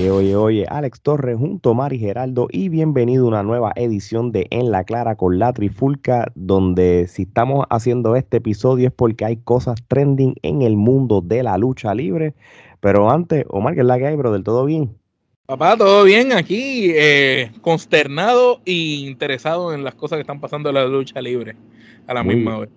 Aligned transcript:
Oye, 0.00 0.10
oye, 0.10 0.34
oye, 0.34 0.66
Alex 0.66 1.02
Torres 1.02 1.36
junto 1.36 1.72
a 1.72 1.74
Mari 1.74 1.98
Geraldo 1.98 2.48
y 2.50 2.70
bienvenido 2.70 3.26
a 3.26 3.28
una 3.28 3.42
nueva 3.42 3.72
edición 3.76 4.32
de 4.32 4.46
En 4.48 4.70
la 4.70 4.84
Clara 4.84 5.14
con 5.14 5.38
la 5.38 5.52
Trifulca, 5.52 6.32
donde 6.34 7.06
si 7.06 7.24
estamos 7.24 7.66
haciendo 7.68 8.16
este 8.16 8.38
episodio 8.38 8.88
es 8.88 8.94
porque 8.94 9.26
hay 9.26 9.36
cosas 9.36 9.78
trending 9.88 10.36
en 10.40 10.62
el 10.62 10.78
mundo 10.78 11.20
de 11.20 11.42
la 11.42 11.58
lucha 11.58 11.94
libre. 11.94 12.32
Pero 12.80 13.10
antes, 13.10 13.44
Omar, 13.50 13.74
¿qué 13.74 13.80
es 13.80 13.86
la 13.86 13.98
que 13.98 14.06
hay, 14.06 14.16
bro? 14.16 14.32
¿Del 14.32 14.42
todo 14.42 14.64
bien? 14.64 14.96
Papá, 15.44 15.76
todo 15.76 16.04
bien 16.04 16.32
aquí, 16.32 16.92
eh, 16.94 17.52
consternado 17.60 18.62
e 18.64 18.72
interesado 18.72 19.74
en 19.74 19.84
las 19.84 19.96
cosas 19.96 20.16
que 20.16 20.22
están 20.22 20.40
pasando 20.40 20.70
en 20.70 20.76
la 20.76 20.86
lucha 20.86 21.20
libre 21.20 21.56
a 22.06 22.14
la 22.14 22.24
misma 22.24 22.60
vez. 22.60 22.70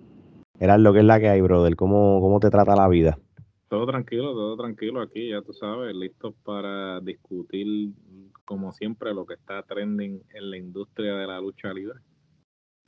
Era 0.60 0.76
lo 0.76 0.92
que 0.92 0.98
es 0.98 1.06
la 1.06 1.18
que 1.18 1.30
hay, 1.30 1.40
brother. 1.40 1.74
¿Cómo, 1.74 2.20
cómo 2.20 2.38
te 2.38 2.50
trata 2.50 2.76
la 2.76 2.86
vida? 2.86 3.18
Todo 3.74 3.86
tranquilo, 3.86 4.34
todo 4.34 4.56
tranquilo 4.56 5.00
aquí, 5.00 5.30
ya 5.30 5.42
tú 5.42 5.52
sabes, 5.52 5.96
listos 5.96 6.32
para 6.44 7.00
discutir, 7.00 7.90
como 8.44 8.72
siempre, 8.72 9.12
lo 9.12 9.26
que 9.26 9.34
está 9.34 9.64
trending 9.64 10.22
en 10.32 10.50
la 10.50 10.56
industria 10.56 11.16
de 11.16 11.26
la 11.26 11.40
lucha 11.40 11.72
libre. 11.72 11.98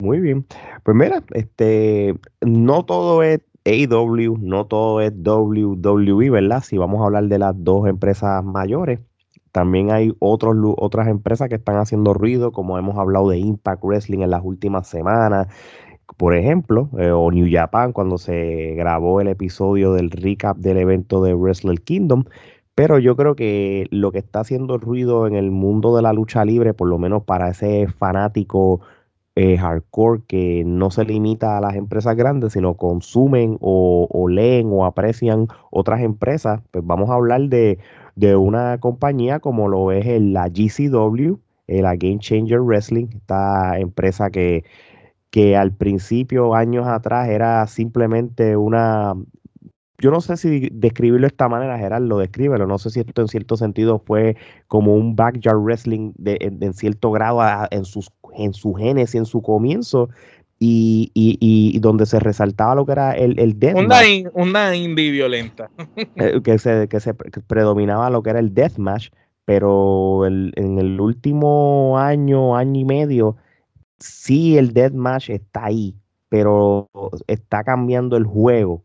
Muy 0.01 0.21
bien. 0.21 0.45
Pues 0.85 0.95
mira, 0.95 1.21
este, 1.33 2.17
no 2.39 2.85
todo 2.85 3.21
es 3.21 3.41
AEW, 3.65 4.37
no 4.39 4.67
todo 4.67 5.01
es 5.01 5.11
WWE, 5.11 6.29
¿verdad? 6.29 6.63
Si 6.63 6.77
vamos 6.77 7.01
a 7.01 7.07
hablar 7.07 7.25
de 7.25 7.37
las 7.37 7.53
dos 7.61 7.85
empresas 7.89 8.41
mayores, 8.45 9.01
también 9.51 9.91
hay 9.91 10.13
otros, 10.19 10.55
otras 10.77 11.09
empresas 11.09 11.49
que 11.49 11.55
están 11.55 11.75
haciendo 11.75 12.13
ruido, 12.13 12.53
como 12.53 12.77
hemos 12.77 12.97
hablado 12.97 13.27
de 13.27 13.39
Impact 13.39 13.83
Wrestling 13.83 14.19
en 14.19 14.31
las 14.31 14.41
últimas 14.41 14.87
semanas, 14.87 15.47
por 16.15 16.35
ejemplo, 16.35 16.89
eh, 16.97 17.11
o 17.11 17.31
New 17.31 17.47
Japan 17.51 17.91
cuando 17.93 18.17
se 18.17 18.73
grabó 18.75 19.19
el 19.21 19.27
episodio 19.27 19.93
del 19.93 20.11
recap 20.11 20.57
del 20.57 20.77
evento 20.77 21.23
de 21.23 21.33
Wrestle 21.33 21.77
Kingdom. 21.77 22.23
Pero 22.75 22.99
yo 22.99 23.15
creo 23.15 23.35
que 23.35 23.87
lo 23.91 24.11
que 24.11 24.19
está 24.19 24.41
haciendo 24.41 24.77
ruido 24.77 25.27
en 25.27 25.35
el 25.35 25.51
mundo 25.51 25.95
de 25.95 26.03
la 26.03 26.13
lucha 26.13 26.45
libre, 26.45 26.73
por 26.73 26.87
lo 26.87 26.99
menos 26.99 27.23
para 27.23 27.49
ese 27.49 27.87
fanático 27.87 28.81
eh, 29.35 29.55
hardcore 29.57 30.23
que 30.27 30.63
no 30.65 30.89
se 30.89 31.05
limita 31.05 31.57
a 31.57 31.61
las 31.61 31.75
empresas 31.75 32.15
grandes, 32.15 32.53
sino 32.53 32.75
consumen 32.75 33.57
o, 33.61 34.27
leen 34.29 34.69
o 34.71 34.85
aprecian 34.85 35.47
otras 35.69 36.01
empresas, 36.01 36.61
pues 36.71 36.83
vamos 36.85 37.11
a 37.11 37.15
hablar 37.15 37.41
de, 37.41 37.77
una 38.35 38.79
compañía 38.79 39.39
como 39.39 39.67
lo 39.69 39.91
es 39.91 40.05
la 40.21 40.49
GCW, 40.49 41.37
eh, 41.67 41.81
la 41.83 41.95
Game 41.95 42.17
Changer 42.19 42.61
Wrestling, 42.61 43.07
esta 43.15 43.77
empresa 43.79 44.31
que 44.31 44.63
que 45.37 45.55
al 45.55 45.71
principio, 45.71 46.55
años 46.55 46.87
atrás, 46.87 47.29
era 47.29 47.67
simplemente 47.67 48.57
una, 48.57 49.13
yo 49.99 50.09
no 50.09 50.19
sé 50.19 50.35
si 50.35 50.67
describirlo 50.71 51.27
de 51.27 51.27
esta 51.27 51.47
manera, 51.47 51.77
Gerardo, 51.77 52.07
lo 52.07 52.17
descríbelo, 52.17 52.65
no 52.65 52.79
sé 52.79 52.89
si 52.89 53.01
esto 53.01 53.21
en 53.21 53.27
cierto 53.27 53.55
sentido 53.55 54.01
fue 54.03 54.35
como 54.67 54.95
un 54.95 55.15
backyard 55.15 55.59
wrestling 55.59 56.11
de, 56.17 56.39
en, 56.41 56.73
cierto 56.73 57.11
grado 57.11 57.39
en, 57.69 57.85
sus, 57.85 58.09
en 58.35 58.55
su 58.55 58.73
genes 58.73 59.13
y 59.13 59.19
en 59.19 59.25
su 59.27 59.43
comienzo, 59.43 60.09
y, 60.57 61.11
y, 61.13 61.77
donde 61.81 62.07
se 62.07 62.19
resaltaba 62.19 62.73
lo 62.73 62.87
que 62.87 62.93
era 62.93 63.11
el, 63.11 63.39
el 63.39 63.59
deathmatch. 63.59 64.25
Una, 64.33 64.75
indie 64.75 65.11
violenta. 65.11 65.69
Eh, 66.15 66.41
que, 66.43 66.57
se, 66.57 66.87
que 66.87 66.99
se 66.99 67.13
predominaba 67.13 68.09
lo 68.09 68.23
que 68.23 68.31
era 68.31 68.39
el 68.39 68.55
deathmatch, 68.55 69.09
pero 69.45 70.25
el, 70.25 70.51
en 70.55 70.79
el 70.79 70.99
último 70.99 71.99
año, 71.99 72.57
año 72.57 72.81
y 72.81 72.85
medio, 72.85 73.37
sí 73.99 74.57
el 74.57 74.73
deathmatch 74.73 75.29
está 75.29 75.65
ahí, 75.65 75.95
pero 76.29 76.89
está 77.27 77.63
cambiando 77.63 78.17
el 78.17 78.25
juego. 78.25 78.83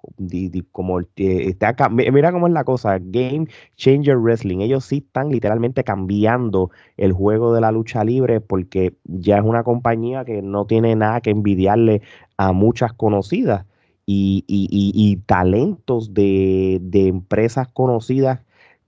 Como 0.71 1.01
está, 1.17 1.89
mira 1.89 2.33
cómo 2.33 2.47
es 2.47 2.53
la 2.53 2.65
cosa, 2.65 2.99
Game 3.01 3.49
Changer 3.77 4.17
Wrestling, 4.17 4.61
ellos 4.61 4.85
sí 4.85 5.05
están 5.07 5.31
literalmente 5.31 5.83
cambiando 5.85 6.71
el 6.97 7.13
juego 7.13 7.55
de 7.55 7.61
la 7.61 7.73
lucha 7.73 8.05
libre 8.05 8.41
porque 8.41 8.95
ya 9.05 9.39
es 9.39 9.45
una 9.45 9.65
compañía 9.65 10.25
que 10.25 10.43
no 10.43 10.67
tiene 10.67 10.95
nada 10.95 11.21
que 11.21 11.31
envidiarle 11.31 12.03
a 12.37 12.53
muchas 12.53 12.93
conocidas 12.93 13.67
y, 14.07 15.17
talentos 15.27 16.15
de, 16.15 16.81
empresas 16.93 17.69
conocidas 17.69 18.41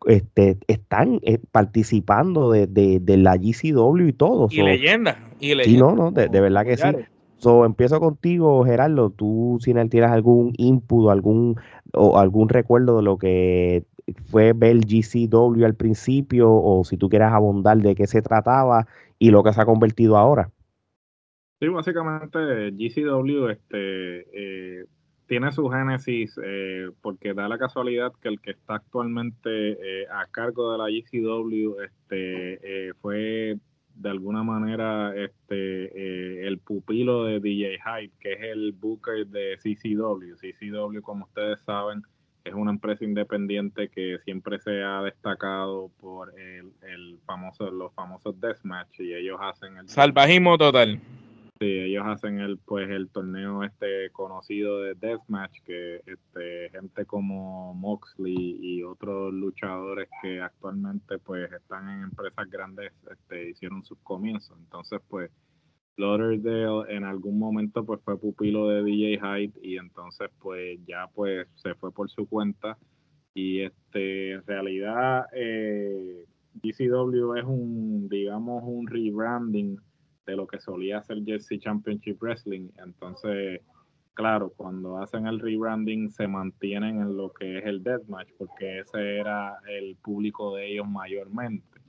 este, 0.07 0.59
están 0.69 1.21
eh, 1.23 1.39
participando 1.51 2.51
de, 2.51 3.03
la 3.07 3.37
GCW 3.37 4.09
y 4.09 4.13
todo. 4.13 4.49
Y 4.51 4.63
leyenda. 4.63 5.24
Y 5.41 5.55
Sí, 5.65 5.77
no, 5.77 5.95
no, 5.95 6.11
de, 6.11 6.29
verdad 6.29 6.65
que 6.65 6.77
sí. 6.77 6.89
So, 7.37 7.65
empiezo 7.65 8.01
contigo, 8.01 8.65
Gerardo. 8.65 9.11
Tú, 9.11 9.59
si 9.61 9.75
tienes 9.75 10.11
algún 10.11 10.55
input 10.57 11.11
algún, 11.11 11.57
o 11.93 12.19
algún 12.19 12.49
recuerdo 12.49 12.97
de 12.97 13.03
lo 13.03 13.19
que 13.19 13.85
fue 14.27 14.53
ver 14.55 14.79
GCW 14.79 15.65
al 15.65 15.75
principio, 15.75 16.51
o 16.53 16.85
si 16.85 16.97
tú 16.97 17.09
quieres 17.09 17.29
abundar 17.29 17.79
de 17.79 17.95
qué 17.95 18.07
se 18.07 18.23
trataba 18.23 18.87
y 19.19 19.31
lo 19.31 19.43
que 19.43 19.53
se 19.53 19.61
ha 19.61 19.67
convertido 19.67 20.17
ahora. 20.17 20.51
Sí, 21.61 21.69
básicamente 21.69 22.71
GCW 22.73 23.49
este, 23.49 24.27
eh, 24.33 24.85
tiene 25.27 25.53
su 25.53 25.69
génesis 25.69 26.39
eh, 26.43 26.91
porque 27.01 27.35
da 27.35 27.49
la 27.49 27.59
casualidad 27.59 28.13
que 28.21 28.29
el 28.29 28.41
que 28.41 28.53
está 28.53 28.77
actualmente 28.77 29.49
eh, 29.51 30.07
a 30.11 30.27
cargo 30.31 30.73
de 30.73 30.79
la 30.79 30.89
GCW 30.89 31.81
este, 31.83 32.89
eh, 32.89 32.93
fue 33.01 33.57
de 33.95 34.11
alguna 34.11 34.43
manera 34.43 35.15
este 35.17 36.47
el 36.47 36.59
pupilo 36.59 37.25
de 37.25 37.41
DJ 37.41 37.79
Hype, 37.79 38.15
que 38.21 38.33
es 38.33 38.41
el 38.43 38.73
booker 38.73 39.27
de 39.27 39.57
CCW. 39.57 40.35
CCW, 40.37 41.01
como 41.01 41.25
ustedes 41.25 41.61
saben, 41.63 42.03
es 42.45 42.53
una 42.53 42.71
empresa 42.71 43.05
independiente 43.05 43.89
que 43.89 44.19
siempre 44.25 44.59
se 44.59 44.83
ha 44.83 45.01
destacado 45.03 45.91
por 46.01 46.39
el, 46.39 46.73
el 46.83 47.19
famoso, 47.25 47.71
los 47.71 47.93
famosos 47.95 48.39
deathmatch 48.39 49.01
y 49.01 49.15
ellos 49.15 49.39
hacen 49.41 49.79
el 49.79 49.89
salvajismo 49.89 50.59
total. 50.59 51.01
Sí, 51.65 51.79
ellos 51.79 52.05
hacen 52.05 52.41
el 52.41 52.59
pues 52.59 52.91
el 52.91 53.09
torneo 53.09 53.65
este 53.65 54.11
conocido 54.11 54.83
de 54.83 54.95
deathmatch 54.97 55.63
que 55.65 56.03
este 56.05 56.69
gente 56.69 57.07
como 57.07 57.73
Moxley 57.73 58.59
y 58.61 58.83
otros 58.83 59.33
luchadores 59.33 60.11
que 60.21 60.43
actualmente 60.43 61.19
pues 61.19 61.51
están 61.51 61.89
en 61.89 62.03
empresas 62.03 62.51
grandes 62.51 62.93
este 63.11 63.49
hicieron 63.49 63.83
sus 63.83 63.97
comienzos. 64.01 64.59
Entonces, 64.59 65.01
pues 65.09 65.31
Lauderdale 65.97 66.95
en 66.95 67.05
algún 67.05 67.39
momento 67.39 67.83
pues 67.87 67.99
fue 68.05 68.21
pupilo 68.21 68.69
de 68.69 68.85
DJ 68.85 69.21
Hyde 69.21 69.59
y 69.63 69.79
entonces 69.79 70.29
pues 70.41 70.79
ya 70.87 71.09
pues 71.15 71.49
se 71.55 71.75
fue 71.77 71.93
por 71.93 72.11
su 72.11 72.29
cuenta 72.29 72.77
y 73.33 73.61
este 73.61 74.33
en 74.33 74.47
realidad 74.47 75.29
eh, 75.33 76.27
GCW 76.63 77.37
es 77.37 77.45
un 77.47 78.07
digamos 78.11 78.63
un 78.67 78.87
rebranding 78.87 79.79
de 80.27 80.37
lo 80.37 80.47
que 80.47 80.61
solía 80.61 81.03
ser 81.03 81.25
Jersey 81.25 81.59
Championship 81.59 82.21
Wrestling. 82.21 82.69
Entonces, 82.79 83.61
claro, 84.15 84.53
cuando 84.57 84.99
hacen 84.99 85.27
el 85.27 85.41
rebranding 85.41 86.11
se 86.11 86.27
mantienen 86.27 87.01
en 87.01 87.17
lo 87.17 87.33
que 87.33 87.59
es 87.59 87.67
el 87.67 87.83
deathmatch, 87.83 88.31
porque 88.39 88.81
ese 88.81 89.19
era 89.19 89.59
el 89.69 89.97
público 89.97 90.55
de 90.55 90.73
ellos 90.73 90.89
mayormente. 90.89 91.81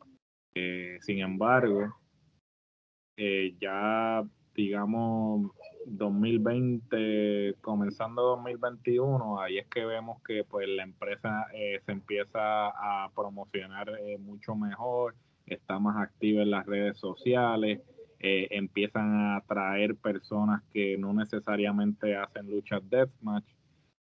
Eh, 0.55 0.97
sin 1.01 1.19
embargo, 1.19 1.95
eh, 3.17 3.55
ya 3.59 4.23
digamos 4.53 5.51
2020, 5.85 7.55
comenzando 7.61 8.21
2021, 8.21 9.41
ahí 9.41 9.57
es 9.57 9.67
que 9.67 9.85
vemos 9.85 10.21
que 10.23 10.45
pues 10.45 10.67
la 10.69 10.83
empresa 10.83 11.47
eh, 11.53 11.81
se 11.85 11.91
empieza 11.91 12.69
a 12.69 13.11
promocionar 13.13 13.91
mucho 14.19 14.55
mejor, 14.55 15.15
está 15.45 15.77
más 15.77 15.97
activa 16.01 16.41
en 16.41 16.51
las 16.51 16.65
redes 16.65 16.97
sociales, 16.97 17.81
eh, 18.19 18.47
empiezan 18.51 19.13
a 19.13 19.37
atraer 19.37 19.95
personas 19.95 20.63
que 20.71 20.97
no 20.97 21.13
necesariamente 21.13 22.15
hacen 22.15 22.49
luchas 22.49 22.81
deathmatch. 22.89 23.45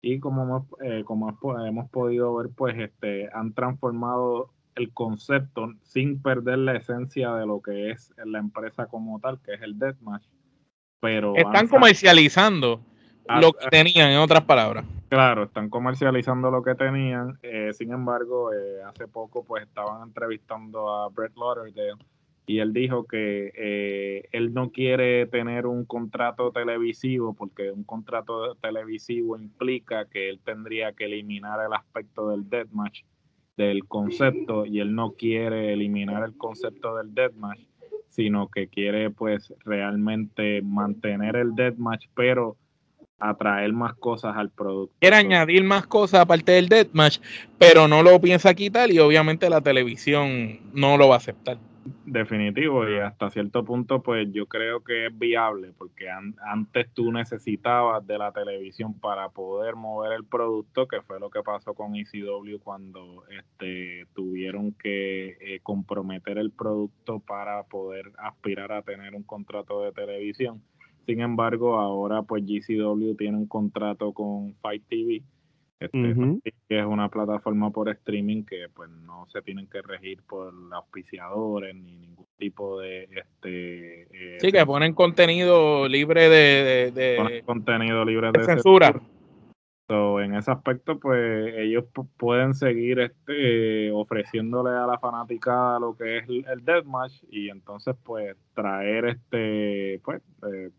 Y 0.00 0.20
como 0.20 0.42
hemos, 0.44 0.64
eh, 0.82 1.02
como 1.04 1.36
hemos 1.66 1.90
podido 1.90 2.34
ver 2.36 2.50
pues 2.54 2.78
este 2.78 3.28
han 3.32 3.52
transformado 3.52 4.52
el 4.76 4.92
concepto 4.92 5.72
sin 5.82 6.22
perder 6.22 6.58
la 6.58 6.76
esencia 6.76 7.34
de 7.34 7.46
lo 7.46 7.60
que 7.60 7.90
es 7.90 8.12
la 8.24 8.38
empresa 8.38 8.86
como 8.86 9.18
tal 9.20 9.40
que 9.42 9.54
es 9.54 9.62
el 9.62 9.78
deathmatch. 9.78 10.24
Pero 11.00 11.34
están 11.34 11.66
comercializando 11.66 12.80
ah, 13.28 13.40
lo 13.40 13.52
que 13.52 13.66
ah, 13.66 13.70
tenían 13.70 14.10
en 14.10 14.18
otras 14.18 14.44
palabras. 14.44 14.84
Claro 15.08 15.44
están 15.44 15.68
comercializando 15.68 16.50
lo 16.50 16.62
que 16.62 16.74
tenían 16.74 17.38
eh, 17.42 17.72
sin 17.72 17.92
embargo 17.92 18.50
hace 18.86 19.08
poco 19.08 19.44
pues 19.44 19.64
estaban 19.64 20.02
entrevistando 20.02 20.88
a 20.88 21.08
Brett 21.08 21.36
Lauderdale 21.36 21.98
y 22.46 22.60
él 22.60 22.72
dijo 22.72 23.06
que 23.06 23.52
eh, 23.56 24.28
él 24.31 24.54
no 24.54 24.70
quiere 24.70 25.26
tener 25.26 25.66
un 25.66 25.84
contrato 25.84 26.52
televisivo 26.52 27.34
porque 27.34 27.72
un 27.72 27.82
contrato 27.82 28.54
televisivo 28.54 29.37
implica 29.37 30.06
que 30.06 30.28
él 30.31 30.40
tendría 30.44 30.93
que 30.93 31.06
eliminar 31.06 31.58
el 31.66 31.72
aspecto 31.72 32.28
del 32.31 32.48
deathmatch 32.48 33.02
del 33.56 33.87
concepto 33.87 34.64
y 34.64 34.81
él 34.81 34.94
no 34.94 35.12
quiere 35.12 35.72
eliminar 35.72 36.22
el 36.22 36.37
concepto 36.37 36.96
del 36.96 37.14
deathmatch 37.14 37.60
sino 38.10 38.49
que 38.49 38.69
quiere 38.69 39.10
pues 39.10 39.52
realmente 39.64 40.62
mantener 40.62 41.37
el 41.37 41.54
deathmatch 41.54 42.06
pero 42.14 42.56
atraer 43.19 43.72
más 43.72 43.94
cosas 43.94 44.37
al 44.37 44.50
producto. 44.50 44.94
Quiere 45.00 45.16
añadir 45.16 45.64
más 45.64 45.87
cosas 45.87 46.20
aparte 46.20 46.52
del 46.52 46.69
deathmatch, 46.69 47.19
pero 47.58 47.88
no 47.88 48.02
lo 48.02 48.20
piensa 48.20 48.54
quitar 48.54 48.90
y 48.90 48.99
obviamente 48.99 49.49
la 49.50 49.60
televisión 49.62 50.60
no 50.72 50.96
lo 50.96 51.08
va 51.08 51.14
a 51.14 51.19
aceptar. 51.19 51.58
Definitivo, 52.04 52.88
y 52.88 52.98
hasta 52.98 53.30
cierto 53.30 53.64
punto, 53.64 54.02
pues 54.02 54.28
yo 54.32 54.46
creo 54.46 54.82
que 54.82 55.06
es 55.06 55.18
viable, 55.18 55.72
porque 55.76 56.08
antes 56.08 56.92
tú 56.92 57.12
necesitabas 57.12 58.06
de 58.06 58.18
la 58.18 58.32
televisión 58.32 58.94
para 58.94 59.28
poder 59.28 59.76
mover 59.76 60.12
el 60.12 60.24
producto, 60.24 60.86
que 60.88 61.02
fue 61.02 61.20
lo 61.20 61.30
que 61.30 61.42
pasó 61.42 61.74
con 61.74 61.94
ECW 61.94 62.58
cuando 62.62 63.24
este, 63.30 64.06
tuvieron 64.14 64.72
que 64.72 65.36
eh, 65.40 65.60
comprometer 65.62 66.38
el 66.38 66.50
producto 66.50 67.20
para 67.20 67.62
poder 67.64 68.12
aspirar 68.18 68.72
a 68.72 68.82
tener 68.82 69.14
un 69.14 69.22
contrato 69.22 69.82
de 69.82 69.92
televisión. 69.92 70.62
Sin 71.06 71.20
embargo, 71.20 71.78
ahora 71.78 72.22
pues 72.22 72.44
GCW 72.44 73.14
tiene 73.16 73.36
un 73.36 73.46
contrato 73.46 74.12
con 74.12 74.54
Fight 74.54 74.82
TV 74.88 75.22
este, 75.78 76.14
que 76.69 76.78
es 76.78 76.87
una 76.87 77.11
plataforma 77.11 77.70
por 77.70 77.90
streaming 77.90 78.44
que 78.44 78.69
pues 78.73 78.88
no 78.88 79.26
se 79.28 79.43
tienen 79.43 79.67
que 79.67 79.82
regir 79.82 80.23
por 80.23 80.52
auspiciadores 80.73 81.75
ni 81.75 81.96
ningún 81.96 82.26
tipo 82.38 82.81
de 82.81 83.05
este 83.05 84.02
eh, 84.05 84.38
sí 84.40 84.52
que 84.52 84.64
ponen 84.64 84.94
contenido 84.94 85.87
libre 85.87 86.31
de, 86.31 86.93
de, 86.93 87.43
contenido 87.44 88.06
libre 88.06 88.31
de, 88.32 88.44
censura. 88.44 88.99
en 89.88 90.34
ese 90.34 90.50
aspecto 90.50 90.99
pues 90.99 91.55
ellos 91.58 91.84
pueden 92.17 92.55
seguir 92.55 93.00
este 93.00 93.90
ofreciéndole 93.93 94.70
a 94.70 94.87
la 94.87 94.99
fanática 94.99 95.78
lo 95.78 95.94
que 95.94 96.19
es 96.19 96.28
el, 96.28 96.64
deathmatch 96.64 97.23
y 97.28 97.50
entonces 97.50 97.94
pues 98.02 98.34
traer 98.55 99.05
este 99.05 100.00
pues 100.02 100.23
eh, 100.50 100.70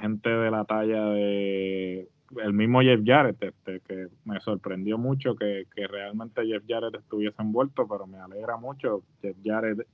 gente 0.00 0.30
de 0.30 0.50
la 0.50 0.64
talla 0.64 1.06
de 1.06 2.08
el 2.42 2.52
mismo 2.52 2.80
Jeff 2.80 3.00
Jarrett, 3.04 3.42
este, 3.42 3.80
que 3.80 4.08
me 4.24 4.40
sorprendió 4.40 4.98
mucho 4.98 5.34
que, 5.36 5.66
realmente 5.88 6.46
Jeff 6.46 6.62
Jarrett 6.66 6.94
estuviese 6.94 7.40
envuelto, 7.40 7.86
pero 7.88 8.06
me 8.06 8.18
alegra 8.18 8.56
mucho. 8.56 9.02
Jeff 9.20 9.36
Jarrett 9.44 9.86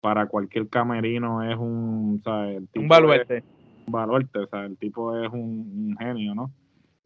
para 0.00 0.26
cualquier 0.26 0.68
camerino 0.68 1.42
es 1.42 1.56
un, 1.56 2.22
un 2.74 2.88
baluarte. 2.88 3.42
Un 3.86 3.92
baluarte, 3.92 4.38
o 4.38 4.46
sea, 4.46 4.64
el 4.66 4.76
tipo 4.76 5.16
es 5.22 5.32
un, 5.32 5.96
genio, 5.98 6.34
¿no? 6.34 6.52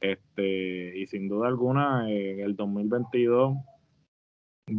Este, 0.01 0.99
y 0.99 1.07
sin 1.07 1.29
duda 1.29 1.49
alguna, 1.49 2.11
en 2.11 2.41
el 2.41 2.57
2022 2.57 3.57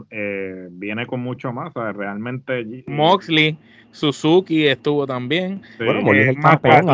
eh, 0.10 0.68
viene 0.72 1.06
con 1.06 1.20
mucho 1.20 1.52
más. 1.52 1.74
realmente. 1.74 2.84
Moxley, 2.88 3.58
Suzuki 3.92 4.68
estuvo 4.68 5.06
también. 5.06 5.62
bueno, 5.78 6.02
Moxley 6.02 6.22
es 6.22 6.30
el 6.30 6.40
campeón 6.40 6.86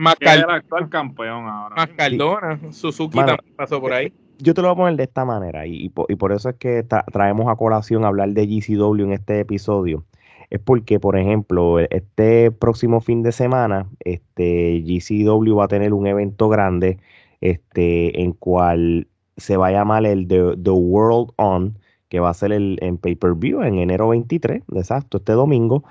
más, 0.00 0.16
el 0.20 0.50
actual 0.50 0.88
campeón 0.88 1.48
ahora. 1.48 1.76
Más 1.76 1.88
Cardona, 1.90 2.60
Suzuki 2.72 3.18
también 3.18 3.54
pasó 3.56 3.80
por 3.80 3.92
ahí. 3.92 4.12
Yo 4.38 4.54
te 4.54 4.62
lo 4.62 4.68
voy 4.68 4.74
a 4.74 4.76
poner 4.76 4.96
de 4.96 5.04
esta 5.04 5.26
manera, 5.26 5.66
y, 5.66 5.90
por, 5.90 6.32
eso 6.32 6.48
es 6.48 6.56
que 6.56 6.82
traemos 7.12 7.46
a 7.48 7.56
colación 7.56 8.06
hablar 8.06 8.30
de 8.30 8.46
GCW 8.46 9.04
en 9.04 9.12
este 9.12 9.40
episodio. 9.40 10.06
Es 10.48 10.60
porque, 10.60 10.98
por 10.98 11.18
ejemplo, 11.18 11.78
este 11.78 12.50
próximo 12.50 13.02
fin 13.02 13.22
de 13.22 13.32
semana, 13.32 13.86
este 14.00 14.82
GCW 14.82 15.56
va 15.56 15.66
a 15.66 15.68
tener 15.68 15.92
un 15.92 16.06
evento 16.06 16.48
grande, 16.48 16.98
este, 17.42 18.22
en 18.22 18.32
cual 18.32 19.08
se 19.36 19.58
va 19.58 19.68
a 19.68 19.72
llamar 19.72 20.06
el 20.06 20.26
The 20.26 20.70
World 20.70 21.32
On 21.36 21.78
que 22.10 22.20
va 22.20 22.28
a 22.30 22.34
ser 22.34 22.52
el, 22.52 22.76
en 22.82 22.98
pay-per-view 22.98 23.62
en 23.62 23.78
enero 23.78 24.08
23, 24.08 24.64
exacto, 24.74 25.18
este 25.18 25.32
domingo. 25.32 25.84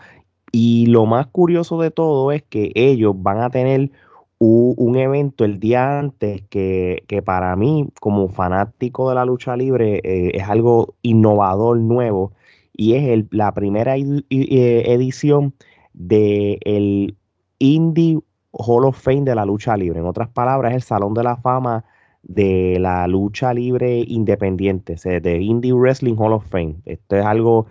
Y 0.52 0.88
lo 0.88 1.06
más 1.06 1.28
curioso 1.28 1.80
de 1.82 1.92
todo 1.92 2.32
es 2.32 2.44
que 2.44 2.72
ellos 2.76 3.16
van 3.18 3.40
a 3.40 3.50
tener 3.50 3.92
un, 4.38 4.96
evento 4.98 5.46
el 5.46 5.60
día 5.60 6.00
antes 6.00 6.44
que, 6.50 7.24
para 7.26 7.56
mí, 7.56 7.90
como 8.02 8.30
fanático 8.30 9.10
de 9.10 9.16
la 9.16 9.26
lucha 9.26 9.56
libre, 9.56 10.02
eh, 10.04 10.32
es 10.34 10.44
algo 10.48 10.96
innovador, 11.02 11.78
nuevo, 11.80 12.34
y 12.74 12.96
es 12.96 13.26
la 13.32 13.54
primera 13.54 13.96
edición 13.98 15.54
del 15.94 16.60
el 16.62 17.18
Indie 17.60 18.20
Hall 18.52 18.86
of 18.86 18.98
Fame 19.02 19.24
de 19.24 19.36
la 19.36 19.46
lucha 19.46 19.78
libre. 19.78 20.00
En 20.00 20.06
otras 20.06 20.30
palabras, 20.30 20.74
el 20.74 20.82
Salón 20.82 21.14
de 21.14 21.24
la 21.24 21.38
Fama 21.38 21.86
de 22.24 22.78
la 22.80 23.08
lucha 23.08 23.54
libre 23.54 24.04
independiente, 24.08 24.96
de 25.20 25.42
Indie 25.42 25.74
Wrestling 25.74 26.16
Hall 26.18 26.34
of 26.34 26.46
Fame. 26.48 26.76
Esto 26.86 27.16
es 27.16 27.26
algo 27.26 27.68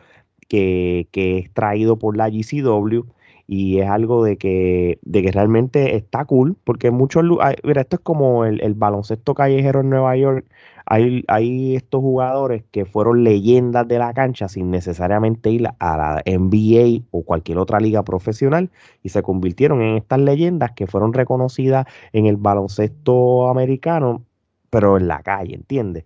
que, 0.48 1.08
es 1.12 1.52
traído 1.52 1.98
por 1.98 2.16
la 2.16 2.28
GCW 2.28 3.02
y 3.46 3.78
es 3.80 3.88
algo 3.88 4.24
de 4.24 4.36
que, 4.36 4.98
de 5.02 5.22
que 5.22 5.32
realmente 5.32 5.96
está 5.96 6.24
cool, 6.26 6.56
porque 6.64 6.90
muchos 6.90 7.24
mira, 7.64 7.80
esto 7.80 7.96
es 7.96 8.02
como 8.02 8.44
el, 8.44 8.74
baloncesto 8.74 9.34
callejero 9.34 9.80
en 9.80 9.90
Nueva 9.90 10.16
York. 10.16 10.46
Hay, 10.90 11.24
hay, 11.28 11.76
estos 11.76 12.00
jugadores 12.00 12.64
que 12.70 12.86
fueron 12.86 13.22
leyendas 13.24 13.86
de 13.88 13.98
la 13.98 14.14
cancha 14.14 14.48
sin 14.48 14.70
necesariamente 14.70 15.50
ir 15.50 15.66
a 15.78 15.96
la 15.96 16.22
NBA 16.26 17.04
o 17.10 17.24
cualquier 17.24 17.58
otra 17.58 17.78
liga 17.78 18.02
profesional 18.04 18.70
y 19.02 19.10
se 19.10 19.22
convirtieron 19.22 19.82
en 19.82 19.96
estas 19.96 20.20
leyendas 20.20 20.72
que 20.72 20.86
fueron 20.86 21.12
reconocidas 21.12 21.86
en 22.12 22.26
el 22.26 22.38
baloncesto 22.38 23.48
americano 23.48 24.24
pero 24.70 24.96
en 24.96 25.08
la 25.08 25.22
calle, 25.22 25.54
¿entiendes? 25.54 26.04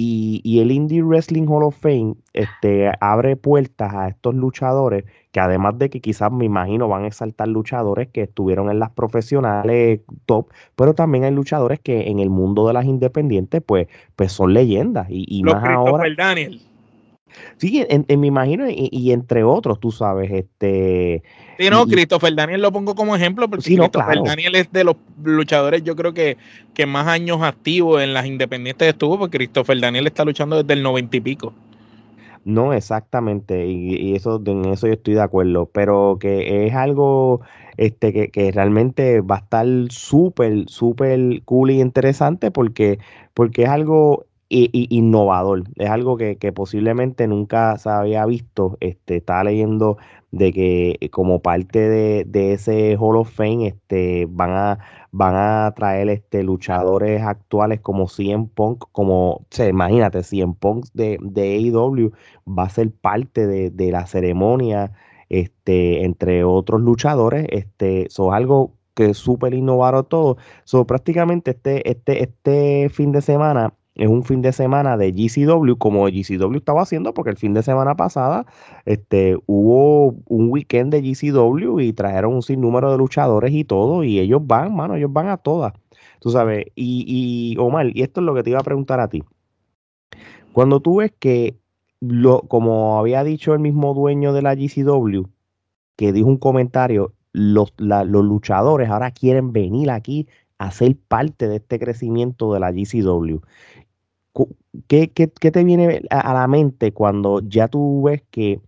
Y, 0.00 0.60
el 0.60 0.70
Indie 0.70 1.02
Wrestling 1.02 1.48
Hall 1.48 1.64
of 1.64 1.76
Fame 1.76 2.14
este, 2.32 2.88
abre 3.00 3.34
puertas 3.34 3.92
a 3.92 4.06
estos 4.06 4.32
luchadores 4.32 5.04
que 5.32 5.40
además 5.40 5.76
de 5.76 5.90
que 5.90 6.00
quizás 6.00 6.30
me 6.30 6.44
imagino 6.44 6.86
van 6.86 7.02
a 7.02 7.08
exaltar 7.08 7.48
luchadores 7.48 8.06
que 8.06 8.22
estuvieron 8.22 8.70
en 8.70 8.78
las 8.78 8.90
profesionales 8.90 10.02
top, 10.24 10.50
pero 10.76 10.94
también 10.94 11.24
hay 11.24 11.32
luchadores 11.32 11.80
que 11.80 12.10
en 12.10 12.20
el 12.20 12.30
mundo 12.30 12.68
de 12.68 12.74
las 12.74 12.84
independientes 12.84 13.60
pues, 13.60 13.88
pues 14.14 14.30
son 14.30 14.54
leyendas 14.54 15.08
y, 15.10 15.24
y 15.26 15.42
más 15.42 15.64
ahora. 15.64 16.04
Daniel. 16.16 16.60
Sí, 17.56 17.84
en, 17.88 18.06
me 18.20 18.26
imagino, 18.26 18.64
y, 18.68 19.12
entre 19.12 19.44
otros, 19.44 19.80
tú 19.80 19.90
sabes, 19.90 20.30
este... 20.30 21.22
Sí, 21.58 21.68
no, 21.70 21.86
Christopher 21.86 22.34
Daniel 22.34 22.62
lo 22.62 22.72
pongo 22.72 22.94
como 22.94 23.16
ejemplo, 23.16 23.48
porque 23.48 23.64
Christopher 23.64 24.22
Daniel 24.24 24.54
es 24.54 24.70
de 24.72 24.84
los 24.84 24.96
luchadores, 25.22 25.82
yo 25.82 25.96
creo 25.96 26.14
que, 26.14 26.36
que 26.74 26.86
más 26.86 27.06
años 27.06 27.42
activos 27.42 28.02
en 28.02 28.14
las 28.14 28.26
independientes 28.26 28.88
estuvo, 28.88 29.18
porque 29.18 29.38
Christopher 29.38 29.80
Daniel 29.80 30.06
está 30.06 30.24
luchando 30.24 30.62
desde 30.62 30.74
el 30.74 30.82
noventa 30.82 31.16
y 31.16 31.20
pico. 31.20 31.52
No, 32.44 32.72
exactamente, 32.72 33.66
y, 33.66 34.14
eso, 34.14 34.40
en 34.46 34.64
eso 34.66 34.86
yo 34.86 34.94
estoy 34.94 35.14
de 35.14 35.20
acuerdo, 35.20 35.66
pero 35.66 36.16
que 36.18 36.66
es 36.66 36.74
algo 36.74 37.42
este, 37.76 38.12
que, 38.12 38.30
que 38.30 38.50
realmente 38.52 39.20
va 39.20 39.36
a 39.36 39.38
estar 39.40 39.66
súper, 39.90 40.64
súper 40.66 41.42
cool 41.44 41.70
y 41.72 41.80
interesante 41.80 42.50
porque, 42.50 42.98
porque 43.34 43.64
es 43.64 43.68
algo 43.68 44.24
innovador. 44.50 45.64
Es 45.76 45.90
algo 45.90 46.16
que, 46.16 46.36
posiblemente 46.54 47.26
nunca 47.26 47.76
se 47.78 47.90
había 47.90 48.24
visto. 48.26 48.76
Este, 48.80 49.16
estaba 49.16 49.44
leyendo 49.44 49.98
de 50.30 50.52
que 50.52 50.96
eh, 51.00 51.10
como 51.10 51.40
parte 51.42 51.88
de, 52.24 52.52
ese 52.52 52.96
Hall 52.98 53.16
of 53.16 53.30
Fame 53.30 53.66
este, 53.68 54.26
van, 54.30 54.50
a, 54.50 54.78
van 55.10 55.34
a 55.36 55.72
traer 55.74 56.08
este, 56.08 56.42
luchadores 56.42 57.22
actuales 57.22 57.80
como 57.80 58.08
CM 58.08 58.48
Punk, 58.54 58.84
como, 58.92 59.46
se 59.50 59.68
imagínate, 59.68 60.22
CM 60.22 60.54
Punk 60.58 60.86
de, 60.94 61.18
de 61.20 61.56
AEW 61.56 62.12
va 62.46 62.64
a 62.64 62.70
ser 62.70 62.90
parte 62.92 63.46
de, 63.46 63.90
la 63.90 64.06
ceremonia 64.06 64.92
este, 65.28 66.04
entre 66.04 66.44
otros 66.44 66.80
luchadores. 66.80 67.46
Este, 67.50 68.06
eso 68.06 68.28
es 68.32 68.36
algo 68.36 68.74
que 68.94 69.14
súper 69.14 69.54
innovador 69.54 70.04
todo. 70.06 70.36
So, 70.64 70.86
prácticamente 70.86 71.52
este, 71.52 71.88
este, 71.88 72.22
este 72.22 72.88
fin 72.90 73.12
de 73.12 73.22
semana 73.22 73.74
es 73.98 74.08
un 74.08 74.22
fin 74.24 74.42
de 74.42 74.52
semana 74.52 74.96
de 74.96 75.12
GCW, 75.12 75.76
como 75.76 76.06
GCW 76.06 76.56
estaba 76.56 76.82
haciendo, 76.82 77.12
porque 77.12 77.30
el 77.30 77.36
fin 77.36 77.52
de 77.52 77.62
semana 77.62 77.96
pasada 77.96 78.46
este, 78.86 79.36
hubo 79.46 80.14
un 80.26 80.50
weekend 80.50 80.92
de 80.92 81.02
GCW 81.02 81.80
y 81.80 81.92
trajeron 81.92 82.34
un 82.34 82.42
sinnúmero 82.42 82.92
de 82.92 82.98
luchadores 82.98 83.52
y 83.52 83.64
todo, 83.64 84.04
y 84.04 84.20
ellos 84.20 84.40
van, 84.46 84.74
mano, 84.74 84.94
ellos 84.94 85.12
van 85.12 85.28
a 85.28 85.36
todas. 85.36 85.72
Tú 86.20 86.30
sabes, 86.30 86.66
y, 86.74 87.04
y 87.54 87.58
Omar, 87.58 87.90
y 87.94 88.02
esto 88.02 88.20
es 88.20 88.24
lo 88.24 88.34
que 88.34 88.42
te 88.42 88.50
iba 88.50 88.60
a 88.60 88.64
preguntar 88.64 89.00
a 89.00 89.08
ti. 89.08 89.22
Cuando 90.52 90.80
tú 90.80 90.96
ves 90.96 91.12
que, 91.18 91.58
lo, 92.00 92.42
como 92.42 92.98
había 92.98 93.24
dicho 93.24 93.52
el 93.52 93.60
mismo 93.60 93.94
dueño 93.94 94.32
de 94.32 94.42
la 94.42 94.54
GCW, 94.54 95.24
que 95.96 96.12
dijo 96.12 96.28
un 96.28 96.38
comentario, 96.38 97.14
los, 97.32 97.74
los 97.78 98.24
luchadores 98.24 98.88
ahora 98.88 99.10
quieren 99.10 99.52
venir 99.52 99.90
aquí 99.90 100.28
a 100.58 100.70
ser 100.70 100.96
parte 100.96 101.48
de 101.48 101.56
este 101.56 101.78
crecimiento 101.78 102.52
de 102.52 102.60
la 102.60 102.72
GCW. 102.72 103.40
¿Qué, 104.86 105.08
te 105.08 105.64
viene 105.64 106.02
a, 106.10 106.34
la 106.34 106.46
mente 106.48 106.92
cuando 106.92 107.40
ya 107.40 107.68
tú 107.68 108.02
ves 108.02 108.22
que 108.30 108.60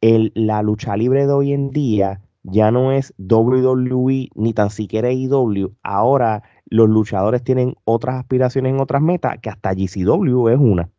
el, 0.00 0.32
la 0.34 0.62
lucha 0.62 0.96
libre 0.96 1.26
de 1.26 1.32
hoy 1.32 1.52
en 1.52 1.70
día 1.70 2.20
ya 2.42 2.70
no 2.70 2.92
es 2.92 3.14
WWE 3.18 4.28
ni 4.34 4.52
tan 4.52 4.70
siquiera 4.70 5.12
IW? 5.12 5.72
Ahora 5.82 6.42
los 6.66 6.88
luchadores 6.88 7.42
tienen 7.42 7.74
otras 7.84 8.16
aspiraciones 8.16 8.74
en 8.74 8.80
otras 8.80 9.02
metas, 9.02 9.38
que 9.40 9.50
hasta 9.50 9.72
GCW 9.72 10.48
es 10.48 10.58
una. 10.58 10.90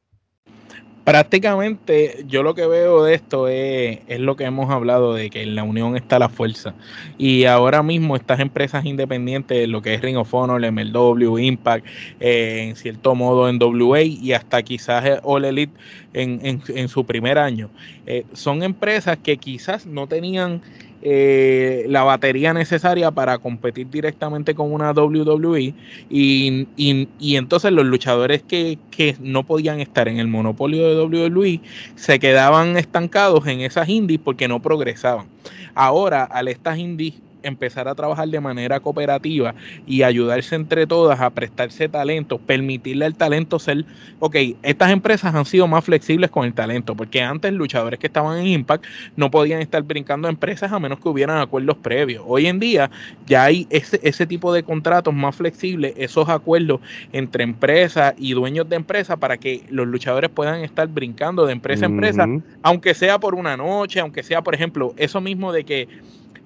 Prácticamente 1.03 2.23
yo 2.27 2.43
lo 2.43 2.55
que 2.55 2.67
veo 2.67 3.03
de 3.03 3.13
esto 3.13 3.47
es, 3.47 3.99
lo 4.19 4.35
que 4.35 4.43
hemos 4.43 4.69
hablado 4.69 5.13
de 5.13 5.29
que 5.29 5.41
en 5.41 5.55
la 5.55 5.63
unión 5.63 5.95
está 5.95 6.19
la 6.19 6.29
fuerza. 6.29 6.73
Y 7.17 7.45
ahora 7.45 7.83
mismo 7.83 8.15
estas 8.15 8.39
empresas 8.39 8.85
independientes 8.85 9.67
lo 9.67 9.81
que 9.81 9.93
es 9.93 10.01
Ring 10.01 10.17
of 10.17 10.33
Honor, 10.33 10.61
MLW, 10.71 11.37
Impact 11.39 11.85
eh, 12.19 12.67
en 12.69 12.75
cierto 12.75 13.15
modo 13.15 13.49
en 13.49 13.59
WA 13.61 14.01
y 14.03 14.33
hasta 14.33 14.61
quizás 14.61 15.19
All 15.23 15.45
Elite 15.45 15.73
en, 16.13 16.61
en, 16.67 16.87
su 16.89 17.05
primer 17.05 17.37
año 17.37 17.69
eh, 18.05 18.25
son 18.33 18.63
empresas 18.63 19.17
que 19.17 19.37
quizás 19.37 19.85
no 19.85 20.07
tenían 20.07 20.61
eh, 21.01 21.85
la 21.87 22.03
batería 22.03 22.53
necesaria 22.53 23.11
para 23.11 23.37
competir 23.37 23.89
directamente 23.89 24.53
con 24.53 24.73
una 24.73 24.91
WWE 24.91 25.73
y, 26.09 26.67
y, 26.75 27.35
entonces 27.35 27.71
los 27.71 27.85
luchadores 27.85 28.43
que, 28.43 28.77
que, 28.91 29.15
no 29.21 29.43
podían 29.45 29.79
estar 29.79 30.07
en 30.09 30.19
el 30.19 30.27
monopolio 30.27 30.87
de 30.87 31.01
WWE 31.01 31.61
se 31.95 32.19
quedaban 32.19 32.77
estancados 32.77 33.47
en 33.47 33.61
esas 33.61 33.87
indies 33.87 34.19
porque 34.23 34.47
no 34.47 34.61
progresaban. 34.61 35.27
Ahora, 35.73 36.23
al 36.23 36.49
estas 36.49 36.77
indies 36.77 37.13
empezar 37.43 37.87
a 37.87 37.95
trabajar 37.95 38.27
de 38.27 38.39
manera 38.39 38.79
cooperativa 38.79 39.55
y 39.85 40.03
ayudarse 40.03 40.55
entre 40.55 40.87
todas 40.87 41.19
a 41.19 41.29
prestarse 41.29 41.89
talento, 41.89 42.37
permitirle 42.37 43.05
al 43.05 43.15
talento 43.15 43.59
ser, 43.59 43.85
ok, 44.19 44.35
estas 44.63 44.91
empresas 44.91 45.33
han 45.33 45.45
sido 45.45 45.67
más 45.67 45.83
flexibles 45.83 46.29
con 46.29 46.45
el 46.45 46.53
talento, 46.53 46.95
porque 46.95 47.21
antes 47.21 47.51
luchadores 47.53 47.99
que 47.99 48.07
estaban 48.07 48.39
en 48.39 48.47
Impact 48.47 48.85
no 49.15 49.31
podían 49.31 49.61
estar 49.61 49.81
brincando 49.83 50.27
empresas 50.27 50.71
a 50.71 50.79
menos 50.79 50.99
que 50.99 51.09
hubieran 51.09 51.39
acuerdos 51.39 51.77
previos. 51.77 52.23
Hoy 52.27 52.47
en 52.47 52.59
día 52.59 52.89
ya 53.25 53.45
hay 53.45 53.67
ese, 53.69 53.99
ese 54.03 54.25
tipo 54.25 54.53
de 54.53 54.63
contratos 54.63 55.13
más 55.13 55.35
flexibles, 55.35 55.93
esos 55.97 56.29
acuerdos 56.29 56.81
entre 57.11 57.43
empresas 57.43 58.13
y 58.17 58.33
dueños 58.33 58.67
de 58.69 58.75
empresas 58.75 59.17
para 59.17 59.37
que 59.37 59.63
los 59.69 59.87
luchadores 59.87 60.29
puedan 60.29 60.63
estar 60.63 60.87
brincando 60.87 61.45
de 61.45 61.53
empresa 61.53 61.85
a 61.85 61.89
empresa, 61.89 62.25
aunque 62.61 62.93
sea 62.93 63.19
por 63.19 63.35
una 63.35 63.57
noche, 63.57 63.99
aunque 63.99 64.23
sea, 64.23 64.41
por 64.41 64.55
ejemplo, 64.55 64.93
eso 64.97 65.21
mismo 65.21 65.51
de 65.51 65.63
que 65.63 65.87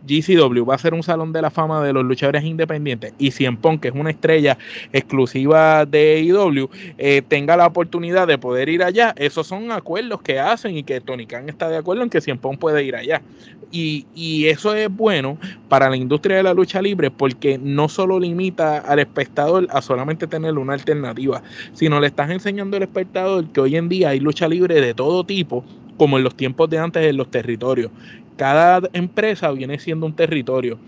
GCW 0.05 0.65
va 0.65 0.75
a 0.75 0.77
ser 0.77 0.93
un 0.93 1.03
salón 1.03 1.31
de 1.31 1.41
la 1.41 1.50
fama 1.50 1.83
de 1.83 1.93
los 1.93 2.03
luchadores 2.03 2.43
independientes 2.43 3.13
y 3.17 3.31
Cien 3.31 3.57
Pong, 3.57 3.79
que 3.79 3.88
es 3.89 3.93
una 3.93 4.10
estrella 4.10 4.57
exclusiva 4.91 5.86
de 5.86 6.25
AEW, 6.29 6.69
eh, 6.98 7.22
tenga 7.27 7.55
la 7.57 7.67
oportunidad 7.67 8.27
de 8.27 8.38
poder 8.38 8.69
ir 8.69 8.83
allá, 8.83 9.13
esos 9.17 9.48
son 9.48 9.72
acuerdos 9.72 10.22
que 10.22 10.39
hacen 10.39 10.77
y 10.77 10.83
que 10.83 11.01
Tony 11.01 11.25
Khan 11.25 11.50
está 11.50 11.69
de 11.69 11.77
acuerdo 11.77 12.03
en 12.03 12.10
que 12.10 12.22
Cien 12.22 12.38
Pong 12.38 12.57
puede 12.57 12.83
ir 12.83 12.95
allá. 12.95 13.22
Y, 13.72 14.05
y 14.13 14.45
eso 14.48 14.75
es 14.75 14.88
bueno 14.88 15.39
para 15.67 15.89
la 15.89 15.98
industria 15.98 16.38
de 16.38 16.43
la 16.43 16.53
lucha 16.53 16.79
libre 16.79 17.10
porque 17.10 17.57
no 17.57 17.89
solo 17.89 18.19
limita 18.19 18.77
al 18.77 19.00
espectador 19.00 19.67
a 19.72 19.81
solamente 19.81 20.27
tener 20.27 20.55
una 20.60 20.74
alternativa, 20.74 21.41
sino 21.74 22.00
le 22.00 22.05
estás 22.05 22.29
enseñando 22.29 22.77
al 22.77 22.83
espectador 22.83 23.48
que 23.48 23.62
hoy 23.62 23.75
en 23.75 23.89
día 23.89 24.10
hay 24.10 24.19
lucha 24.19 24.48
libre 24.48 24.79
de 24.79 24.93
todo 24.93 25.24
tipo 25.24 25.65
como 25.98 26.17
en 26.17 26.24
los 26.24 26.36
tiempos 26.36 26.69
de 26.69 26.77
antes 26.79 27.05
en 27.05 27.17
los 27.17 27.29
territorios 27.31 27.91
cada 28.35 28.89
empresa 28.93 29.51
viene 29.51 29.79
siendo 29.79 30.05
un 30.05 30.15
territorio. 30.15 30.79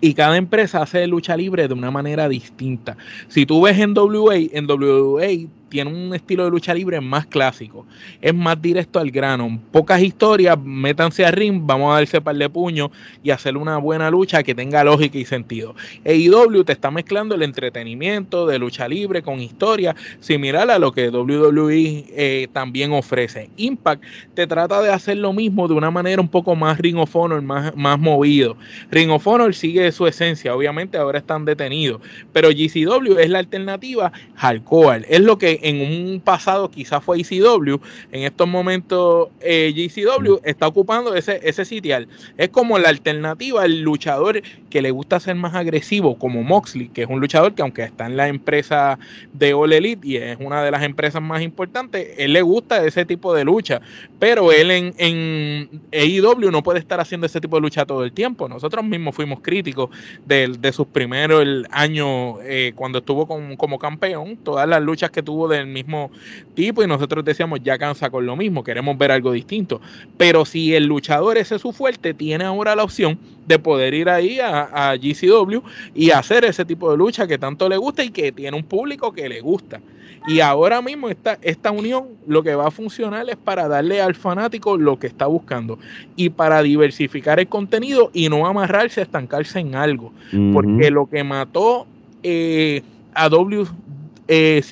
Y 0.00 0.12
cada 0.14 0.36
empresa 0.36 0.82
hace 0.82 1.06
lucha 1.06 1.36
libre 1.36 1.68
de 1.68 1.74
una 1.74 1.90
manera 1.90 2.28
distinta. 2.28 2.96
Si 3.28 3.46
tú 3.46 3.62
ves 3.62 3.78
en 3.78 3.96
WA, 3.96 4.36
en 4.36 4.66
WA 4.70 5.48
tiene 5.68 5.92
un 5.92 6.14
estilo 6.14 6.44
de 6.44 6.50
lucha 6.50 6.74
libre 6.74 7.00
más 7.00 7.26
clásico. 7.26 7.86
Es 8.20 8.34
más 8.34 8.60
directo 8.60 8.98
al 8.98 9.10
grano. 9.10 9.60
Pocas 9.72 10.00
historias, 10.00 10.58
métanse 10.62 11.24
a 11.24 11.30
ring, 11.30 11.60
vamos 11.64 11.92
a 11.92 11.98
darse 11.98 12.20
par 12.20 12.36
de 12.36 12.48
puños 12.48 12.90
y 13.22 13.30
hacer 13.30 13.56
una 13.56 13.78
buena 13.78 14.10
lucha 14.10 14.42
que 14.42 14.54
tenga 14.54 14.84
lógica 14.84 15.18
y 15.18 15.24
sentido. 15.24 15.74
AEW 16.04 16.64
te 16.64 16.72
está 16.72 16.90
mezclando 16.90 17.34
el 17.34 17.42
entretenimiento 17.42 18.46
de 18.46 18.58
lucha 18.58 18.88
libre 18.88 19.22
con 19.22 19.40
historia, 19.40 19.94
similar 20.20 20.70
a 20.70 20.78
lo 20.78 20.92
que 20.92 21.10
WWE 21.10 22.06
eh, 22.10 22.48
también 22.52 22.92
ofrece. 22.92 23.50
Impact 23.56 24.02
te 24.34 24.46
trata 24.46 24.80
de 24.82 24.90
hacer 24.90 25.16
lo 25.16 25.32
mismo 25.32 25.68
de 25.68 25.74
una 25.74 25.90
manera 25.90 26.20
un 26.20 26.28
poco 26.28 26.54
más 26.54 26.78
Ring 26.78 26.98
of 26.98 27.14
Honor, 27.14 27.42
más, 27.42 27.74
más 27.76 27.98
movido. 27.98 28.56
Ring 28.90 29.10
of 29.10 29.26
Honor 29.26 29.54
sigue 29.54 29.90
su 29.92 30.06
esencia, 30.06 30.54
obviamente 30.54 30.98
ahora 30.98 31.18
están 31.18 31.44
detenidos, 31.44 32.00
pero 32.32 32.50
GCW 32.50 33.18
es 33.18 33.30
la 33.30 33.38
alternativa 33.38 34.12
hardcore, 34.36 35.06
es 35.08 35.20
lo 35.20 35.38
que 35.38 35.55
en 35.62 35.80
un 35.80 36.20
pasado 36.20 36.70
quizás 36.70 37.02
fue 37.02 37.20
ECW, 37.20 37.78
en 38.12 38.22
estos 38.22 38.48
momentos 38.48 39.28
eh, 39.40 39.72
GCW 39.74 40.40
está 40.44 40.66
ocupando 40.66 41.14
ese, 41.14 41.40
ese 41.42 41.64
sitial. 41.64 42.08
Es 42.36 42.48
como 42.48 42.78
la 42.78 42.88
alternativa 42.88 43.62
al 43.62 43.80
luchador 43.82 44.42
que 44.70 44.82
le 44.82 44.90
gusta 44.90 45.20
ser 45.20 45.36
más 45.36 45.54
agresivo, 45.54 46.18
como 46.18 46.42
Moxley, 46.42 46.88
que 46.88 47.02
es 47.02 47.08
un 47.08 47.20
luchador 47.20 47.54
que 47.54 47.62
aunque 47.62 47.82
está 47.82 48.06
en 48.06 48.16
la 48.16 48.28
empresa 48.28 48.98
de 49.32 49.54
All 49.54 49.72
Elite 49.72 50.06
y 50.06 50.16
es 50.16 50.36
una 50.40 50.62
de 50.62 50.70
las 50.70 50.82
empresas 50.82 51.22
más 51.22 51.42
importantes, 51.42 52.14
él 52.18 52.32
le 52.32 52.42
gusta 52.42 52.84
ese 52.84 53.04
tipo 53.04 53.34
de 53.34 53.44
lucha, 53.44 53.80
pero 54.18 54.52
él 54.52 54.70
en, 54.70 54.94
en 54.98 55.68
AEW 55.92 56.50
no 56.50 56.62
puede 56.62 56.78
estar 56.78 57.00
haciendo 57.00 57.26
ese 57.26 57.40
tipo 57.40 57.56
de 57.56 57.62
lucha 57.62 57.86
todo 57.86 58.04
el 58.04 58.12
tiempo. 58.12 58.48
Nosotros 58.48 58.84
mismos 58.84 59.14
fuimos 59.14 59.40
críticos 59.40 59.90
de, 60.24 60.48
de 60.58 60.72
sus 60.72 60.86
primeros 60.86 61.44
años 61.70 62.38
eh, 62.42 62.72
cuando 62.74 62.98
estuvo 62.98 63.26
como 63.26 63.78
campeón, 63.78 64.36
todas 64.36 64.68
las 64.68 64.82
luchas 64.82 65.10
que 65.10 65.22
tuvo 65.22 65.45
del 65.48 65.66
mismo 65.66 66.10
tipo 66.54 66.82
y 66.82 66.86
nosotros 66.86 67.24
decíamos 67.24 67.60
ya 67.62 67.78
cansa 67.78 68.10
con 68.10 68.26
lo 68.26 68.36
mismo, 68.36 68.64
queremos 68.64 68.96
ver 68.98 69.10
algo 69.10 69.32
distinto. 69.32 69.80
Pero 70.16 70.44
si 70.44 70.74
el 70.74 70.86
luchador 70.86 71.38
ese 71.38 71.56
es 71.56 71.62
su 71.62 71.72
fuerte, 71.72 72.14
tiene 72.14 72.44
ahora 72.44 72.76
la 72.76 72.84
opción 72.84 73.18
de 73.46 73.58
poder 73.58 73.94
ir 73.94 74.08
ahí 74.08 74.40
a, 74.40 74.90
a 74.90 74.96
GCW 74.96 75.60
y 75.94 76.10
hacer 76.10 76.44
ese 76.44 76.64
tipo 76.64 76.90
de 76.90 76.96
lucha 76.96 77.26
que 77.26 77.38
tanto 77.38 77.68
le 77.68 77.76
gusta 77.76 78.02
y 78.02 78.10
que 78.10 78.32
tiene 78.32 78.56
un 78.56 78.64
público 78.64 79.12
que 79.12 79.28
le 79.28 79.40
gusta. 79.40 79.80
Y 80.26 80.40
ahora 80.40 80.82
mismo 80.82 81.08
esta, 81.08 81.38
esta 81.40 81.70
unión 81.70 82.08
lo 82.26 82.42
que 82.42 82.54
va 82.56 82.66
a 82.66 82.70
funcionar 82.72 83.28
es 83.30 83.36
para 83.36 83.68
darle 83.68 84.00
al 84.00 84.16
fanático 84.16 84.76
lo 84.76 84.98
que 84.98 85.06
está 85.06 85.26
buscando 85.26 85.78
y 86.16 86.30
para 86.30 86.62
diversificar 86.62 87.38
el 87.38 87.46
contenido 87.46 88.10
y 88.12 88.28
no 88.28 88.46
amarrarse 88.46 89.00
a 89.00 89.04
estancarse 89.04 89.60
en 89.60 89.76
algo. 89.76 90.12
Porque 90.52 90.90
lo 90.90 91.06
que 91.06 91.22
mató 91.22 91.86
eh, 92.24 92.82
a 93.14 93.28
WCW 93.28 93.95
eh, 94.28 94.62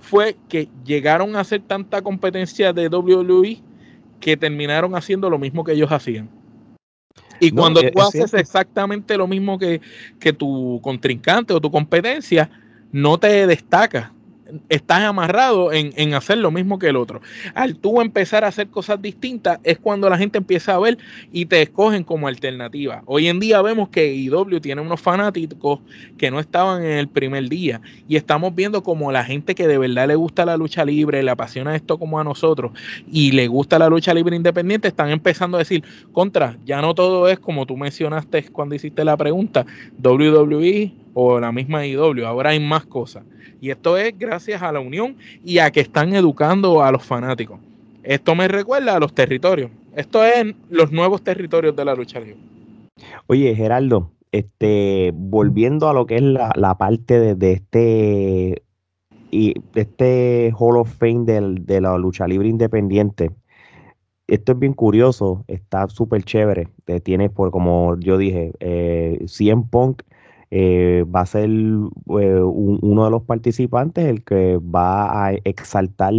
fue 0.00 0.36
que 0.48 0.68
llegaron 0.84 1.36
a 1.36 1.40
hacer 1.40 1.62
tanta 1.62 2.02
competencia 2.02 2.72
de 2.72 2.88
WWE 2.88 3.62
que 4.20 4.36
terminaron 4.36 4.94
haciendo 4.94 5.28
lo 5.30 5.38
mismo 5.38 5.64
que 5.64 5.72
ellos 5.72 5.90
hacían. 5.90 6.28
Y 7.40 7.50
cuando 7.50 7.80
tú 7.90 8.00
haces 8.00 8.32
exactamente 8.34 9.16
lo 9.16 9.26
mismo 9.26 9.58
que, 9.58 9.80
que 10.20 10.32
tu 10.32 10.80
contrincante 10.82 11.52
o 11.52 11.60
tu 11.60 11.70
competencia, 11.70 12.50
no 12.92 13.18
te 13.18 13.46
destacas 13.46 14.13
estás 14.68 15.00
amarrado 15.00 15.72
en, 15.72 16.14
hacer 16.14 16.38
lo 16.38 16.50
mismo 16.50 16.78
que 16.78 16.88
el 16.88 16.96
otro. 16.96 17.20
Al 17.54 17.76
tú 17.76 18.00
empezar 18.00 18.44
a 18.44 18.48
hacer 18.48 18.68
cosas 18.68 19.00
distintas 19.00 19.58
es 19.64 19.78
cuando 19.78 20.08
la 20.08 20.18
gente 20.18 20.38
empieza 20.38 20.74
a 20.74 20.78
ver 20.78 20.98
y 21.32 21.46
te 21.46 21.62
escogen 21.62 22.04
como 22.04 22.28
alternativa. 22.28 23.02
Hoy 23.06 23.28
en 23.28 23.40
día 23.40 23.62
vemos 23.62 23.88
que 23.88 24.14
IW 24.14 24.60
tiene 24.60 24.80
unos 24.80 25.00
fanáticos 25.00 25.80
que 26.18 26.30
no 26.30 26.40
estaban 26.40 26.84
en 26.84 26.98
el 26.98 27.08
primer 27.08 27.48
día 27.48 27.80
y 28.08 28.16
estamos 28.16 28.54
viendo 28.54 28.82
como 28.82 29.12
la 29.12 29.24
gente 29.24 29.54
que 29.54 29.66
de 29.66 29.78
verdad 29.78 30.08
le 30.08 30.14
gusta 30.14 30.44
la 30.44 30.56
lucha 30.56 30.84
libre, 30.84 31.22
le 31.22 31.30
apasiona 31.30 31.74
esto 31.74 31.98
como 31.98 32.20
a 32.20 32.24
nosotros 32.24 32.72
y 33.10 33.32
le 33.32 33.48
gusta 33.48 33.78
la 33.78 33.88
lucha 33.88 34.14
libre 34.14 34.36
independiente, 34.36 34.88
están 34.88 35.10
empezando 35.10 35.56
a 35.56 35.60
decir, 35.60 35.84
contra, 36.12 36.58
ya 36.64 36.80
no 36.80 36.94
todo 36.94 37.28
es 37.28 37.38
como 37.38 37.66
tú 37.66 37.76
mencionaste 37.76 38.44
cuando 38.50 38.74
hiciste 38.74 39.04
la 39.04 39.16
pregunta, 39.16 39.66
WWE 40.02 41.03
o 41.14 41.40
la 41.40 41.52
misma 41.52 41.86
IW, 41.86 42.26
ahora 42.26 42.50
hay 42.50 42.60
más 42.60 42.84
cosas. 42.84 43.24
Y 43.60 43.70
esto 43.70 43.96
es 43.96 44.18
gracias 44.18 44.60
a 44.62 44.72
la 44.72 44.80
unión 44.80 45.16
y 45.42 45.58
a 45.58 45.70
que 45.70 45.80
están 45.80 46.14
educando 46.14 46.82
a 46.82 46.92
los 46.92 47.04
fanáticos. 47.04 47.58
Esto 48.02 48.34
me 48.34 48.48
recuerda 48.48 48.96
a 48.96 49.00
los 49.00 49.14
territorios. 49.14 49.70
Esto 49.96 50.24
es 50.24 50.54
los 50.68 50.92
nuevos 50.92 51.22
territorios 51.22 51.74
de 51.74 51.84
la 51.84 51.94
lucha 51.94 52.20
libre. 52.20 52.36
Oye, 53.26 53.54
Geraldo, 53.54 54.10
este, 54.32 55.12
volviendo 55.14 55.88
a 55.88 55.94
lo 55.94 56.06
que 56.06 56.16
es 56.16 56.22
la, 56.22 56.76
parte 56.76 57.34
de, 57.34 57.52
este 57.52 58.62
y 59.30 59.54
este 59.74 60.52
Hall 60.58 60.76
of 60.76 60.92
Fame 60.98 61.24
de 61.24 61.80
la 61.80 61.96
lucha 61.96 62.26
libre 62.26 62.48
independiente. 62.48 63.30
Esto 64.26 64.52
es 64.52 64.58
bien 64.58 64.72
curioso, 64.72 65.44
está 65.48 65.88
súper 65.88 66.24
chévere. 66.24 66.68
Tiene, 67.02 67.30
por 67.30 67.50
como 67.50 67.98
yo 67.98 68.16
dije, 68.16 68.52
eh, 68.60 69.22
100 69.26 69.68
Punk 69.68 70.02
eh, 70.56 71.04
va 71.12 71.22
a 71.22 71.26
ser 71.26 71.50
eh, 71.50 72.40
uno 72.40 73.04
de 73.04 73.10
los 73.10 73.24
participantes 73.24 74.04
el 74.04 74.22
que 74.22 74.56
va 74.58 75.26
a 75.26 75.32
exaltar 75.32 76.14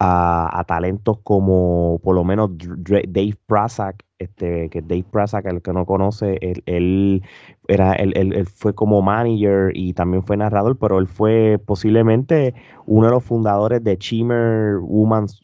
a, 0.00 0.64
talentos 0.66 1.18
como 1.22 2.00
por 2.02 2.16
lo 2.16 2.24
menos 2.24 2.50
Dave 2.58 3.36
Prazak, 3.46 4.04
este, 4.18 4.68
que 4.70 4.82
Dave 4.82 5.04
Prazak, 5.08 5.46
el 5.46 5.62
que 5.62 5.72
no 5.72 5.86
conoce, 5.86 6.38
él, 6.66 7.22
era, 7.68 7.92
él, 7.92 8.46
fue 8.46 8.74
como 8.74 9.00
manager 9.00 9.70
y 9.74 9.92
también 9.94 10.24
fue 10.24 10.36
narrador, 10.36 10.76
pero 10.76 10.98
él 10.98 11.06
fue 11.06 11.60
posiblemente 11.64 12.54
uno 12.84 13.06
de 13.06 13.12
los 13.12 13.24
fundadores 13.24 13.84
de 13.84 13.96
Chimmer 13.96 14.78
Women's 14.80 15.40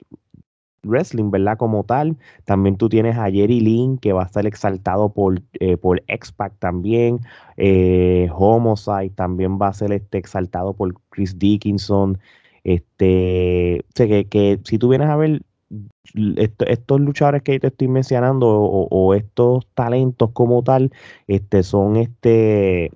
wrestling, 0.84 1.30
¿verdad? 1.30 1.56
Como 1.56 1.84
tal. 1.84 2.16
También 2.44 2.76
tú 2.76 2.88
tienes 2.88 3.16
a 3.16 3.30
Jerry 3.30 3.60
Lynn, 3.60 3.98
que 3.98 4.12
va 4.12 4.22
a 4.22 4.26
estar 4.26 4.46
exaltado 4.46 5.12
por, 5.12 5.42
eh, 5.60 5.76
por 5.76 6.02
X-Pac 6.06 6.58
también. 6.58 7.20
Eh, 7.56 8.28
también 9.14 9.58
va 9.60 9.68
a 9.68 9.72
ser 9.72 9.92
este, 9.92 10.18
exaltado 10.18 10.74
por 10.74 10.94
Chris 11.10 11.38
Dickinson. 11.38 12.18
Este, 12.64 13.84
sé 13.94 14.08
que, 14.08 14.26
que 14.28 14.60
si 14.64 14.78
tú 14.78 14.88
vienes 14.88 15.08
a 15.08 15.16
ver 15.16 15.42
estos 16.66 17.00
luchadores 17.00 17.42
que 17.42 17.58
te 17.58 17.68
estoy 17.68 17.88
mencionando 17.88 18.46
o, 18.48 19.14
estos 19.14 19.66
talentos 19.74 20.30
como 20.32 20.62
tal, 20.62 20.92
este, 21.26 21.62
son 21.62 21.96
este 21.96 22.92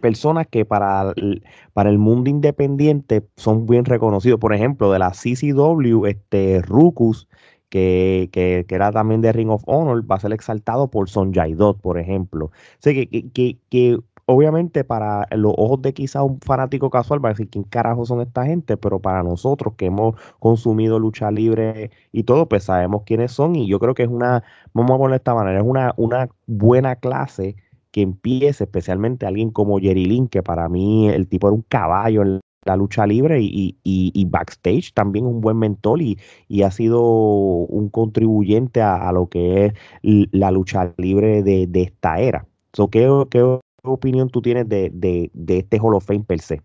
personas 0.00 0.46
que 0.48 0.64
para 0.64 1.12
el, 1.16 1.42
para 1.72 1.90
el 1.90 1.98
mundo 1.98 2.30
independiente 2.30 3.26
son 3.36 3.66
bien 3.66 3.84
reconocidos. 3.84 4.38
Por 4.40 4.54
ejemplo, 4.54 4.92
de 4.92 4.98
la 4.98 5.10
CCW, 5.10 6.06
este 6.06 6.60
Rucus, 6.62 7.28
que, 7.68 8.28
que, 8.32 8.66
que, 8.68 8.74
era 8.74 8.92
también 8.92 9.22
de 9.22 9.32
Ring 9.32 9.50
of 9.50 9.62
Honor, 9.66 10.10
va 10.10 10.16
a 10.16 10.20
ser 10.20 10.32
exaltado 10.32 10.90
por 10.90 11.08
Son 11.08 11.32
Dot, 11.32 11.80
por 11.80 11.98
ejemplo. 11.98 12.46
O 12.46 12.50
que, 12.82 13.08
que, 13.32 13.58
que 13.70 13.98
obviamente 14.26 14.84
para 14.84 15.26
los 15.30 15.54
ojos 15.56 15.82
de 15.82 15.94
quizá 15.94 16.22
un 16.22 16.40
fanático 16.40 16.90
casual 16.90 17.24
va 17.24 17.30
a 17.30 17.32
decir 17.32 17.48
quién 17.48 17.64
carajo 17.64 18.04
son 18.06 18.20
esta 18.20 18.44
gente, 18.44 18.76
pero 18.76 19.00
para 19.00 19.22
nosotros 19.22 19.74
que 19.76 19.86
hemos 19.86 20.16
consumido 20.38 20.98
lucha 20.98 21.30
libre 21.30 21.90
y 22.12 22.24
todo, 22.24 22.48
pues 22.48 22.64
sabemos 22.64 23.02
quiénes 23.04 23.32
son 23.32 23.56
y 23.56 23.66
yo 23.68 23.78
creo 23.78 23.94
que 23.94 24.04
es 24.04 24.08
una, 24.08 24.44
vamos 24.74 24.92
a 24.92 24.98
ponerlo 24.98 25.12
de 25.12 25.16
esta 25.16 25.34
manera, 25.34 25.58
es 25.58 25.64
una, 25.66 25.94
una 25.96 26.28
buena 26.46 26.96
clase 26.96 27.56
que 27.92 28.02
empiece, 28.02 28.64
especialmente 28.64 29.26
alguien 29.26 29.50
como 29.50 29.78
Jerry 29.78 30.06
Lynn, 30.06 30.28
que 30.28 30.42
para 30.42 30.68
mí 30.68 31.08
el 31.08 31.28
tipo 31.28 31.48
era 31.48 31.54
un 31.54 31.62
caballo 31.62 32.22
en 32.22 32.40
la 32.64 32.76
lucha 32.76 33.06
libre 33.06 33.40
y, 33.40 33.76
y, 33.82 34.24
backstage 34.24 34.92
también 34.94 35.26
un 35.26 35.40
buen 35.40 35.58
mentor 35.58 36.00
y, 36.00 36.18
y 36.48 36.62
ha 36.62 36.70
sido 36.70 37.02
un 37.02 37.88
contribuyente 37.88 38.80
a, 38.82 39.10
lo 39.12 39.28
que 39.28 39.66
es 39.66 39.72
la 40.02 40.50
lucha 40.50 40.94
libre 40.96 41.42
de, 41.42 41.66
de 41.66 41.82
esta 41.82 42.20
era. 42.20 42.46
So, 42.72 42.88
¿qué, 42.88 43.08
¿Qué 43.30 43.58
opinión 43.82 44.30
tú 44.30 44.42
tienes 44.42 44.68
de, 44.68 44.90
de, 44.94 45.30
de 45.34 45.58
este 45.58 45.78
Hall 45.78 45.94
of 45.94 46.04
Fame 46.04 46.24
per 46.24 46.40
se? 46.40 46.62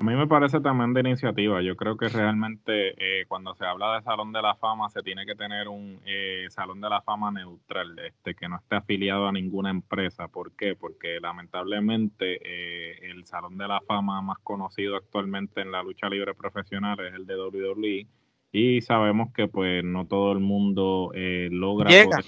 A 0.00 0.04
mí 0.04 0.14
me 0.16 0.26
parece 0.26 0.60
también 0.60 0.92
de 0.92 1.00
iniciativa. 1.00 1.62
Yo 1.62 1.76
creo 1.76 1.96
que 1.96 2.08
realmente 2.08 2.94
eh, 2.98 3.24
cuando 3.26 3.54
se 3.54 3.64
habla 3.64 3.94
de 3.94 4.02
Salón 4.02 4.32
de 4.32 4.42
la 4.42 4.54
Fama 4.56 4.90
se 4.90 5.02
tiene 5.02 5.24
que 5.24 5.34
tener 5.34 5.68
un 5.68 6.00
eh, 6.04 6.46
Salón 6.50 6.80
de 6.80 6.90
la 6.90 7.00
Fama 7.00 7.30
neutral, 7.30 7.98
este 8.00 8.34
que 8.34 8.48
no 8.48 8.56
esté 8.56 8.76
afiliado 8.76 9.26
a 9.26 9.32
ninguna 9.32 9.70
empresa. 9.70 10.28
¿Por 10.28 10.52
qué? 10.56 10.74
Porque 10.74 11.20
lamentablemente 11.20 12.38
eh, 12.44 13.10
el 13.10 13.24
Salón 13.24 13.56
de 13.56 13.68
la 13.68 13.80
Fama 13.80 14.20
más 14.20 14.38
conocido 14.42 14.96
actualmente 14.96 15.62
en 15.62 15.72
la 15.72 15.82
lucha 15.82 16.08
libre 16.08 16.34
profesional 16.34 16.98
es 17.00 17.14
el 17.14 17.24
de 17.24 17.36
WWE 17.36 18.06
y 18.52 18.80
sabemos 18.82 19.32
que 19.32 19.48
pues 19.48 19.82
no 19.82 20.06
todo 20.06 20.32
el 20.32 20.40
mundo 20.40 21.12
logra 21.14 21.90
llega 21.90 22.18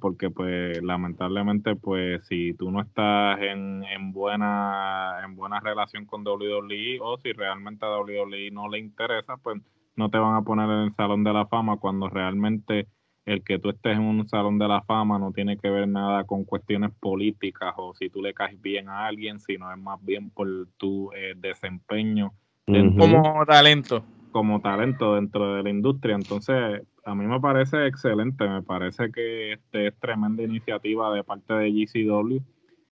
porque 0.00 0.30
pues 0.30 0.82
lamentablemente 0.82 1.76
pues 1.76 2.26
si 2.26 2.54
tú 2.54 2.70
no 2.70 2.80
estás 2.80 3.40
en, 3.40 3.84
en 3.84 4.12
buena 4.12 5.20
en 5.24 5.36
buena 5.36 5.60
relación 5.60 6.06
con 6.06 6.26
WWE 6.26 6.98
o 7.00 7.18
si 7.18 7.32
realmente 7.32 7.86
a 7.86 8.00
WWE 8.00 8.50
no 8.50 8.68
le 8.68 8.78
interesa 8.78 9.36
pues 9.36 9.60
no 9.94 10.10
te 10.10 10.18
van 10.18 10.34
a 10.36 10.42
poner 10.42 10.68
en 10.68 10.84
el 10.84 10.94
salón 10.94 11.22
de 11.22 11.32
la 11.32 11.46
fama 11.46 11.76
cuando 11.76 12.08
realmente 12.08 12.88
el 13.24 13.44
que 13.44 13.58
tú 13.58 13.70
estés 13.70 13.96
en 13.96 14.02
un 14.02 14.28
salón 14.28 14.58
de 14.58 14.66
la 14.66 14.82
fama 14.82 15.18
no 15.18 15.32
tiene 15.32 15.56
que 15.56 15.70
ver 15.70 15.86
nada 15.86 16.24
con 16.24 16.44
cuestiones 16.44 16.90
políticas 16.98 17.74
o 17.76 17.94
si 17.94 18.08
tú 18.08 18.20
le 18.20 18.34
caes 18.34 18.60
bien 18.60 18.88
a 18.88 19.06
alguien, 19.06 19.38
sino 19.38 19.70
es 19.70 19.78
más 19.78 20.02
bien 20.04 20.30
por 20.30 20.48
tu 20.76 21.12
eh, 21.12 21.34
desempeño 21.36 22.32
como 22.66 23.44
talento. 23.46 24.04
Como 24.30 24.60
talento 24.60 25.14
dentro 25.14 25.54
de 25.54 25.62
la 25.62 25.70
industria. 25.70 26.14
Entonces, 26.14 26.82
a 27.04 27.14
mí 27.14 27.26
me 27.26 27.40
parece 27.40 27.86
excelente, 27.86 28.48
me 28.48 28.62
parece 28.62 29.10
que 29.10 29.52
este 29.52 29.88
es 29.88 29.98
tremenda 29.98 30.42
iniciativa 30.42 31.12
de 31.14 31.24
parte 31.24 31.52
de 31.54 31.70
GCW 31.70 32.38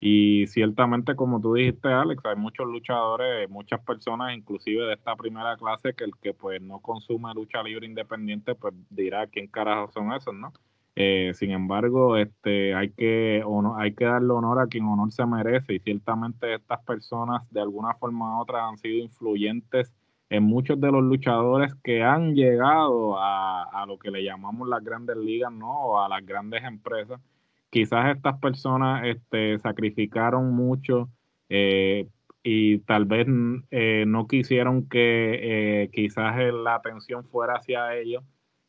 y 0.00 0.46
ciertamente 0.46 1.14
como 1.14 1.40
tú 1.40 1.54
dijiste 1.54 1.88
Alex, 1.88 2.24
hay 2.24 2.36
muchos 2.36 2.66
luchadores, 2.66 3.48
muchas 3.50 3.80
personas 3.80 4.34
inclusive 4.34 4.84
de 4.86 4.94
esta 4.94 5.14
primera 5.14 5.56
clase 5.56 5.94
que 5.94 6.04
el 6.04 6.16
que 6.20 6.34
pues 6.34 6.60
no 6.62 6.80
consume 6.80 7.34
lucha 7.34 7.62
libre 7.62 7.86
independiente 7.86 8.54
pues 8.54 8.74
dirá 8.88 9.26
quién 9.26 9.46
carajo 9.46 9.90
son 9.92 10.12
esos, 10.12 10.34
¿no? 10.34 10.52
Eh, 10.96 11.32
sin 11.34 11.52
embargo, 11.52 12.16
este, 12.16 12.74
hay, 12.74 12.90
que, 12.90 13.42
hay 13.76 13.94
que 13.94 14.04
darle 14.04 14.32
honor 14.32 14.58
a 14.58 14.66
quien 14.66 14.84
honor 14.86 15.12
se 15.12 15.24
merece 15.24 15.74
y 15.74 15.78
ciertamente 15.78 16.52
estas 16.52 16.82
personas 16.84 17.48
de 17.50 17.60
alguna 17.60 17.94
forma 17.94 18.38
u 18.38 18.42
otra 18.42 18.68
han 18.68 18.76
sido 18.76 19.04
influyentes 19.04 19.94
en 20.30 20.44
muchos 20.44 20.80
de 20.80 20.92
los 20.92 21.02
luchadores 21.02 21.74
que 21.82 22.02
han 22.04 22.34
llegado 22.36 23.16
a, 23.18 23.84
lo 23.86 23.98
que 23.98 24.12
le 24.12 24.22
llamamos 24.22 24.68
las 24.68 24.82
grandes 24.84 25.16
ligas, 25.16 25.52
¿no? 25.52 25.86
O 25.86 26.00
a 26.00 26.08
las 26.08 26.24
grandes 26.24 26.62
empresas. 26.62 27.20
Quizás 27.68 28.16
estas 28.16 28.38
personas 28.38 29.04
este, 29.06 29.58
sacrificaron 29.58 30.54
mucho 30.54 31.08
eh, 31.48 32.06
y 32.44 32.78
tal 32.80 33.06
vez 33.06 33.26
eh, 33.70 34.04
no 34.06 34.28
quisieron 34.28 34.88
que 34.88 35.82
eh, 35.82 35.90
quizás 35.92 36.36
la 36.52 36.76
atención 36.76 37.24
fuera 37.24 37.54
hacia 37.54 37.96
ellos. 37.96 38.22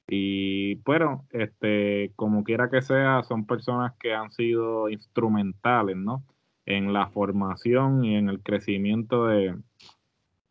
Y 0.08 0.76
bueno, 0.84 1.26
este, 1.30 2.12
como 2.16 2.44
quiera 2.44 2.70
que 2.72 2.82
sea, 2.82 3.22
son 3.24 3.46
personas 3.46 3.94
que 4.00 4.14
han 4.14 4.32
sido 4.32 4.90
instrumentales, 4.90 5.96
¿no? 5.96 6.24
En 6.66 6.92
la 6.92 7.08
formación 7.08 8.04
y 8.04 8.16
en 8.16 8.30
el 8.30 8.42
crecimiento 8.42 9.28
de, 9.28 9.56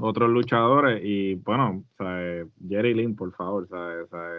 otros 0.02 0.30
luchadores 0.30 1.00
y 1.04 1.34
bueno, 1.36 1.84
Jerry 2.68 2.94
Lynn, 2.94 3.16
por 3.16 3.32
favor, 3.32 3.68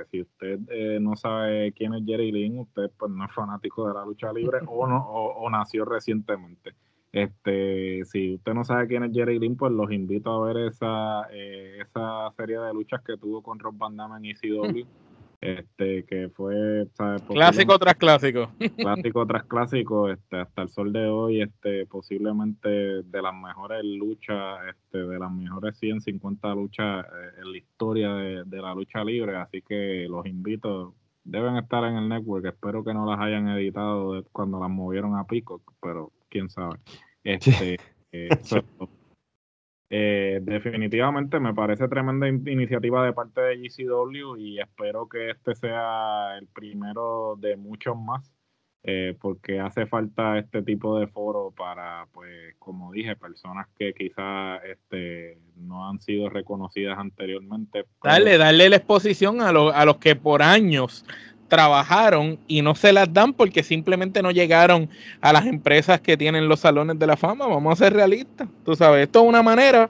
si 0.10 0.22
usted 0.22 0.60
eh, 0.70 1.00
no 1.00 1.16
sabe 1.16 1.72
quién 1.74 1.94
es 1.94 2.06
Jerry 2.06 2.32
Lynn, 2.32 2.60
usted 2.60 2.92
pues 2.98 3.12
no 3.12 3.26
es 3.26 3.32
fanático 3.34 3.88
de 3.88 3.94
la 3.94 4.06
lucha 4.06 4.32
libre 4.34 4.60
o 4.68 4.88
no 4.88 5.06
o, 5.08 5.50
nació 5.50 5.86
recientemente. 5.86 6.74
Este, 7.12 8.06
si 8.06 8.36
usted 8.36 8.54
no 8.54 8.64
sabe 8.64 8.88
quién 8.88 9.04
es 9.04 9.12
Jerry 9.14 9.38
Lynn, 9.40 9.58
pues 9.58 9.72
los 9.72 9.92
invito 9.92 10.32
a 10.32 10.48
ver 10.48 10.68
esa, 10.68 11.28
eh, 11.32 11.80
esa 11.82 12.32
serie 12.38 12.60
de 12.60 12.74
luchas 12.74 13.02
que 13.02 13.18
tuvo 13.18 13.42
con 13.42 13.60
Rob 13.60 13.78
Van 13.78 13.98
Damme 13.98 14.18
en 14.18 14.26
ECW 14.26 14.86
este 15.42 16.06
que 16.06 16.30
fue 16.30 16.88
clásico 17.28 17.80
tras 17.80 17.96
clásico. 17.96 18.52
Clásico 18.78 19.26
tras 19.26 19.44
clásico 19.48 20.10
este 20.10 20.38
hasta 20.38 20.62
el 20.62 20.70
sol 20.70 20.94
de 20.94 21.08
hoy 21.08 21.42
este 21.42 21.88
posiblemente 21.88 22.70
de 22.70 23.22
las 23.22 23.34
mejores 23.34 23.84
luchas 23.84 24.60
este 24.70 25.00
de 25.00 25.18
las 25.18 25.32
mejores 25.32 25.78
150 25.80 26.54
luchas 26.54 27.06
eh, 27.06 27.42
en 27.42 27.52
la 27.52 27.58
historia 27.58 28.14
de, 28.14 28.62
la 28.62 28.76
lucha 28.76 29.04
libre. 29.04 29.36
Así 29.36 29.64
que 29.64 30.06
los 30.08 30.28
invito 30.28 30.94
deben 31.24 31.58
estar 31.58 31.84
en 31.86 31.98
el 31.98 32.08
network. 32.08 32.46
Espero 32.46 32.84
que 32.84 32.94
no 32.94 33.10
las 33.10 33.20
hayan 33.20 33.48
editado 33.50 34.24
cuando 34.32 34.60
las 34.60 34.70
movieron 34.70 35.18
a 35.18 35.26
pico 35.26 35.62
pero 35.82 36.12
quién 36.30 36.50
sabe. 36.50 36.78
Este 37.24 37.80
eh, 38.12 38.30
eh, 39.94 40.40
definitivamente 40.42 41.38
me 41.42 41.54
parece 41.54 41.86
tremenda 41.90 42.26
iniciativa 42.26 43.04
de 43.04 43.12
parte 43.12 43.42
de 43.42 43.58
GCW 43.58 44.38
y 44.38 44.58
espero 44.58 45.10
que 45.10 45.32
este 45.32 45.54
sea 45.54 46.38
el 46.40 46.48
primero 46.48 47.36
de 47.38 47.58
muchos 47.58 47.98
más, 47.98 48.34
eh, 48.84 49.18
porque 49.20 49.60
hace 49.60 49.86
falta 49.88 50.40
este 50.40 50.62
tipo 50.62 50.98
de 50.98 51.08
foro 51.08 51.54
para, 51.56 52.08
pues, 52.14 52.56
como 52.58 52.94
dije, 52.94 53.18
personas 53.18 53.68
que 53.78 53.94
quizás 53.94 54.62
este, 54.64 55.38
no 55.58 55.90
han 55.90 56.00
sido 56.00 56.30
reconocidas 56.30 56.98
anteriormente. 56.98 57.84
Dale, 58.02 58.38
darle 58.38 58.70
la 58.70 58.78
exposición 58.78 59.42
a, 59.42 59.50
a 59.50 59.86
los 59.86 59.98
que 59.98 60.16
por 60.16 60.42
años 60.42 61.06
trabajaron 61.52 62.40
y 62.48 62.62
no 62.62 62.76
se 62.76 62.94
las 62.94 63.14
dan 63.14 63.34
porque 63.34 63.62
simplemente 63.62 64.22
no 64.24 64.32
llegaron 64.32 64.90
a 65.20 65.34
las 65.34 65.46
empresas 65.46 66.00
que 66.00 66.16
tienen 66.16 66.48
los 66.48 66.62
salones 66.62 66.98
de 66.98 67.06
la 67.06 67.18
fama. 67.18 67.46
Vamos 67.46 67.74
a 67.74 67.84
ser 67.84 67.92
realistas. 67.92 68.48
Tú 68.64 68.74
sabes, 68.74 69.04
esto 69.04 69.22
es 69.22 69.28
una 69.28 69.44
manera 69.44 69.90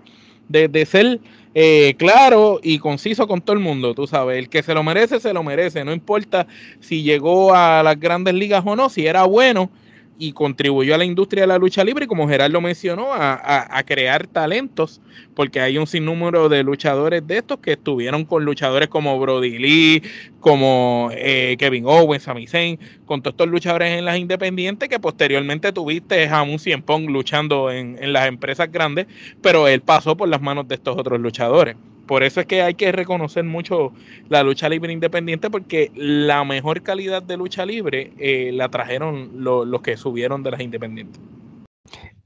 de, 0.49 0.85
ser 0.87 1.19
eh, 1.53 1.93
claro 1.99 2.59
y 2.63 2.79
conciso 2.79 3.27
con 3.27 3.41
todo 3.41 3.53
el 3.55 3.61
mundo. 3.61 3.93
Tú 3.93 4.07
sabes, 4.07 4.39
el 4.39 4.49
que 4.49 4.63
se 4.63 4.73
lo 4.73 4.81
merece, 4.81 5.19
se 5.19 5.33
lo 5.33 5.43
merece. 5.43 5.85
No 5.85 5.93
importa 5.93 6.47
si 6.79 7.03
llegó 7.03 7.53
a 7.53 7.83
las 7.83 7.99
grandes 7.99 8.33
ligas 8.33 8.63
o 8.65 8.75
no, 8.75 8.89
si 8.89 9.05
era 9.05 9.25
bueno 9.25 9.69
y 10.17 10.33
contribuyó 10.33 10.93
a 10.93 10.97
la 10.99 11.05
industria 11.05 11.43
de 11.43 11.47
la 11.47 11.57
lucha 11.57 11.83
libre, 11.83 12.05
como 12.05 12.27
Gerardo 12.27 12.61
mencionó, 12.61 13.07
a, 13.11 13.83
crear 13.87 14.27
talentos, 14.27 15.01
porque 15.35 15.59
hay 15.59 15.77
un 15.77 15.87
sinnúmero 15.87 16.47
de 16.47 16.63
luchadores 16.63 17.25
de 17.25 17.39
estos 17.39 17.57
que 17.57 17.71
estuvieron 17.71 18.25
con 18.25 18.45
luchadores 18.45 18.87
como 18.87 19.19
Brody 19.19 19.57
Lee, 19.57 20.03
como 20.39 21.09
eh, 21.13 21.55
Kevin 21.57 21.85
Owens, 21.87 22.23
Sami 22.23 22.45
Zayn, 22.45 22.79
con 23.05 23.21
todos 23.21 23.33
estos 23.33 23.47
luchadores 23.47 23.97
en 23.97 24.05
las 24.05 24.17
independientes 24.17 24.89
que 24.89 24.99
posteriormente 24.99 25.71
tuviste 25.71 26.27
a 26.29 26.43
un 26.43 26.59
Cien 26.59 26.83
luchando 27.07 27.71
en, 27.71 27.97
en 28.01 28.13
las 28.13 28.27
empresas 28.27 28.71
grandes, 28.71 29.07
pero 29.41 29.67
él 29.67 29.81
pasó 29.81 30.15
por 30.15 30.29
las 30.29 30.41
manos 30.41 30.67
de 30.67 30.75
estos 30.75 30.97
otros 30.97 31.19
luchadores 31.19 31.75
por 32.11 32.23
eso 32.23 32.41
es 32.41 32.45
que 32.45 32.61
hay 32.61 32.73
que 32.73 32.91
reconocer 32.91 33.45
mucho 33.45 33.93
la 34.27 34.43
lucha 34.43 34.67
libre 34.67 34.91
independiente 34.91 35.49
porque 35.49 35.93
la 35.95 36.43
mejor 36.43 36.81
calidad 36.81 37.23
de 37.23 37.37
lucha 37.37 37.65
libre 37.65 38.11
eh, 38.19 38.51
la 38.51 38.67
trajeron 38.67 39.29
los 39.35 39.81
que 39.81 39.95
subieron 39.95 40.43
de 40.43 40.51
las 40.51 40.59
independientes. 40.59 41.21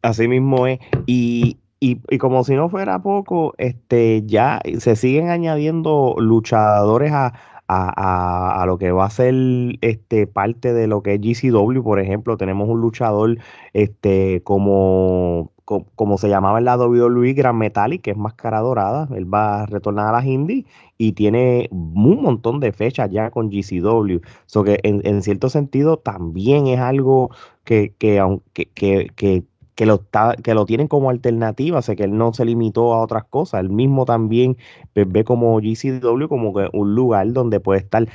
Así 0.02 0.28
mismo 0.28 0.65
es. 0.65 0.80
Y, 1.06 1.60
y, 1.80 2.17
como 2.17 2.43
si 2.43 2.56
no 2.56 2.67
fuera 2.67 2.98
poco, 3.04 3.54
este 3.60 4.24
ya 4.26 4.60
se 4.80 4.95
siguen 4.95 5.30
añadiendo 5.30 6.15
luchadores 6.17 7.12
a, 7.12 7.36
a, 7.67 8.63
a, 8.63 8.65
lo 8.65 8.80
que 8.80 8.89
va 8.91 9.06
a 9.06 9.12
ser 9.12 9.36
este 9.82 10.26
parte 10.26 10.74
de 10.74 10.88
lo 10.88 11.04
que 11.04 11.13
es 11.13 11.21
GCW, 11.21 11.84
por 11.84 12.00
ejemplo, 12.00 12.38
tenemos 12.38 12.67
un 12.69 12.82
luchador 12.82 13.38
este 13.74 14.41
como 14.43 15.52
como 15.65 16.17
se 16.17 16.30
llamaba 16.30 16.60
en 16.60 16.65
la 16.65 16.78
WWE 16.78 17.34
Gran 17.34 17.58
Metallic, 17.58 18.01
que 18.04 18.12
es 18.12 18.17
máscara 18.17 18.60
dorada, 18.60 19.08
él 19.15 19.32
va 19.32 19.63
a 19.63 19.65
retornar 19.65 20.08
a 20.08 20.12
las 20.12 20.25
indies 20.25 20.65
y 20.97 21.13
tiene 21.13 21.67
un 21.71 22.21
montón 22.21 22.60
de 22.60 22.71
fechas 22.71 23.10
ya 23.12 23.32
con 23.32 23.49
GCW. 23.49 24.19
So 24.45 24.63
que 24.63 24.80
en, 24.84 25.21
cierto 25.23 25.49
sentido 25.49 25.97
también 25.97 26.67
es 26.67 26.80
algo 26.80 27.32
que, 27.63 27.93
que, 27.97 28.21
que, 28.54 29.12
que 29.15 29.43
que 29.75 29.86
lo, 29.86 30.06
que 30.43 30.54
lo 30.54 30.65
tienen 30.65 30.88
como 30.88 31.10
alternativa, 31.10 31.82
sé 31.82 31.95
que 31.95 32.06
él 32.06 32.17
no 32.17 32.34
se 32.34 32.45
limitó 32.45 32.93
a 32.93 33.01
otras 33.01 33.25
cosas, 33.25 33.60
él 33.62 33.69
mismo 33.69 34.06
también 34.06 34.58
ve 34.93 35.23
como 35.25 35.60
GCW 35.60 36.28
como 36.28 36.54
que 36.54 36.69
un 36.73 36.95
lugar 36.95 37.32
donde 37.34 37.60
puede 37.60 37.82
estar, 37.82 38.08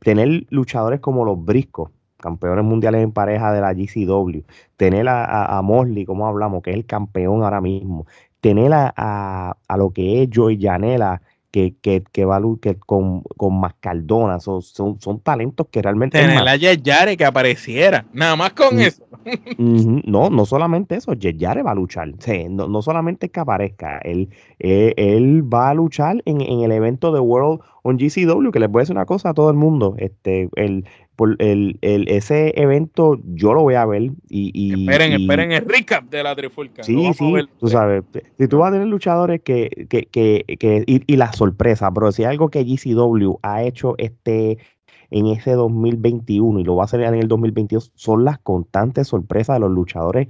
tener 0.00 0.46
luchadores 0.50 1.00
como 1.00 1.24
los 1.24 1.44
briscos, 1.44 1.90
campeones 2.18 2.64
mundiales 2.64 3.02
en 3.02 3.12
pareja 3.12 3.52
de 3.52 3.60
la 3.60 3.72
GCW, 3.72 4.42
tener 4.76 5.08
a, 5.08 5.56
a, 5.56 5.62
Mosley, 5.62 6.04
como 6.04 6.26
hablamos, 6.26 6.62
que 6.62 6.70
es 6.70 6.76
el 6.76 6.86
campeón 6.86 7.42
ahora 7.42 7.60
mismo, 7.60 8.06
tener 8.40 8.72
a, 8.72 9.56
a, 9.66 9.76
lo 9.76 9.90
que 9.90 10.22
es 10.22 10.28
Joey 10.32 10.60
Janela, 10.60 11.22
que, 11.50 11.74
que, 11.80 12.02
que 12.12 12.24
va 12.24 12.40
que 12.60 12.76
con, 12.76 13.22
con 13.36 13.58
Mascardona, 13.58 14.38
son, 14.38 14.60
son, 14.60 15.00
son 15.00 15.20
talentos 15.20 15.66
que 15.70 15.80
realmente... 15.80 16.20
Tener 16.20 16.46
a 16.46 16.56
Yare 16.56 17.16
que 17.16 17.24
apareciera, 17.24 18.04
nada 18.12 18.36
más 18.36 18.52
con 18.52 18.76
mm, 18.76 18.80
eso. 18.80 19.04
no, 19.56 20.28
no 20.28 20.44
solamente 20.44 20.96
eso, 20.96 21.14
Yare 21.14 21.62
va 21.62 21.70
a 21.70 21.74
luchar, 21.74 22.12
no, 22.50 22.68
no, 22.68 22.82
solamente 22.82 23.30
que 23.30 23.40
aparezca, 23.40 23.98
él, 23.98 24.28
él, 24.58 25.42
va 25.42 25.70
a 25.70 25.74
luchar 25.74 26.22
en, 26.26 26.40
en, 26.42 26.60
el 26.60 26.72
evento 26.72 27.12
de 27.12 27.20
World 27.20 27.60
on 27.82 27.96
GCW, 27.96 28.50
que 28.50 28.60
les 28.60 28.70
voy 28.70 28.80
a 28.80 28.82
decir 28.82 28.96
una 28.96 29.06
cosa 29.06 29.30
a 29.30 29.34
todo 29.34 29.50
el 29.50 29.56
mundo, 29.56 29.94
este, 29.98 30.50
el, 30.56 30.84
por 31.18 31.34
el, 31.40 31.78
el, 31.80 32.06
ese 32.06 32.52
evento 32.54 33.18
yo 33.24 33.52
lo 33.52 33.62
voy 33.62 33.74
a 33.74 33.84
ver 33.84 34.02
y, 34.28 34.52
y 34.54 34.84
esperen, 34.84 35.20
esperen 35.20 35.50
el 35.50 35.68
recap 35.68 36.04
de 36.04 36.22
la 36.22 36.36
trifulca. 36.36 36.84
Sí, 36.84 37.12
sí, 37.12 37.34
tú 37.58 37.66
sabes, 37.66 38.04
si 38.38 38.46
tú 38.46 38.58
vas 38.58 38.68
a 38.68 38.74
tener 38.74 38.86
luchadores 38.86 39.42
que, 39.42 39.88
que, 39.90 40.04
que, 40.04 40.44
que 40.60 40.84
y, 40.86 41.02
y, 41.12 41.16
la 41.16 41.32
sorpresa, 41.32 41.90
bro, 41.90 42.12
si 42.12 42.22
hay 42.22 42.30
algo 42.30 42.50
que 42.50 42.62
GCW 42.62 43.40
ha 43.42 43.64
hecho 43.64 43.96
este 43.98 44.58
en 45.10 45.26
ese 45.26 45.54
2021 45.54 46.60
y 46.60 46.62
lo 46.62 46.76
va 46.76 46.84
a 46.84 46.86
hacer 46.86 47.00
en 47.00 47.14
el 47.14 47.26
2022 47.26 47.90
son 47.96 48.24
las 48.24 48.38
constantes 48.38 49.08
sorpresas 49.08 49.56
de 49.56 49.60
los 49.60 49.72
luchadores 49.72 50.28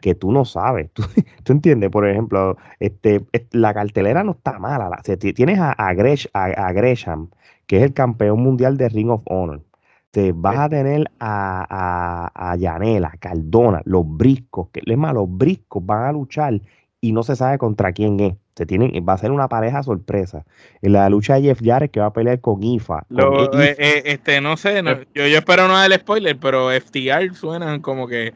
que 0.00 0.16
tú 0.16 0.32
no 0.32 0.44
sabes. 0.44 0.90
Tú, 1.44 1.52
entiendes, 1.52 1.90
por 1.90 2.08
ejemplo, 2.08 2.56
este, 2.80 3.24
la 3.52 3.72
cartelera 3.72 4.24
no 4.24 4.32
está 4.32 4.58
mala. 4.58 4.88
La, 4.88 5.16
tienes 5.16 5.60
a, 5.60 5.72
a, 5.78 5.90
a 5.90 6.72
Gresham, 6.72 7.30
que 7.68 7.76
es 7.76 7.84
el 7.84 7.94
campeón 7.94 8.40
mundial 8.42 8.76
de 8.76 8.88
Ring 8.88 9.10
of 9.10 9.22
Honor 9.26 9.62
te 10.14 10.30
vas 10.30 10.56
a 10.56 10.68
tener 10.68 11.10
a, 11.18 11.66
a, 11.68 12.52
a 12.52 12.56
Yanela, 12.56 13.12
Cardona, 13.18 13.82
los 13.84 14.04
briscos, 14.06 14.68
que 14.70 14.80
es 14.86 14.96
más, 14.96 15.12
los 15.12 15.26
briscos 15.28 15.84
van 15.84 16.04
a 16.04 16.12
luchar 16.12 16.60
y 17.00 17.10
no 17.10 17.24
se 17.24 17.34
sabe 17.34 17.58
contra 17.58 17.92
quién 17.92 18.20
es. 18.20 18.34
Se 18.54 18.64
tienen, 18.64 18.92
va 19.06 19.14
a 19.14 19.18
ser 19.18 19.32
una 19.32 19.48
pareja 19.48 19.82
sorpresa. 19.82 20.44
En 20.82 20.92
la 20.92 21.08
lucha 21.08 21.34
de 21.34 21.42
Jeff 21.42 21.60
Jarrett 21.60 21.90
que 21.90 21.98
va 21.98 22.06
a 22.06 22.12
pelear 22.12 22.40
con 22.40 22.62
IFA. 22.62 23.06
Eh, 23.10 23.74
eh, 23.76 24.02
este, 24.04 24.40
no 24.40 24.56
sé, 24.56 24.84
yo, 24.84 25.26
yo 25.26 25.38
espero 25.38 25.66
no 25.66 25.74
dar 25.74 25.90
el 25.90 25.98
spoiler, 25.98 26.38
pero 26.38 26.70
FTR 26.70 27.34
suena 27.34 27.82
como 27.82 28.06
que 28.06 28.32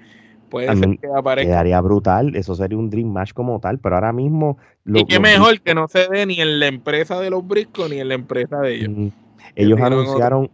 puede 0.50 0.76
ser 0.76 0.98
que 0.98 1.06
aparezca. 1.16 1.48
Quedaría 1.48 1.80
brutal, 1.80 2.34
eso 2.34 2.56
sería 2.56 2.76
un 2.76 2.90
Dream 2.90 3.06
Match 3.06 3.34
como 3.34 3.60
tal, 3.60 3.78
pero 3.78 3.94
ahora 3.94 4.12
mismo... 4.12 4.58
y 4.84 5.04
qué 5.04 5.20
mejor 5.20 5.60
que 5.60 5.76
no 5.76 5.86
se 5.86 6.08
ve 6.08 6.26
ni 6.26 6.40
en 6.40 6.58
la 6.58 6.66
empresa 6.66 7.20
de 7.20 7.30
los 7.30 7.46
briscos 7.46 7.88
ni 7.88 8.00
en 8.00 8.08
la 8.08 8.14
empresa 8.14 8.58
de 8.62 8.74
ellos. 8.74 9.12
ellos 9.54 9.80
anunciaron 9.80 10.50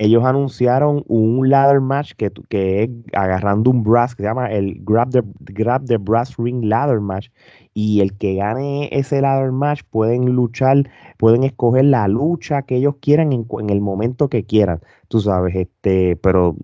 ellos 0.00 0.24
anunciaron 0.24 1.04
un 1.08 1.50
ladder 1.50 1.82
match 1.82 2.12
que, 2.16 2.32
que 2.48 2.84
es 2.84 2.90
agarrando 3.12 3.70
un 3.70 3.82
brass 3.82 4.14
que 4.14 4.22
se 4.22 4.28
llama 4.30 4.50
el 4.50 4.78
Grab 4.80 5.10
the, 5.10 5.22
Grab 5.40 5.84
the 5.84 5.98
Brass 5.98 6.38
Ring 6.38 6.64
Ladder 6.64 7.00
Match. 7.00 7.28
Y 7.74 8.00
el 8.00 8.16
que 8.16 8.36
gane 8.36 8.88
ese 8.92 9.20
ladder 9.20 9.52
match 9.52 9.82
pueden 9.90 10.24
luchar, 10.34 10.88
pueden 11.18 11.44
escoger 11.44 11.84
la 11.84 12.08
lucha 12.08 12.62
que 12.62 12.76
ellos 12.76 12.94
quieran 13.02 13.30
en, 13.34 13.46
el 13.68 13.82
momento 13.82 14.30
que 14.30 14.44
quieran. 14.44 14.80
Tú 15.08 15.20
sabes, 15.20 15.54
este, 15.54 16.16
pero 16.16 16.56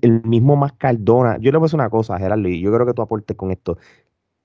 el 0.00 0.22
mismo 0.22 0.54
Mascardona, 0.54 1.36
yo 1.40 1.50
le 1.50 1.58
voy 1.58 1.64
a 1.64 1.66
decir 1.66 1.80
una 1.80 1.90
cosa, 1.90 2.16
Gerardo, 2.16 2.48
y 2.48 2.60
yo 2.60 2.72
creo 2.72 2.86
que 2.86 2.94
tú 2.94 3.02
aportes 3.02 3.36
con 3.36 3.50
esto. 3.50 3.76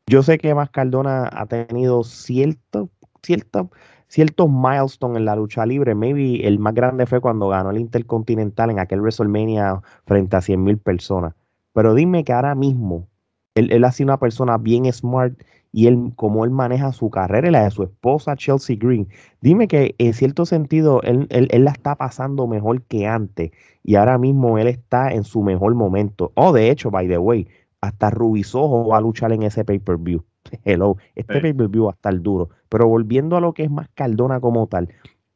Yo 0.07 0.23
sé 0.23 0.39
que 0.39 0.55
Mascardona 0.55 1.29
ha 1.31 1.45
tenido 1.45 2.03
cierto, 2.03 2.89
cierto 3.21 3.69
ciertos 4.13 4.47
milestones 4.47 5.17
en 5.17 5.25
la 5.25 5.35
lucha 5.35 5.65
libre. 5.65 5.95
Maybe 5.95 6.47
el 6.47 6.59
más 6.59 6.75
grande 6.75 7.07
fue 7.07 7.19
cuando 7.19 7.49
ganó 7.49 7.71
el 7.71 7.79
Intercontinental 7.79 8.69
en 8.69 8.77
aquel 8.77 9.01
WrestleMania 9.01 9.81
frente 10.05 10.35
a 10.35 10.41
100 10.41 10.63
mil 10.63 10.77
personas. 10.77 11.33
Pero 11.73 11.95
dime 11.95 12.23
que 12.23 12.31
ahora 12.31 12.53
mismo 12.53 13.07
él, 13.55 13.71
él 13.71 13.83
ha 13.83 13.91
sido 13.91 14.09
una 14.09 14.19
persona 14.19 14.59
bien 14.59 14.91
smart 14.93 15.33
y 15.71 15.87
él, 15.87 16.13
como 16.15 16.45
él 16.45 16.51
maneja 16.51 16.91
su 16.93 17.09
carrera 17.09 17.47
y 17.47 17.51
la 17.51 17.63
de 17.63 17.71
su 17.71 17.81
esposa 17.81 18.35
Chelsea 18.35 18.75
Green, 18.79 19.07
dime 19.41 19.67
que 19.67 19.95
en 19.97 20.13
cierto 20.13 20.45
sentido 20.45 21.01
él, 21.01 21.25
él, 21.31 21.47
él, 21.49 21.63
la 21.63 21.71
está 21.71 21.95
pasando 21.95 22.45
mejor 22.45 22.83
que 22.83 23.07
antes 23.07 23.49
y 23.83 23.95
ahora 23.95 24.19
mismo 24.19 24.59
él 24.59 24.67
está 24.67 25.11
en 25.11 25.23
su 25.23 25.41
mejor 25.41 25.73
momento. 25.73 26.31
Oh, 26.35 26.53
de 26.53 26.69
hecho, 26.69 26.91
by 26.91 27.07
the 27.07 27.17
way, 27.17 27.47
hasta 27.81 28.11
Rubisojo 28.11 28.87
va 28.87 28.97
a 28.97 29.01
luchar 29.01 29.31
en 29.33 29.41
ese 29.41 29.65
pay-per-view. 29.65 30.23
Hello, 30.65 30.97
este 31.15 31.41
pay-per-view 31.41 31.85
va 31.85 31.91
a 31.91 31.95
estar 31.95 32.21
duro. 32.21 32.49
Pero 32.69 32.87
volviendo 32.87 33.37
a 33.37 33.41
lo 33.41 33.53
que 33.53 33.63
es 33.63 33.71
más 33.71 33.89
Cardona 33.93 34.39
como 34.39 34.67
tal, 34.67 34.89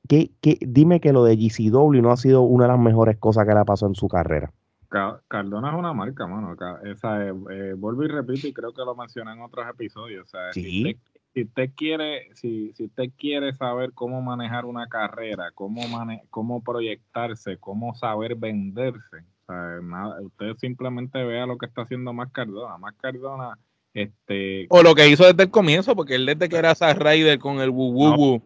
¿qué, 0.08 0.32
qué, 0.42 0.58
dime 0.62 1.00
que 1.00 1.14
lo 1.14 1.24
de 1.24 1.36
GCW 1.36 2.02
no 2.02 2.12
ha 2.12 2.18
sido 2.18 2.42
una 2.42 2.66
de 2.66 2.72
las 2.72 2.80
mejores 2.80 3.18
cosas 3.18 3.46
que 3.46 3.54
le 3.54 3.60
ha 3.60 3.66
pasado 3.66 3.92
en 3.92 3.96
su 3.96 4.08
carrera. 4.08 4.52
Cardona 5.28 5.70
es 5.70 5.76
una 5.76 5.94
marca, 5.94 6.28
mano. 6.28 6.56
Esa, 6.84 7.28
eh, 7.28 7.74
vuelvo 7.78 8.04
y 8.04 8.08
repito, 8.08 8.48
y 8.48 8.54
creo 8.54 8.74
que 8.74 8.86
lo 8.86 8.96
mencioné 8.96 9.34
en 9.34 9.42
otros 9.42 9.68
episodios. 9.70 10.26
O 10.26 10.30
sea, 10.30 10.54
si, 10.54 10.98
usted, 11.36 11.72
quiere, 11.76 12.34
si, 12.36 12.74
si 12.74 12.86
usted 12.86 13.12
quiere 13.18 13.54
saber 13.54 13.92
cómo 13.94 14.22
manejar 14.22 14.66
una 14.66 14.88
carrera, 14.88 15.52
cómo, 15.54 15.82
cómo 16.30 16.64
proyectarse, 16.64 17.58
cómo 17.58 17.96
saber 17.96 18.36
venderse, 18.36 19.26
usted 20.24 20.56
simplemente 20.58 21.24
vea 21.24 21.46
lo 21.46 21.58
que 21.58 21.66
está 21.66 21.82
haciendo 21.82 22.14
más 22.14 22.32
Cardona. 22.32 22.78
Más 22.78 22.96
Cardona 22.96 23.58
este, 23.98 24.68
o 24.70 24.84
lo 24.84 24.94
que 24.94 25.10
hizo 25.10 25.26
desde 25.26 25.42
el 25.42 25.50
comienzo, 25.50 25.96
porque 25.96 26.14
él 26.14 26.28
desde 26.28 26.48
que 26.50 26.56
era 26.56 26.76
Zack 26.76 27.00
Ryder 27.00 27.40
con 27.40 27.62
el 27.62 27.72
wu 27.72 28.40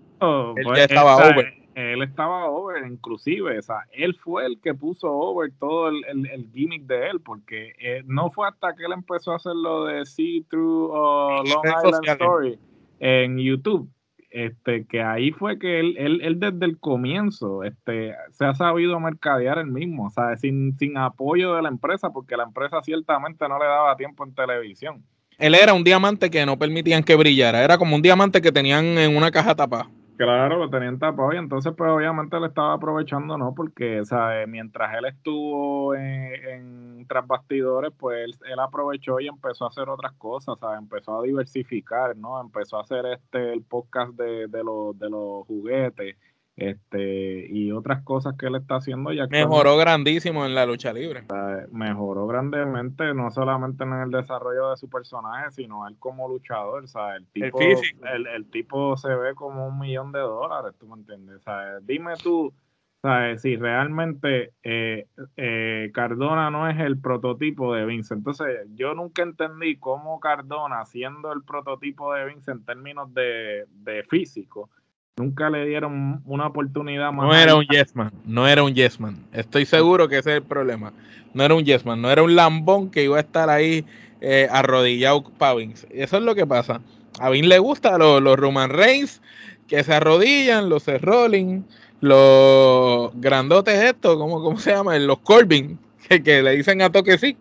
él 0.56 0.64
pues, 0.64 0.80
estaba 0.80 1.18
over. 1.18 1.54
Él 1.76 2.02
estaba 2.04 2.46
over, 2.50 2.86
inclusive, 2.86 3.60
o 3.60 3.62
sea, 3.62 3.86
él 3.92 4.16
fue 4.16 4.46
el 4.46 4.62
que 4.62 4.74
puso 4.74 5.12
over 5.12 5.52
todo 5.60 5.90
el, 5.90 6.06
el, 6.08 6.50
gimmick 6.54 6.84
de 6.84 7.10
él, 7.10 7.20
porque 7.20 7.74
eh, 7.80 8.02
no 8.06 8.32
fue 8.32 8.48
hasta 8.48 8.74
que 8.76 8.86
él 8.86 8.94
empezó 8.94 9.34
a 9.34 9.38
hacer 9.38 9.54
lo 9.56 9.86
de 9.86 10.06
See 10.06 10.46
Through 10.50 10.90
o 10.90 11.44
Long 11.44 11.66
Island 11.66 12.08
Story 12.08 12.60
en 13.00 13.38
YouTube, 13.38 13.90
este, 14.30 14.86
que 14.86 15.02
ahí 15.02 15.32
fue 15.32 15.60
que 15.60 15.82
él, 15.82 15.96
él, 15.98 16.22
él, 16.24 16.40
desde 16.40 16.66
el 16.66 16.80
comienzo 16.80 17.64
este, 17.64 18.16
se 18.32 18.46
ha 18.46 18.54
sabido 18.54 18.98
mercadear 19.02 19.58
el 19.58 19.68
mismo, 19.68 20.06
o 20.06 20.10
sea, 20.12 20.38
sin, 20.38 20.78
sin 20.78 20.98
apoyo 20.98 21.56
de 21.56 21.62
la 21.62 21.70
empresa, 21.70 22.12
porque 22.12 22.38
la 22.38 22.44
empresa 22.44 22.82
ciertamente 22.84 23.50
no 23.50 23.60
le 23.60 23.66
daba 23.66 23.98
tiempo 23.98 24.24
en 24.24 24.34
televisión 24.34 25.04
él 25.38 25.56
era 25.56 25.74
un 25.74 25.84
diamante 25.84 26.30
que 26.30 26.46
no 26.46 26.58
permitían 26.58 27.04
que 27.04 27.15
brillara. 27.15 27.63
Era 27.63 27.78
como 27.78 27.96
un 27.96 28.02
diamante 28.02 28.41
que 28.41 28.52
tenían 28.52 28.86
en 28.98 29.15
una 29.15 29.32
caja 29.32 29.56
tapada. 29.56 29.89
Claro, 30.22 30.58
lo 30.58 30.70
tenían 30.70 31.00
tapado 31.00 31.34
y 31.34 31.38
entonces 31.38 31.74
pues 31.76 31.89
obviamente 31.89 32.39
le 32.39 32.46
estaba 32.46 32.74
aprovechando, 32.74 33.39
¿no? 33.39 33.56
Porque, 33.56 34.02
o 34.02 34.48
mientras 34.48 34.96
él 34.96 35.06
estuvo 35.06 35.96
en, 35.96 37.08
tras 37.08 37.26
bastidores, 37.26 37.91
pues 37.98 38.30
él, 38.46 38.60
aprovechó 38.60 39.20
y 39.20 39.28
empezó 39.28 39.65
a 39.65 39.70
hacer 39.70 39.89
otras 39.89 40.12
cosas, 40.20 40.60
sea, 40.60 40.78
Empezó 40.78 41.20
a 41.20 41.24
diversificar, 41.24 42.15
¿no? 42.15 42.39
Empezó 42.39 42.78
a 42.78 42.82
hacer 42.82 43.04
este, 43.08 43.52
el 43.52 43.63
podcast 43.63 44.12
de, 44.12 44.46
de, 44.48 44.63
los, 44.63 45.00
de 45.00 45.10
los 45.10 45.48
juguetes, 45.48 46.15
este 46.56 47.48
y 47.50 47.72
otras 47.72 48.04
cosas 48.04 48.36
que 48.38 48.46
él 48.46 48.56
está 48.56 48.76
haciendo 48.76 49.13
ya 49.13 49.26
mejoró 49.28 49.78
grandísimo 49.78 50.46
en 50.46 50.54
la 50.54 50.65
lucha 50.65 50.94
libre 50.94 51.24
mejoró 51.71 52.28
grandemente 52.28 53.13
no 53.13 53.32
solamente 53.32 53.84
en 53.84 53.93
el 53.93 54.12
desarrollo 54.12 54.71
de 54.71 54.78
su 54.78 54.89
personaje 54.89 55.52
sino 55.52 55.88
él 55.88 55.95
como 56.00 56.28
luchador 56.28 56.84
o 56.84 56.88
sea, 56.88 57.15
el 57.15 57.26
tipo 57.28 57.60
el, 57.60 58.45
tipo 58.50 58.97
se 58.97 59.13
ve 59.13 59.36
como 59.36 59.67
un 59.67 59.80
millón 59.80 60.12
de 60.12 60.19
dólares 60.19 60.74
tú 60.80 60.88
me 60.88 60.95
entiendes 60.95 61.38
o 61.38 61.41
sea, 61.41 61.80
dime 61.82 62.13
tú 62.21 62.54
¿sabes? 63.02 63.41
si 63.41 63.56
realmente 63.56 64.54
eh, 64.63 65.08
eh, 65.38 65.91
Cardona 65.93 66.52
no 66.52 66.69
es 66.69 66.80
el 66.80 67.00
prototipo 67.00 67.74
de 67.74 67.86
Vince 67.86 68.13
entonces 68.13 68.67
yo 68.76 68.93
nunca 68.93 69.24
entendí 69.24 69.78
cómo 69.78 70.19
Cardona 70.19 70.86
siendo 70.86 71.32
el 71.34 71.43
prototipo 71.43 72.13
de 72.13 72.26
Vince 72.26 72.52
en 72.52 72.63
términos 72.65 73.13
de, 73.13 73.65
de 73.69 74.04
físico 74.04 74.69
nunca 75.17 75.50
le 75.50 75.65
dieron 75.65 76.21
una 76.26 76.47
oportunidad 76.47 77.12
más. 77.12 77.28
No 77.28 77.36
era 77.36 77.56
un 77.56 77.65
yesman, 77.65 78.12
no 78.26 78.47
era 78.47 78.63
un 78.63 78.74
yesman. 78.74 79.17
Estoy 79.34 79.65
seguro 79.65 80.08
que 80.08 80.17
ese 80.17 80.32
es 80.32 80.36
el 80.38 80.43
problema. 80.43 80.93
No 81.34 81.43
era 81.43 81.54
un 81.54 81.63
yesman, 81.63 82.02
no 82.02 82.10
era 82.10 82.24
un 82.24 82.36
lambón 82.36 82.89
que 82.89 83.04
iba 83.04 83.17
a 83.17 83.21
estar 83.21 83.50
ahí 83.50 83.86
eh, 84.21 84.47
arrodillado 84.52 85.24
para 85.38 85.56
Vince. 85.56 85.88
Eso 85.91 86.17
es 86.17 86.24
lo 86.24 86.36
que 86.36 86.45
pasa. 86.45 86.82
A 87.19 87.30
Vince 87.30 87.47
le 87.50 87.60
gusta 87.60 87.97
los, 87.97 88.21
los 88.21 88.38
Roman 88.38 88.69
Reigns 88.69 89.21
que 89.67 89.84
se 89.84 89.93
arrodillan, 89.93 90.69
los 90.69 90.84
Seth 90.84 91.02
Rollins, 91.02 91.65
los 92.02 93.12
grandotes 93.15 93.76
estos, 93.76 94.17
¿cómo, 94.17 94.41
cómo 94.41 94.60
se 94.60 94.71
llaman? 94.71 95.06
Los 95.08 95.19
Corbin, 95.19 95.78
que, 96.10 96.21
que 96.24 96.41
le 96.41 96.56
dicen 96.56 96.82
a 96.82 96.91
toque 96.91 97.17
sí. 97.17 97.38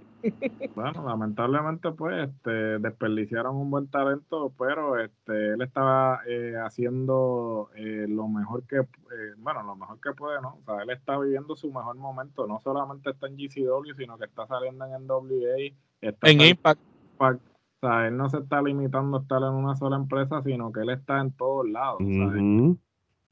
Bueno, 0.74 1.04
lamentablemente 1.06 1.90
pues 1.92 2.28
este, 2.28 2.78
desperdiciaron 2.78 3.56
un 3.56 3.70
buen 3.70 3.88
talento, 3.88 4.52
pero 4.58 4.98
este, 4.98 5.54
él 5.54 5.62
estaba 5.62 6.20
eh, 6.26 6.54
haciendo 6.62 7.70
eh, 7.74 8.06
lo 8.08 8.28
mejor 8.28 8.64
que, 8.64 8.76
eh, 8.78 9.34
bueno, 9.38 9.62
lo 9.62 9.76
mejor 9.76 10.00
que 10.00 10.12
puede, 10.12 10.40
¿no? 10.40 10.58
O 10.60 10.64
sea, 10.64 10.82
él 10.82 10.90
está 10.90 11.18
viviendo 11.18 11.56
su 11.56 11.72
mejor 11.72 11.96
momento, 11.96 12.46
no 12.46 12.60
solamente 12.60 13.10
está 13.10 13.26
en 13.26 13.36
GCW, 13.36 13.94
sino 13.96 14.18
que 14.18 14.24
está 14.24 14.46
saliendo 14.46 14.84
en 14.84 15.06
NWA, 15.06 15.74
está 16.00 16.30
en 16.30 16.40
Impact. 16.40 16.80
O 17.18 17.86
sea, 17.86 18.08
él 18.08 18.16
no 18.16 18.28
se 18.28 18.38
está 18.38 18.60
limitando 18.60 19.16
a 19.16 19.20
estar 19.20 19.42
en 19.42 19.54
una 19.54 19.74
sola 19.74 19.96
empresa, 19.96 20.42
sino 20.42 20.70
que 20.70 20.80
él 20.80 20.90
está 20.90 21.20
en 21.20 21.32
todos 21.32 21.68
lados. 21.68 22.00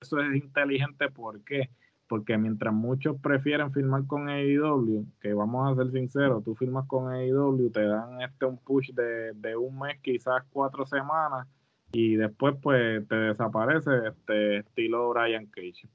Eso 0.00 0.20
es 0.20 0.36
inteligente, 0.36 1.10
¿por 1.10 1.42
qué? 1.44 1.70
Porque 2.08 2.38
mientras 2.38 2.72
muchos 2.72 3.20
prefieren 3.20 3.72
firmar 3.72 4.06
con 4.06 4.28
AEW, 4.28 5.04
que 5.20 5.34
vamos 5.34 5.70
a 5.70 5.76
ser 5.76 5.92
sinceros, 5.92 6.42
tú 6.42 6.54
firmas 6.54 6.86
con 6.86 7.12
AEW, 7.12 7.70
te 7.70 7.86
dan 7.86 8.20
este 8.22 8.46
un 8.46 8.58
push 8.58 8.90
de, 8.92 9.32
de 9.34 9.56
un 9.56 9.78
mes, 9.78 9.98
quizás 10.00 10.42
cuatro 10.50 10.86
semanas, 10.86 11.46
y 11.92 12.16
después 12.16 12.56
pues 12.62 13.06
te 13.06 13.14
desaparece 13.14 13.90
este 14.08 14.58
estilo 14.58 15.10
Brian 15.10 15.46
Cage. 15.46 15.88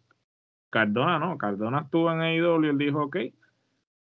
Cardona 0.69 1.19
no, 1.19 1.37
Cardona 1.37 1.81
estuvo 1.81 2.11
en 2.11 2.21
AEW 2.21 2.63
él 2.63 2.77
dijo, 2.77 3.03
ok, 3.03 3.17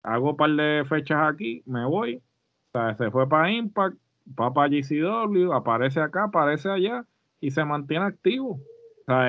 hago 0.04 0.32
un 0.32 0.38
par 0.38 0.50
de 0.52 0.84
fechas 0.90 1.32
aquí, 1.32 1.62
me 1.66 1.86
voy, 1.86 2.18
o 2.18 2.72
sea, 2.72 2.96
se 2.96 3.12
fue 3.12 3.30
para 3.30 3.52
Impact, 3.52 3.98
va 4.28 4.52
para 4.54 4.70
GCW, 4.70 5.54
aparece 5.54 6.00
acá, 6.00 6.26
aparece 6.26 6.70
allá, 6.70 7.06
y 7.40 7.52
se 7.52 7.64
mantiene 7.64 8.06
activo 8.06 8.60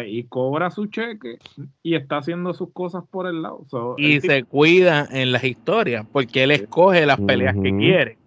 y 0.06 0.24
cobra 0.24 0.70
su 0.70 0.86
cheque 0.86 1.38
y 1.82 1.94
está 1.94 2.18
haciendo 2.18 2.54
sus 2.54 2.72
cosas 2.72 3.04
por 3.10 3.26
el 3.26 3.42
lado. 3.42 3.66
y 3.96 4.20
se 4.20 4.44
cuida 4.44 5.08
en 5.10 5.32
las 5.32 5.44
historias 5.44 6.06
porque 6.10 6.44
él 6.44 6.50
escoge 6.50 7.06
las 7.06 7.20
peleas 7.20 7.54
que 7.54 7.76
quiere. 7.76 8.18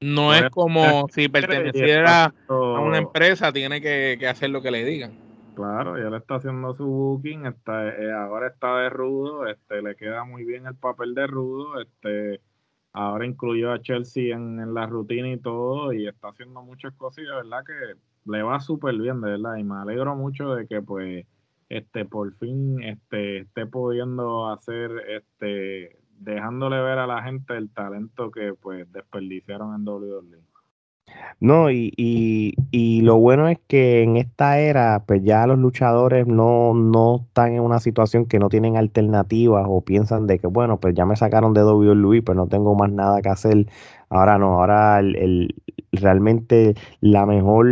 No 0.00 0.34
es 0.34 0.50
como 0.50 1.08
si 1.08 1.28
perteneciera 1.28 2.34
a 2.48 2.80
una 2.80 2.98
empresa, 2.98 3.52
tiene 3.52 3.80
que, 3.80 4.18
hacer 4.28 4.50
lo 4.50 4.60
que 4.60 4.70
le 4.70 4.84
digan. 4.84 5.12
Claro, 5.54 5.98
y 5.98 6.06
él 6.06 6.12
está 6.12 6.34
haciendo 6.34 6.74
su 6.74 6.84
booking, 6.84 7.46
está, 7.46 7.88
eh, 7.88 8.12
ahora 8.12 8.48
está 8.48 8.76
de 8.80 8.90
rudo, 8.90 9.46
este, 9.46 9.80
le 9.80 9.96
queda 9.96 10.22
muy 10.24 10.44
bien 10.44 10.66
el 10.66 10.74
papel 10.74 11.14
de 11.14 11.26
rudo, 11.26 11.80
este, 11.80 12.42
ahora 12.92 13.24
incluyó 13.24 13.72
a 13.72 13.80
Chelsea 13.80 14.36
en, 14.36 14.60
en 14.60 14.74
la 14.74 14.84
rutina 14.84 15.32
y 15.32 15.38
todo, 15.38 15.94
y 15.94 16.06
está 16.06 16.28
haciendo 16.28 16.62
muchas 16.62 16.92
cosas 16.92 17.24
y 17.24 17.26
de 17.26 17.34
verdad 17.34 17.64
que 17.64 17.72
le 18.26 18.42
va 18.42 18.60
súper 18.60 18.96
bien, 18.96 19.20
de 19.20 19.30
verdad, 19.30 19.56
y 19.56 19.64
me 19.64 19.76
alegro 19.76 20.16
mucho 20.16 20.54
de 20.54 20.66
que 20.66 20.82
pues 20.82 21.26
este 21.68 22.04
por 22.04 22.32
fin 22.34 22.82
este 22.82 23.38
esté 23.38 23.66
pudiendo 23.66 24.48
hacer 24.48 24.90
este 25.08 25.98
dejándole 26.18 26.80
ver 26.80 26.98
a 26.98 27.06
la 27.06 27.22
gente 27.22 27.56
el 27.56 27.70
talento 27.70 28.30
que 28.30 28.54
pues 28.54 28.90
desperdiciaron 28.92 29.74
en 29.74 29.86
WWE. 29.86 30.38
No, 31.40 31.70
y, 31.70 31.92
y, 31.96 32.54
y, 32.70 33.02
lo 33.02 33.18
bueno 33.18 33.48
es 33.48 33.58
que 33.68 34.02
en 34.02 34.16
esta 34.16 34.58
era, 34.58 35.04
pues 35.06 35.22
ya 35.22 35.46
los 35.46 35.58
luchadores 35.58 36.26
no, 36.26 36.74
no 36.74 37.26
están 37.28 37.52
en 37.52 37.60
una 37.60 37.78
situación 37.78 38.26
que 38.26 38.38
no 38.38 38.48
tienen 38.48 38.76
alternativas 38.76 39.66
o 39.68 39.82
piensan 39.82 40.26
de 40.26 40.38
que, 40.38 40.46
bueno, 40.46 40.80
pues 40.80 40.94
ya 40.94 41.06
me 41.06 41.14
sacaron 41.16 41.52
de 41.54 41.62
WWE, 41.62 42.22
pues 42.22 42.36
no 42.36 42.48
tengo 42.48 42.74
más 42.74 42.90
nada 42.90 43.22
que 43.22 43.28
hacer. 43.28 43.66
Ahora 44.08 44.38
no, 44.38 44.60
ahora 44.60 45.00
el, 45.00 45.54
realmente 45.92 46.74
la 47.00 47.26
mejor, 47.26 47.66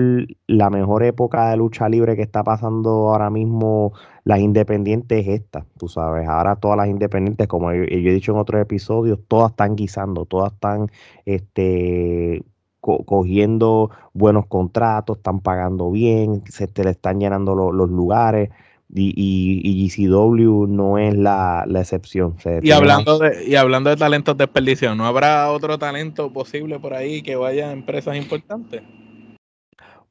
la 0.46 0.70
mejor 0.70 1.04
época 1.04 1.50
de 1.50 1.56
lucha 1.56 1.88
libre 1.88 2.16
que 2.16 2.22
está 2.22 2.42
pasando 2.42 3.10
ahora 3.10 3.30
mismo 3.30 3.92
las 4.24 4.40
independientes 4.40 5.26
es 5.26 5.40
esta, 5.40 5.66
tú 5.78 5.88
sabes. 5.88 6.26
Ahora 6.28 6.56
todas 6.56 6.76
las 6.76 6.88
independientes, 6.88 7.46
como 7.46 7.72
yo, 7.72 7.82
he 7.82 7.98
dicho 7.98 8.32
en 8.32 8.38
otros 8.38 8.60
episodios, 8.60 9.20
todas 9.28 9.50
están 9.50 9.76
guisando, 9.76 10.24
todas 10.24 10.52
están 10.52 10.90
este, 11.26 12.44
cogiendo 12.80 13.90
buenos 14.12 14.46
contratos, 14.46 15.18
están 15.18 15.40
pagando 15.40 15.90
bien, 15.90 16.42
se 16.48 16.66
te 16.66 16.84
le 16.84 16.90
están 16.90 17.20
llenando 17.20 17.54
los 17.54 17.90
lugares. 17.90 18.50
Y, 18.92 19.12
y, 19.16 19.88
GCW 19.88 20.66
no 20.66 20.98
es 20.98 21.16
la, 21.16 21.64
excepción. 21.74 22.36
y, 22.62 22.70
hablando 22.70 23.18
de, 23.18 23.44
y 23.48 23.56
hablando 23.56 23.90
de 23.90 23.96
talentos 23.96 24.36
de 24.36 24.44
desperdicio, 24.44 24.94
¿no 24.94 25.06
habrá 25.06 25.50
otro 25.50 25.78
talento 25.78 26.32
posible 26.32 26.78
por 26.78 26.94
ahí 26.94 27.22
que 27.22 27.34
vaya 27.34 27.70
a 27.70 27.72
empresas 27.72 28.16
importantes? 28.16 28.82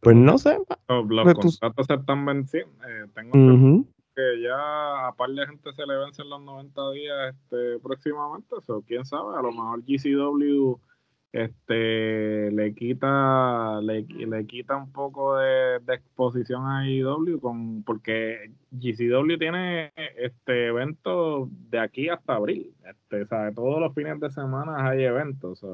Pues 0.02 0.16
no 0.18 0.38
sé. 0.38 0.58
Los, 0.90 1.34
contratos 1.34 1.86
se 1.88 1.94
están 1.94 2.26
venciendo. 2.26 2.74
Eh, 2.86 3.08
tengo 3.14 3.86
que 4.16 4.42
ya 4.42 5.08
a 5.08 5.14
par 5.16 5.30
de 5.30 5.46
gente 5.48 5.74
se 5.74 5.86
le 5.86 5.98
vencen 5.98 6.30
los 6.30 6.42
90 6.42 6.92
días 6.92 7.34
este, 7.34 7.80
próximamente. 7.80 8.56
eso 8.62 8.84
quién 8.88 9.06
sabe, 9.06 9.38
a 9.38 9.42
lo 9.42 9.52
mejor 9.52 9.82
GCW 9.86 10.78
este 11.34 12.52
le 12.52 12.76
quita 12.76 13.82
le, 13.82 14.04
le 14.04 14.46
quita 14.46 14.78
un 14.78 14.92
poco 14.92 15.38
de, 15.38 15.78
exposición 15.88 16.68
a 16.68 16.88
IW 16.88 17.40
con 17.42 17.84
porque 17.84 18.52
GCW 18.72 19.38
tiene 19.40 19.92
este 19.96 20.68
evento 20.68 21.50
de 21.50 21.80
aquí 21.80 22.08
hasta 22.10 22.36
abril 22.36 22.76
este 22.86 23.26
sabe 23.26 23.52
todos 23.52 23.82
los 23.82 23.96
fines 23.96 24.20
de 24.20 24.30
semana 24.30 24.88
hay 24.88 25.04
eventos 25.04 25.66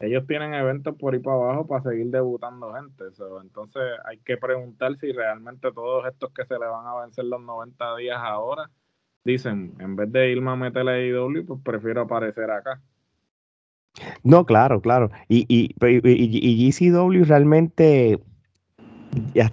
ellos 0.00 0.26
tienen 0.26 0.54
eventos 0.54 0.96
por 0.96 1.14
ahí 1.14 1.20
para 1.20 1.36
abajo 1.36 1.68
para 1.68 1.84
seguir 1.84 2.08
debutando 2.08 2.74
gente 2.74 3.04
entonces 3.40 3.82
hay 4.04 4.18
que 4.18 4.36
preguntar 4.36 4.96
si 4.96 5.12
realmente 5.12 5.70
todos 5.70 6.06
estos 6.06 6.32
que 6.32 6.44
se 6.44 6.54
le 6.54 6.66
van 6.66 6.86
a 6.88 7.00
vencer 7.02 7.24
los 7.24 7.40
90 7.40 7.96
días 7.98 8.18
ahora 8.20 8.68
dicen 9.22 9.74
en 9.78 9.94
vez 9.94 10.10
de 10.10 10.32
irme 10.32 10.50
a 10.50 10.56
meterle 10.56 10.90
a 10.90 11.06
IW 11.06 11.46
pues 11.46 11.60
prefiero 11.62 12.00
aparecer 12.00 12.50
acá 12.50 12.80
no, 14.22 14.46
claro, 14.46 14.80
claro. 14.80 15.10
Y, 15.28 15.46
y, 15.48 16.70
GCW 16.70 17.24
realmente 17.24 18.20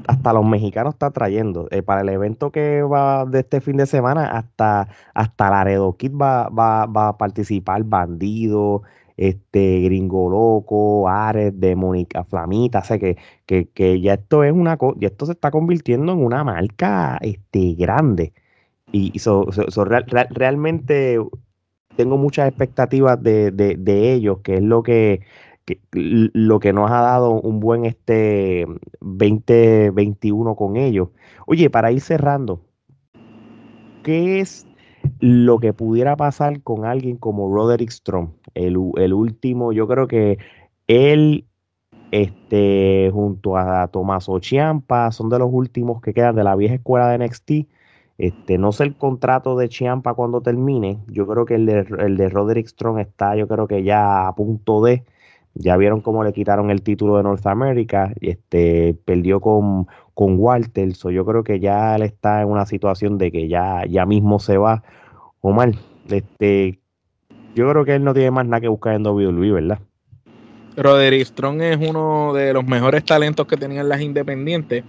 hasta 0.07 0.33
los 0.33 0.45
mexicanos 0.45 0.95
está 0.95 1.11
trayendo. 1.11 1.67
Eh, 1.71 1.81
para 1.81 2.01
el 2.01 2.09
evento 2.09 2.51
que 2.51 2.81
va 2.83 3.25
de 3.25 3.39
este 3.39 3.61
fin 3.61 3.77
de 3.77 3.85
semana, 3.85 4.27
hasta, 4.37 4.87
hasta 5.13 5.49
Laredo 5.49 5.95
Kid 5.97 6.13
va, 6.13 6.49
va, 6.49 6.85
va 6.85 7.09
a 7.09 7.17
participar, 7.17 7.83
Bandido, 7.83 8.83
este 9.17 9.81
Gringo 9.81 10.29
Loco, 10.29 11.07
Ares, 11.07 11.57
de 11.59 11.75
Mónica 11.75 12.23
Flamita, 12.25 12.83
sé 12.83 12.99
que, 12.99 13.17
que, 13.45 13.69
que, 13.69 14.01
ya 14.01 14.15
esto 14.15 14.43
es 14.43 14.51
una 14.51 14.77
ya 14.97 15.07
esto 15.07 15.25
se 15.25 15.33
está 15.33 15.51
convirtiendo 15.51 16.13
en 16.13 16.23
una 16.23 16.43
marca 16.43 17.17
este, 17.21 17.73
grande. 17.75 18.33
Y 18.91 19.19
so, 19.19 19.45
realmente 20.29 21.19
tengo 21.95 22.17
muchas 22.17 22.47
expectativas 22.47 23.21
de, 23.21 23.51
de, 23.51 24.13
ellos, 24.13 24.39
que 24.39 24.55
es 24.55 24.61
lo 24.61 24.83
que, 24.83 25.21
lo 25.91 26.59
que 26.59 26.73
nos 26.73 26.91
ha 26.91 27.01
dado 27.01 27.31
un 27.31 27.59
buen 27.59 27.85
este 27.85 28.65
2021 29.01 30.55
con 30.55 30.77
ellos. 30.77 31.09
Oye, 31.47 31.69
para 31.69 31.91
ir 31.91 32.01
cerrando, 32.01 32.61
¿qué 34.03 34.39
es 34.39 34.67
lo 35.19 35.59
que 35.59 35.73
pudiera 35.73 36.15
pasar 36.15 36.61
con 36.61 36.85
alguien 36.85 37.17
como 37.17 37.53
Roderick 37.53 37.91
Strong? 37.91 38.29
El, 38.53 38.77
el 38.97 39.13
último, 39.13 39.71
yo 39.71 39.87
creo 39.87 40.07
que 40.07 40.37
él 40.87 41.45
este, 42.11 43.09
junto 43.11 43.57
a 43.57 43.87
Tomás 43.87 44.29
Chiampa, 44.39 45.11
son 45.11 45.29
de 45.29 45.39
los 45.39 45.49
últimos 45.51 46.01
que 46.01 46.13
quedan 46.13 46.35
de 46.35 46.43
la 46.43 46.55
vieja 46.55 46.75
escuela 46.75 47.09
de 47.09 47.17
NXT 47.25 47.51
este, 48.17 48.57
no 48.57 48.71
sé 48.71 48.83
el 48.85 48.95
contrato 48.95 49.57
de 49.57 49.69
Chiampa 49.69 50.13
cuando 50.13 50.41
termine. 50.41 50.99
Yo 51.07 51.27
creo 51.27 51.45
que 51.45 51.55
el 51.55 51.65
de, 51.65 51.85
el 51.99 52.17
de 52.17 52.29
Roderick 52.29 52.67
Strong 52.67 52.99
está, 52.99 53.35
yo 53.35 53.47
creo 53.47 53.67
que 53.67 53.83
ya 53.83 54.27
a 54.27 54.35
punto 54.35 54.83
de. 54.83 55.03
Ya 55.57 55.77
vieron 55.77 56.01
cómo 56.01 56.23
le 56.23 56.33
quitaron 56.33 56.69
el 56.69 56.81
título 56.81 57.17
de 57.17 57.23
North 57.23 57.45
America. 57.47 58.13
Este, 58.21 58.95
perdió 59.05 59.39
con, 59.39 59.87
con 60.13 60.35
Walter. 60.37 60.89
yo 60.93 61.25
creo 61.25 61.43
que 61.43 61.59
ya 61.59 61.95
él 61.95 62.03
está 62.03 62.41
en 62.41 62.49
una 62.49 62.65
situación 62.65 63.17
de 63.17 63.31
que 63.31 63.47
ya, 63.47 63.83
ya 63.87 64.05
mismo 64.05 64.39
se 64.39 64.57
va. 64.57 64.83
Omar, 65.41 65.71
este, 66.09 66.79
yo 67.55 67.69
creo 67.69 67.85
que 67.85 67.95
él 67.95 68.03
no 68.03 68.13
tiene 68.13 68.31
más 68.31 68.45
nada 68.45 68.61
que 68.61 68.67
buscar 68.67 68.95
en 68.95 69.05
WWE, 69.05 69.51
¿verdad? 69.51 69.79
Roderick 70.75 71.25
Strong 71.25 71.61
es 71.61 71.77
uno 71.77 72.33
de 72.33 72.51
los 72.51 72.65
mejores 72.65 73.05
talentos 73.05 73.47
que 73.47 73.55
tenían 73.55 73.87
las 73.87 74.01
independientes 74.01 74.83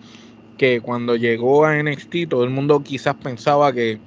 que 0.56 0.80
cuando 0.80 1.16
llegó 1.16 1.64
a 1.64 1.80
NXT 1.82 2.28
todo 2.28 2.44
el 2.44 2.50
mundo 2.50 2.82
quizás 2.82 3.14
pensaba 3.14 3.72
que 3.72 3.98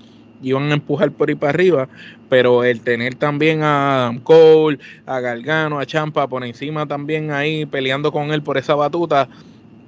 iban 0.42 0.72
a 0.72 0.76
empujar 0.76 1.12
por 1.12 1.30
ahí 1.30 1.36
para 1.36 1.52
arriba, 1.52 1.90
pero 2.30 2.64
el 2.64 2.82
tener 2.82 3.16
también 3.16 3.64
a 3.64 4.06
Adam 4.06 4.20
Cole, 4.20 4.80
a 5.06 5.20
Gargano, 5.20 5.80
a 5.80 5.86
Champa 5.86 6.28
por 6.28 6.44
encima 6.46 6.86
también 6.86 7.32
ahí 7.32 7.66
peleando 7.66 8.12
con 8.12 8.32
él 8.32 8.42
por 8.42 8.58
esa 8.58 8.76
batuta, 8.76 9.28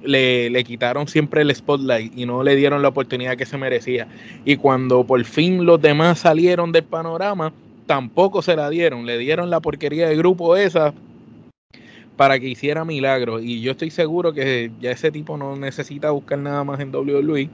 le, 0.02 0.50
le, 0.50 0.64
quitaron 0.64 1.06
siempre 1.06 1.42
el 1.42 1.54
spotlight 1.54 2.12
y 2.16 2.26
no 2.26 2.42
le 2.42 2.56
dieron 2.56 2.82
la 2.82 2.88
oportunidad 2.88 3.36
que 3.36 3.46
se 3.46 3.56
merecía. 3.56 4.08
Y 4.44 4.56
cuando 4.56 5.04
por 5.04 5.24
fin 5.24 5.64
los 5.64 5.80
demás 5.80 6.18
salieron 6.18 6.72
del 6.72 6.82
panorama, 6.82 7.52
tampoco 7.86 8.42
se 8.42 8.56
la 8.56 8.68
dieron, 8.68 9.06
le 9.06 9.16
dieron 9.18 9.48
la 9.48 9.60
porquería 9.60 10.08
de 10.08 10.16
grupo 10.16 10.56
esa 10.56 10.92
para 12.22 12.38
que 12.38 12.46
hiciera 12.46 12.84
milagros. 12.84 13.42
Y 13.42 13.62
yo 13.62 13.72
estoy 13.72 13.90
seguro 13.90 14.32
que 14.32 14.70
ya 14.80 14.92
ese 14.92 15.10
tipo 15.10 15.36
no 15.36 15.56
necesita 15.56 16.12
buscar 16.12 16.38
nada 16.38 16.62
más 16.62 16.78
en 16.78 16.94
WWE. 16.94 17.50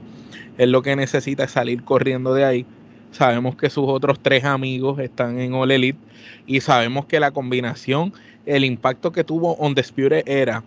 Él 0.59 0.71
lo 0.71 0.83
que 0.83 0.95
necesita 0.95 1.45
es 1.45 1.49
salir 1.49 1.83
corriendo 1.83 2.35
de 2.35 2.45
ahí. 2.45 2.65
sabemos 3.09 3.55
que 3.55 3.71
sus 3.71 3.85
otros 3.87 4.19
tres 4.19 4.45
amigos 4.45 4.99
están 4.99 5.39
en 5.39 5.55
All 5.55 5.71
Elite 5.71 5.97
y 6.45 6.61
sabemos 6.61 7.07
que 7.07 7.19
la 7.19 7.31
combinación, 7.31 8.13
el 8.45 8.63
impacto 8.63 9.11
que 9.11 9.23
tuvo 9.23 9.53
On 9.53 9.73
Disputed 9.73 10.21
era 10.27 10.63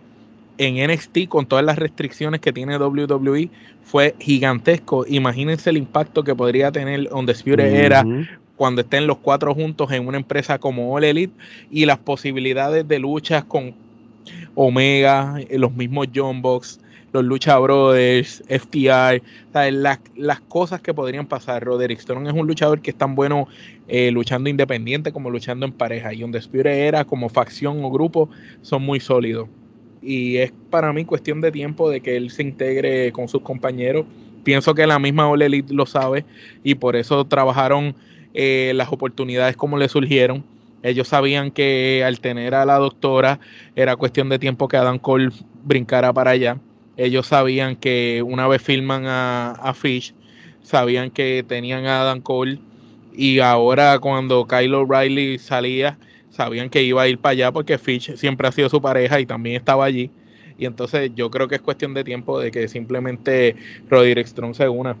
en 0.57 0.85
NXT 0.85 1.29
con 1.29 1.45
todas 1.45 1.63
las 1.63 1.77
restricciones 1.77 2.41
que 2.41 2.51
tiene 2.51 2.77
WWE 2.77 3.49
fue 3.85 4.15
gigantesco. 4.19 5.05
Imagínense 5.07 5.69
el 5.69 5.77
impacto 5.77 6.25
que 6.25 6.35
podría 6.35 6.73
tener 6.73 7.07
On 7.13 7.25
Disputed 7.25 7.73
era 7.73 8.03
cuando 8.57 8.81
estén 8.81 9.07
los 9.07 9.19
cuatro 9.19 9.55
juntos 9.55 9.93
en 9.93 10.05
una 10.05 10.17
empresa 10.17 10.59
como 10.59 10.93
All 10.93 11.05
Elite 11.05 11.33
y 11.71 11.85
las 11.85 11.99
posibilidades 11.99 12.85
de 12.85 12.99
luchas 12.99 13.45
con 13.45 13.81
Omega, 14.55 15.39
los 15.51 15.73
mismos 15.73 16.07
John 16.13 16.41
Box, 16.41 16.79
los 17.13 17.23
Lucha 17.23 17.57
Brothers, 17.59 18.43
FTR, 18.49 19.21
las, 19.53 19.99
las, 20.15 20.41
cosas 20.41 20.81
que 20.81 20.93
podrían 20.93 21.27
pasar. 21.27 21.63
Roderick 21.63 21.99
Strong 21.99 22.27
es 22.27 22.33
un 22.33 22.47
luchador 22.47 22.81
que 22.81 22.89
es 22.89 22.97
tan 22.97 23.13
bueno 23.13 23.47
eh, 23.87 24.09
luchando 24.11 24.49
independiente 24.49 25.13
como 25.13 25.29
luchando 25.29 25.65
en 25.65 25.71
pareja. 25.71 26.11
Y 26.13 26.21
donde 26.21 26.41
Spire 26.41 26.87
era 26.87 27.05
como 27.05 27.29
facción 27.29 27.83
o 27.85 27.91
grupo 27.91 28.29
son 28.63 28.83
muy 28.83 28.99
sólidos. 28.99 29.47
Y 30.01 30.37
es 30.37 30.51
para 30.71 30.91
mí 30.91 31.05
cuestión 31.05 31.39
de 31.39 31.51
tiempo 31.51 31.89
de 31.89 32.01
que 32.01 32.17
él 32.17 32.31
se 32.31 32.41
integre 32.41 33.11
con 33.11 33.27
sus 33.27 33.43
compañeros. 33.43 34.05
Pienso 34.43 34.73
que 34.73 34.85
la 34.87 34.99
misma 34.99 35.29
All 35.29 35.41
Elite 35.41 35.73
lo 35.73 35.85
sabe 35.85 36.25
y 36.63 36.75
por 36.75 36.95
eso 36.95 37.25
trabajaron 37.25 37.95
eh, 38.33 38.73
las 38.75 38.91
oportunidades 38.91 39.55
como 39.55 39.77
le 39.77 39.87
surgieron. 39.87 40.43
Ellos 40.83 41.07
sabían 41.07 41.51
que 41.51 42.03
al 42.05 42.19
tener 42.19 42.53
a 42.53 42.65
la 42.65 42.77
doctora 42.77 43.39
era 43.75 43.95
cuestión 43.95 44.27
de 44.27 44.37
tiempo 44.37 44.67
que 44.67 44.77
Adam 44.77 44.99
Cole 44.99 45.31
brincara 45.63 46.11
para 46.11 46.31
allá. 46.31 46.57
Ellos 46.97 47.27
sabían 47.27 47.77
que 47.77 48.21
una 48.21 48.47
vez 48.47 48.61
filman 48.61 49.05
a, 49.07 49.73
Fish, 49.75 50.13
sabían 50.61 51.09
que 51.09 51.43
tenían 51.47 51.85
a 51.85 52.01
Adam 52.01 52.21
Cole 52.21 52.59
y 53.15 53.39
ahora 53.39 53.97
cuando 53.99 54.45
Kyle 54.45 54.75
O'Reilly 54.75 55.39
salía, 55.39 55.97
sabían 56.29 56.69
que 56.69 56.83
iba 56.83 57.01
a 57.01 57.07
ir 57.07 57.17
para 57.17 57.31
allá 57.31 57.51
porque 57.51 57.77
Fish 57.77 58.15
siempre 58.17 58.47
ha 58.47 58.51
sido 58.51 58.69
su 58.69 58.81
pareja 58.81 59.19
y 59.21 59.25
también 59.25 59.55
estaba 59.55 59.85
allí. 59.85 60.11
Y 60.57 60.65
entonces 60.65 61.11
yo 61.15 61.31
creo 61.31 61.47
que 61.47 61.55
es 61.55 61.61
cuestión 61.61 61.93
de 61.93 62.03
tiempo 62.03 62.39
de 62.39 62.51
que 62.51 62.67
simplemente 62.67 63.55
Roderick 63.89 64.27
Strong 64.27 64.53
se 64.53 64.67
una 64.67 64.97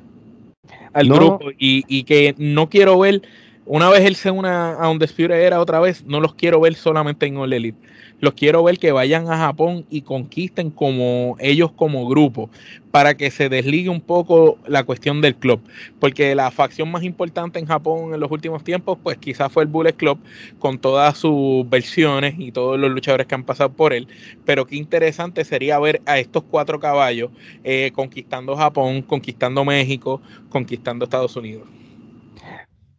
al 0.93 1.09
grupo 1.09 1.51
y, 1.57 1.83
y, 1.87 2.03
que 2.03 2.35
no 2.37 2.69
quiero 2.69 2.97
ver, 2.99 3.21
una 3.65 3.89
vez 3.89 4.01
él 4.01 4.15
se 4.15 4.29
una 4.29 4.73
a 4.73 4.89
un 4.89 4.99
Dispute 4.99 5.45
era 5.45 5.59
otra 5.59 5.79
vez, 5.79 6.03
no 6.05 6.19
los 6.19 6.35
quiero 6.35 6.59
ver 6.59 6.75
solamente 6.75 7.25
en 7.25 7.37
All 7.37 7.53
Elite. 7.53 7.77
Los 8.19 8.35
quiero 8.35 8.63
ver 8.63 8.77
que 8.77 8.93
vayan 8.93 9.29
a 9.29 9.37
Japón 9.37 9.85
y 9.89 10.01
conquisten 10.01 10.69
como 10.69 11.35
ellos 11.39 11.71
como 11.73 12.07
grupo, 12.07 12.49
para 12.91 13.15
que 13.15 13.29
se 13.31 13.49
desligue 13.49 13.89
un 13.89 13.99
poco 13.99 14.57
la 14.65 14.83
cuestión 14.83 15.19
del 15.19 15.35
club. 15.35 15.59
Porque 15.99 16.33
la 16.33 16.49
facción 16.51 16.89
más 16.89 17.03
importante 17.03 17.59
en 17.59 17.65
Japón 17.65 18.13
en 18.13 18.19
los 18.21 18.31
últimos 18.31 18.63
tiempos, 18.63 18.97
pues 19.03 19.17
quizás 19.17 19.51
fue 19.51 19.63
el 19.63 19.69
Bullet 19.69 19.93
Club, 19.93 20.19
con 20.59 20.79
todas 20.79 21.17
sus 21.17 21.69
versiones 21.69 22.35
y 22.37 22.53
todos 22.53 22.79
los 22.79 22.91
luchadores 22.91 23.27
que 23.27 23.35
han 23.35 23.43
pasado 23.43 23.73
por 23.73 23.93
él. 23.93 24.07
Pero 24.45 24.65
qué 24.65 24.77
interesante 24.77 25.43
sería 25.43 25.79
ver 25.79 26.01
a 26.05 26.17
estos 26.17 26.43
cuatro 26.43 26.79
caballos 26.79 27.29
eh, 27.65 27.91
conquistando 27.93 28.55
Japón, 28.55 29.01
conquistando 29.01 29.65
México, 29.65 30.21
conquistando 30.49 31.03
Estados 31.03 31.35
Unidos. 31.35 31.67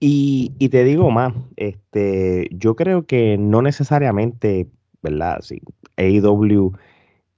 Y, 0.06 0.68
te 0.68 0.84
digo 0.84 1.10
más, 1.10 1.32
este, 1.56 2.50
yo 2.50 2.76
creo 2.76 3.06
que 3.06 3.38
no 3.38 3.62
necesariamente 3.62 4.68
¿verdad? 5.00 5.40
Sí, 5.40 5.62
AEW 5.96 6.72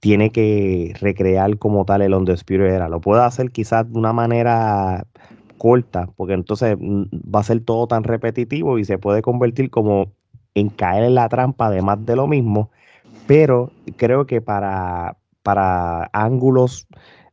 tiene 0.01 0.31
que 0.31 0.93
recrear 0.99 1.57
como 1.57 1.85
tal 1.85 2.01
el 2.01 2.13
Undisputed 2.13 2.65
Era. 2.65 2.89
Lo 2.89 2.99
puede 2.99 3.23
hacer 3.23 3.51
quizás 3.51 3.89
de 3.89 3.97
una 3.97 4.11
manera 4.11 5.05
corta, 5.57 6.09
porque 6.17 6.33
entonces 6.33 6.75
mm, 6.77 7.03
va 7.33 7.39
a 7.39 7.43
ser 7.43 7.61
todo 7.61 7.87
tan 7.87 8.03
repetitivo 8.03 8.79
y 8.79 8.83
se 8.83 8.97
puede 8.97 9.21
convertir 9.21 9.69
como 9.69 10.11
en 10.53 10.67
caer 10.69 11.05
en 11.05 11.15
la 11.15 11.29
trampa 11.29 11.69
de 11.69 11.81
más 11.81 12.05
de 12.05 12.17
lo 12.17 12.27
mismo, 12.27 12.71
pero 13.27 13.71
creo 13.95 14.25
que 14.25 14.41
para, 14.41 15.17
para 15.41 16.09
ángulos 16.11 16.85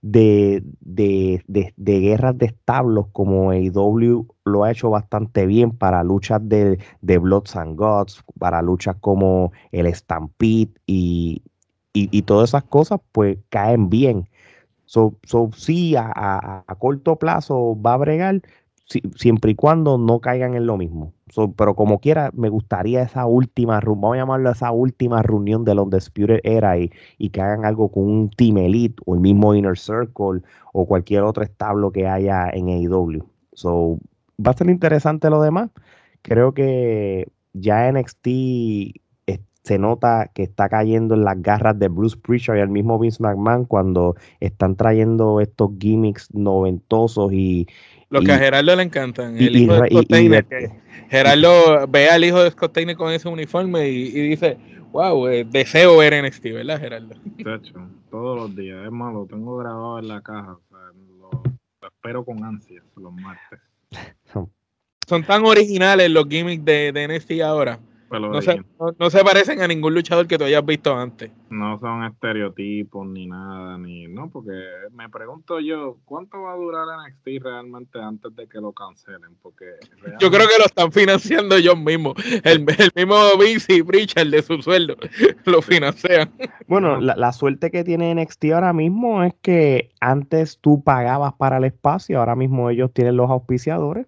de, 0.04 0.62
de, 0.80 1.42
de, 1.48 2.00
guerras 2.00 2.36
de 2.36 2.46
establos 2.46 3.06
como 3.12 3.50
AEW 3.50 4.26
lo 4.44 4.64
ha 4.64 4.70
hecho 4.70 4.90
bastante 4.90 5.46
bien 5.46 5.70
para 5.70 6.04
luchas 6.04 6.46
de, 6.46 6.78
de 7.00 7.18
Bloods 7.18 7.56
and 7.56 7.74
Gods, 7.78 8.22
para 8.38 8.60
luchas 8.60 8.96
como 9.00 9.52
el 9.72 9.92
Stampede 9.94 10.74
y, 10.86 11.40
y, 11.94 12.22
todas 12.22 12.50
esas 12.50 12.64
cosas, 12.64 13.00
pues 13.12 13.38
caen 13.48 13.88
bien. 13.88 14.28
So, 14.84 15.16
so 15.22 15.48
sí, 15.56 15.96
a, 15.96 16.12
a, 16.66 16.74
corto 16.74 17.16
plazo 17.16 17.80
va 17.80 17.94
a 17.94 17.98
bregar, 17.98 18.42
siempre 19.16 19.52
y 19.52 19.54
cuando 19.54 19.96
no 19.96 20.20
caigan 20.20 20.54
en 20.54 20.66
lo 20.66 20.76
mismo. 20.76 21.14
Pero 21.56 21.74
como 21.74 21.98
quiera, 22.00 22.30
me 22.34 22.48
gustaría 22.48 23.02
esa 23.02 23.26
última, 23.26 23.80
vamos 23.80 24.14
a 24.14 24.18
llamarlo 24.18 24.50
esa 24.50 24.70
última 24.70 25.22
reunión 25.22 25.64
de 25.64 25.74
los 25.74 25.90
Disputed 25.90 26.40
Era 26.44 26.78
y, 26.78 26.90
y 27.18 27.30
que 27.30 27.40
hagan 27.40 27.64
algo 27.64 27.90
con 27.90 28.04
un 28.04 28.30
Team 28.30 28.58
Elite 28.58 29.02
o 29.06 29.14
el 29.14 29.20
mismo 29.20 29.54
Inner 29.54 29.78
Circle 29.78 30.42
o 30.72 30.86
cualquier 30.86 31.22
otro 31.22 31.42
establo 31.42 31.90
que 31.90 32.06
haya 32.06 32.48
en 32.50 32.68
AEW. 32.68 33.24
So, 33.52 33.98
va 34.44 34.52
a 34.52 34.56
ser 34.56 34.70
interesante 34.70 35.30
lo 35.30 35.42
demás. 35.42 35.70
Creo 36.22 36.54
que 36.54 37.28
ya 37.52 37.90
NXT 37.90 38.28
se 39.64 39.78
nota 39.78 40.30
que 40.34 40.42
está 40.42 40.68
cayendo 40.68 41.14
en 41.14 41.24
las 41.24 41.40
garras 41.40 41.78
de 41.78 41.88
Bruce 41.88 42.18
Prichard 42.18 42.58
y 42.58 42.60
el 42.60 42.68
mismo 42.68 42.98
Vince 42.98 43.22
McMahon 43.22 43.64
cuando 43.64 44.14
están 44.40 44.76
trayendo 44.76 45.40
estos 45.40 45.70
gimmicks 45.80 46.32
noventosos 46.34 47.32
y, 47.32 47.66
lo 48.14 48.22
que 48.22 48.32
a 48.32 48.38
Gerardo 48.38 48.76
le 48.76 48.82
encantan. 48.82 49.36
El 49.36 49.56
hijo 49.56 49.74
de 49.74 49.90
Scott 49.90 50.08
Taylor, 50.08 50.46
Gerardo 51.10 51.86
ve 51.88 52.08
al 52.08 52.24
hijo 52.24 52.42
de 52.42 52.50
Scott 52.50 52.72
Taylor 52.72 52.96
con 52.96 53.12
ese 53.12 53.28
uniforme 53.28 53.88
y, 53.88 54.10
dice, 54.10 54.56
wow, 54.92 55.26
eh, 55.28 55.44
deseo 55.44 55.98
ver 55.98 56.24
NXT, 56.24 56.44
¿verdad, 56.44 56.80
Gerardo? 56.80 57.14
todos 58.10 58.36
los 58.38 58.56
días. 58.56 58.84
Es 58.84 58.92
más, 58.92 59.12
lo 59.12 59.26
tengo 59.26 59.56
grabado 59.56 59.98
en 59.98 60.08
la 60.08 60.20
caja. 60.22 60.56
lo, 61.18 61.42
espero 61.82 62.24
con 62.24 62.44
ansias 62.44 62.84
los 62.96 63.12
martes. 63.12 63.60
Son 65.06 65.22
tan 65.24 65.44
originales 65.44 66.10
los 66.10 66.26
gimmicks 66.28 66.64
de, 66.64 66.92
de 66.92 67.08
NXT 67.08 67.42
ahora 67.42 67.78
no 68.18 69.10
se, 69.10 69.24
parecen 69.24 69.62
a 69.62 69.68
ningún 69.68 69.94
luchador 69.94 70.26
que 70.26 70.38
tú 70.38 70.44
hayas 70.44 70.64
visto 70.64 70.94
antes. 70.94 71.30
No 71.50 71.78
son 71.78 72.04
estereotipos 72.04 73.06
ni 73.06 73.26
nada, 73.26 73.78
ni 73.78 74.08
no, 74.08 74.28
porque 74.30 74.52
me 74.92 75.08
pregunto 75.08 75.60
yo, 75.60 75.98
¿cuánto 76.04 76.42
va 76.42 76.52
a 76.52 76.56
durar 76.56 76.86
NXT 77.06 77.42
realmente 77.42 78.00
antes 78.00 78.34
de 78.34 78.48
que 78.48 78.60
lo 78.60 78.72
cancelen? 78.72 79.36
Porque 79.42 79.66
yo 80.20 80.30
creo 80.30 80.46
que 80.48 80.58
lo 80.58 80.66
están 80.66 80.92
financiando 80.92 81.56
ellos 81.56 81.78
mismos. 81.78 82.14
El, 82.42 82.64
mismo 82.96 83.16
Vince 83.38 83.74
y 83.74 83.82
Pritchard 83.82 84.28
de 84.28 84.42
su 84.42 84.60
sueldo 84.62 84.96
lo 85.44 85.62
financian. 85.62 86.30
Bueno, 86.66 87.00
la, 87.00 87.16
la 87.16 87.32
suerte 87.32 87.70
que 87.70 87.84
tiene 87.84 88.14
NXT 88.14 88.46
ahora 88.54 88.72
mismo 88.72 89.22
es 89.22 89.34
que 89.42 89.90
antes 90.00 90.58
tú 90.60 90.82
pagabas 90.82 91.34
para 91.34 91.58
el 91.58 91.64
espacio, 91.64 92.18
ahora 92.18 92.36
mismo 92.36 92.70
ellos 92.70 92.92
tienen 92.92 93.16
los 93.16 93.30
auspiciadores. 93.30 94.06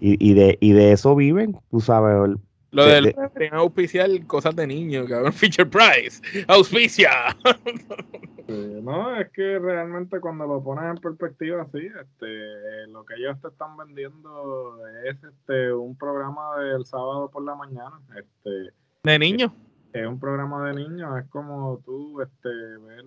Y, 0.00 0.16
y, 0.24 0.34
de, 0.34 0.58
y 0.60 0.72
de 0.72 0.92
eso 0.92 1.14
viven, 1.14 1.56
tú 1.70 1.80
sabes, 1.80 2.36
lo 2.74 2.86
del 2.86 3.14
de, 3.34 3.48
auspicial 3.52 4.26
cosas 4.26 4.54
de 4.56 4.66
niños, 4.66 5.08
cabrón. 5.08 5.32
Feature 5.32 5.66
Price, 5.66 6.20
auspicia. 6.48 7.36
no, 8.48 9.16
es 9.16 9.30
que 9.30 9.58
realmente 9.58 10.20
cuando 10.20 10.46
lo 10.46 10.62
pones 10.62 10.84
en 10.84 10.96
perspectiva 10.96 11.62
así, 11.62 11.86
este, 11.86 12.86
lo 12.88 13.04
que 13.04 13.14
ellos 13.14 13.40
te 13.40 13.48
están 13.48 13.76
vendiendo 13.76 14.78
es 15.04 15.16
este 15.22 15.72
un 15.72 15.96
programa 15.96 16.58
del 16.58 16.84
sábado 16.84 17.30
por 17.30 17.44
la 17.44 17.54
mañana. 17.54 18.00
Este, 18.16 18.74
¿De 19.04 19.18
niños? 19.18 19.52
Es, 19.92 20.06
un 20.06 20.18
programa 20.18 20.68
de 20.68 20.74
niños, 20.74 21.16
es 21.18 21.28
como 21.30 21.80
tú 21.84 22.20
este, 22.20 22.48
ver 22.48 23.04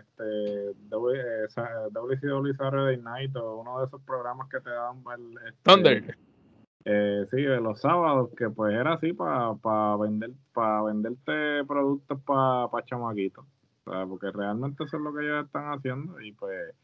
este, 0.00 0.74
WCW 0.88 2.54
Saturday 2.56 2.96
Night 2.96 3.36
o 3.36 3.60
uno 3.60 3.80
de 3.80 3.86
esos 3.86 4.00
programas 4.02 4.48
que 4.48 4.60
te 4.60 4.70
dan 4.70 5.04
ver. 5.04 5.20
Este, 5.46 5.62
Thunder. 5.62 6.16
Eh, 6.84 7.26
sí, 7.30 7.42
de 7.42 7.60
los 7.60 7.80
sábados, 7.80 8.30
que 8.36 8.48
pues 8.50 8.74
era 8.74 8.94
así 8.94 9.12
para 9.12 9.54
pa 9.54 9.96
vender 9.96 10.30
para 10.54 10.82
venderte 10.82 11.64
productos 11.66 12.20
para 12.22 12.68
pa 12.68 12.84
chamaquitos. 12.84 13.44
porque 13.84 14.30
realmente 14.30 14.84
eso 14.84 14.96
es 14.96 15.02
lo 15.02 15.14
que 15.14 15.24
ellos 15.24 15.46
están 15.46 15.72
haciendo 15.72 16.20
y 16.20 16.32
pues 16.32 16.74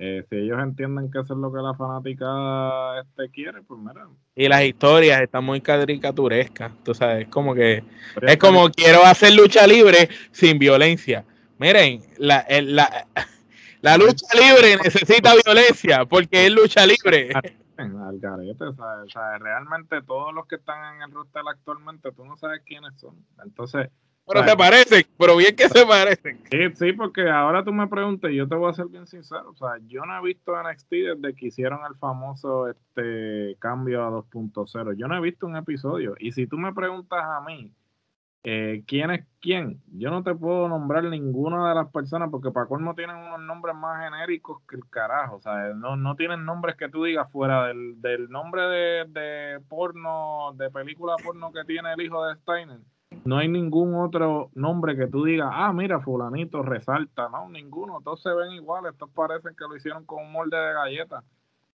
eh, 0.00 0.24
si 0.30 0.36
ellos 0.36 0.58
entienden 0.62 1.10
que 1.10 1.18
eso 1.18 1.34
es 1.34 1.40
lo 1.40 1.52
que 1.52 1.60
la 1.60 1.74
fanática 1.74 3.00
este 3.00 3.30
quiere, 3.32 3.62
pues 3.62 3.80
mira. 3.80 4.06
Y 4.36 4.46
las 4.46 4.62
historias 4.62 5.22
están 5.22 5.44
muy 5.44 5.60
caricaturescas, 5.60 6.70
tú 6.84 6.94
sabes, 6.94 7.26
como 7.28 7.52
que 7.52 7.82
es 8.22 8.36
como 8.36 8.70
quiero 8.70 9.04
hacer 9.04 9.32
lucha 9.34 9.66
libre 9.66 10.08
sin 10.30 10.58
violencia. 10.58 11.24
Miren, 11.58 12.00
la, 12.18 12.46
la, 12.48 13.06
la 13.80 13.96
lucha 13.96 14.26
libre 14.34 14.76
necesita 14.84 15.32
violencia 15.44 16.04
porque 16.04 16.46
es 16.46 16.52
lucha 16.52 16.86
libre. 16.86 17.32
Al 17.78 18.18
garete, 18.18 18.64
o 18.64 18.74
sea, 18.74 19.38
realmente 19.38 20.02
todos 20.02 20.34
los 20.34 20.46
que 20.46 20.56
están 20.56 20.96
en 20.96 21.02
el 21.02 21.10
roster 21.12 21.42
actualmente, 21.48 22.12
tú 22.12 22.24
no 22.24 22.36
sabes 22.36 22.62
quiénes 22.66 22.98
son. 22.98 23.24
Entonces, 23.44 23.90
Pero 24.26 24.44
se 24.44 24.56
parecen, 24.56 25.04
pero 25.18 25.36
bien 25.36 25.56
que 25.56 25.68
se 25.68 25.86
parecen. 25.86 26.38
Sí, 26.50 26.58
sí, 26.74 26.92
porque 26.92 27.30
ahora 27.30 27.64
tú 27.64 27.72
me 27.72 27.88
preguntas, 27.88 28.30
yo 28.30 28.46
te 28.46 28.56
voy 28.56 28.70
a 28.70 28.74
ser 28.74 28.86
bien 28.86 29.06
sincero, 29.06 29.50
o 29.50 29.54
sea, 29.54 29.78
yo 29.86 30.04
no 30.04 30.18
he 30.18 30.22
visto 30.22 30.52
NXT 30.60 30.90
desde 30.90 31.34
que 31.34 31.46
hicieron 31.46 31.80
el 31.88 31.96
famoso 31.96 32.68
este 32.68 33.56
cambio 33.58 34.04
a 34.04 34.10
2.0. 34.10 34.96
Yo 34.96 35.08
no 35.08 35.16
he 35.16 35.20
visto 35.20 35.46
un 35.46 35.56
episodio. 35.56 36.14
Y 36.18 36.32
si 36.32 36.46
tú 36.46 36.58
me 36.58 36.74
preguntas 36.74 37.22
a 37.24 37.40
mí, 37.40 37.72
eh, 38.44 38.82
¿quién 38.86 39.10
es 39.10 39.26
quién? 39.40 39.82
Yo 39.92 40.10
no 40.10 40.22
te 40.22 40.34
puedo 40.34 40.68
nombrar 40.68 41.04
ninguna 41.04 41.68
de 41.68 41.74
las 41.74 41.90
personas 41.90 42.30
porque 42.30 42.50
para 42.50 42.66
colmo 42.66 42.94
tienen 42.94 43.16
unos 43.16 43.40
nombres 43.40 43.74
más 43.76 44.02
genéricos 44.04 44.62
que 44.68 44.76
el 44.76 44.88
carajo. 44.88 45.36
O 45.36 45.40
sea, 45.40 45.74
no, 45.74 45.96
no 45.96 46.16
tienen 46.16 46.44
nombres 46.44 46.76
que 46.76 46.88
tú 46.88 47.04
digas 47.04 47.30
fuera 47.30 47.66
del, 47.66 48.00
del 48.00 48.28
nombre 48.30 48.62
de, 48.62 49.04
de 49.08 49.60
porno, 49.68 50.52
de 50.56 50.70
película 50.70 51.14
porno 51.22 51.52
que 51.52 51.64
tiene 51.64 51.92
el 51.92 52.00
hijo 52.00 52.24
de 52.26 52.34
Steiner 52.36 52.80
no 53.24 53.38
hay 53.38 53.48
ningún 53.48 53.94
otro 53.94 54.50
nombre 54.54 54.96
que 54.96 55.06
tú 55.06 55.24
digas, 55.24 55.50
ah, 55.52 55.72
mira, 55.72 56.00
fulanito 56.00 56.62
resalta, 56.62 57.28
no, 57.28 57.48
ninguno, 57.48 58.00
todos 58.02 58.22
se 58.22 58.32
ven 58.32 58.52
iguales, 58.52 58.92
estos 58.92 59.10
parecen 59.10 59.54
que 59.54 59.64
lo 59.68 59.76
hicieron 59.76 60.04
con 60.04 60.24
un 60.24 60.32
molde 60.32 60.56
de 60.56 60.72
galleta. 60.72 61.24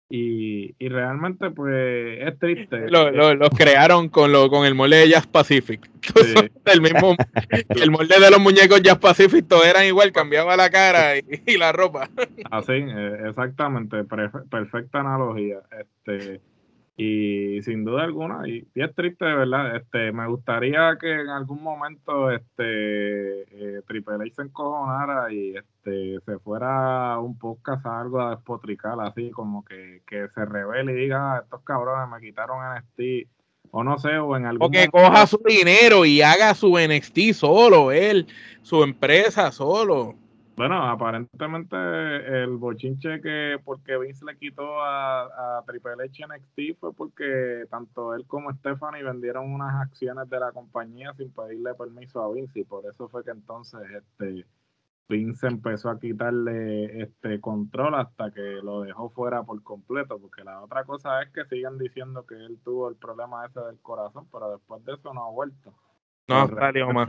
Y, 0.07 0.75
y 0.77 0.89
realmente, 0.89 1.49
pues, 1.49 2.19
es 2.21 2.37
triste. 2.39 2.89
Lo, 2.89 3.33
los 3.33 3.49
crearon 3.49 4.09
con, 4.09 4.31
lo, 4.31 4.49
con 4.49 4.65
el 4.65 4.75
molde 4.75 4.97
de 4.97 5.09
Jazz 5.09 5.25
Pacific. 5.25 5.89
el 6.65 6.81
mismo, 6.81 7.15
el 7.69 7.91
molde 7.91 8.15
de 8.19 8.29
los 8.29 8.39
muñecos 8.39 8.81
Jazz 8.83 8.99
Pacific, 8.99 9.47
todos 9.47 9.65
eran 9.65 9.85
igual, 9.85 10.11
cambiaba 10.11 10.55
la 10.55 10.69
cara 10.69 11.17
y, 11.17 11.57
la 11.57 11.71
ropa. 11.71 12.09
Así, 12.51 12.73
eh, 12.73 13.17
exactamente, 13.27 14.03
perfecta 14.03 14.99
analogía. 14.99 15.59
Este 15.71 16.41
y 16.97 17.61
sin 17.63 17.83
duda 17.83 18.03
alguna, 18.03 18.47
y, 18.47 18.65
es 18.73 18.95
triste 18.95 19.25
de 19.25 19.35
verdad, 19.35 19.75
este, 19.75 20.13
me 20.13 20.27
gustaría 20.27 20.97
que 20.99 21.11
en 21.11 21.29
algún 21.29 21.61
momento 21.61 22.31
este 22.31 23.41
eh, 23.77 23.81
Triple 23.85 24.15
H 24.15 24.35
se 24.35 24.41
encojonara 24.43 25.31
y 25.31 25.57
este 25.57 26.19
se 26.25 26.39
fuera 26.39 27.19
un 27.19 27.37
podcast 27.37 27.85
a 27.85 27.99
algo 27.99 28.21
a 28.21 28.31
despotricar, 28.31 28.97
así 29.01 29.29
como 29.31 29.65
que, 29.65 30.03
que 30.07 30.29
se 30.29 30.45
revele 30.45 30.93
y 30.93 30.95
diga, 30.95 31.35
ah, 31.35 31.41
estos 31.43 31.61
cabrones 31.63 32.09
me 32.09 32.25
quitaron 32.25 32.59
NXT, 32.77 33.29
o 33.71 33.83
no 33.83 33.97
sé, 33.97 34.17
o 34.17 34.37
en 34.37 34.45
algún 34.45 34.67
O 34.67 34.71
que 34.71 34.87
coja 34.87 35.27
su 35.27 35.41
dinero 35.45 36.05
y 36.05 36.21
haga 36.21 36.53
su 36.53 36.77
NXT 36.77 37.33
solo, 37.33 37.91
él, 37.91 38.27
su 38.61 38.83
empresa 38.83 39.51
solo. 39.51 40.15
Bueno, 40.55 40.81
aparentemente 40.83 41.75
el 41.75 42.55
bochinche 42.57 43.19
que 43.19 43.59
porque 43.63 43.97
Vince 43.97 44.23
le 44.25 44.37
quitó 44.37 44.81
a, 44.81 45.57
a 45.57 45.63
Triple 45.65 46.03
H 46.05 46.23
NXT 46.25 46.79
fue 46.79 46.93
porque 46.93 47.65
tanto 47.69 48.13
él 48.13 48.25
como 48.25 48.53
Stephanie 48.53 49.03
vendieron 49.03 49.51
unas 49.51 49.75
acciones 49.81 50.29
de 50.29 50.39
la 50.39 50.53
compañía 50.53 51.13
sin 51.17 51.31
pedirle 51.31 51.73
permiso 51.73 52.23
a 52.23 52.31
Vince 52.31 52.61
y 52.61 52.63
por 52.63 52.85
eso 52.85 53.09
fue 53.09 53.23
que 53.25 53.31
entonces 53.31 53.81
este 53.91 54.45
Vince 55.07 55.47
empezó 55.47 55.89
a 55.89 55.99
quitarle 55.99 57.01
este 57.01 57.39
control 57.39 57.95
hasta 57.95 58.31
que 58.31 58.59
lo 58.63 58.81
dejó 58.81 59.09
fuera 59.11 59.43
por 59.43 59.61
completo, 59.61 60.17
porque 60.19 60.43
la 60.43 60.61
otra 60.63 60.83
cosa 60.83 61.21
es 61.21 61.29
que 61.29 61.45
siguen 61.45 61.77
diciendo 61.77 62.25
que 62.25 62.33
él 62.33 62.59
tuvo 62.63 62.89
el 62.89 62.95
problema 62.95 63.45
ese 63.45 63.59
del 63.59 63.79
corazón, 63.81 64.27
pero 64.31 64.51
después 64.51 64.83
de 64.83 64.93
eso 64.93 65.13
no 65.13 65.25
ha 65.25 65.29
vuelto. 65.29 65.73
No, 66.27 66.47
salió 66.47 66.91
más. 66.91 67.07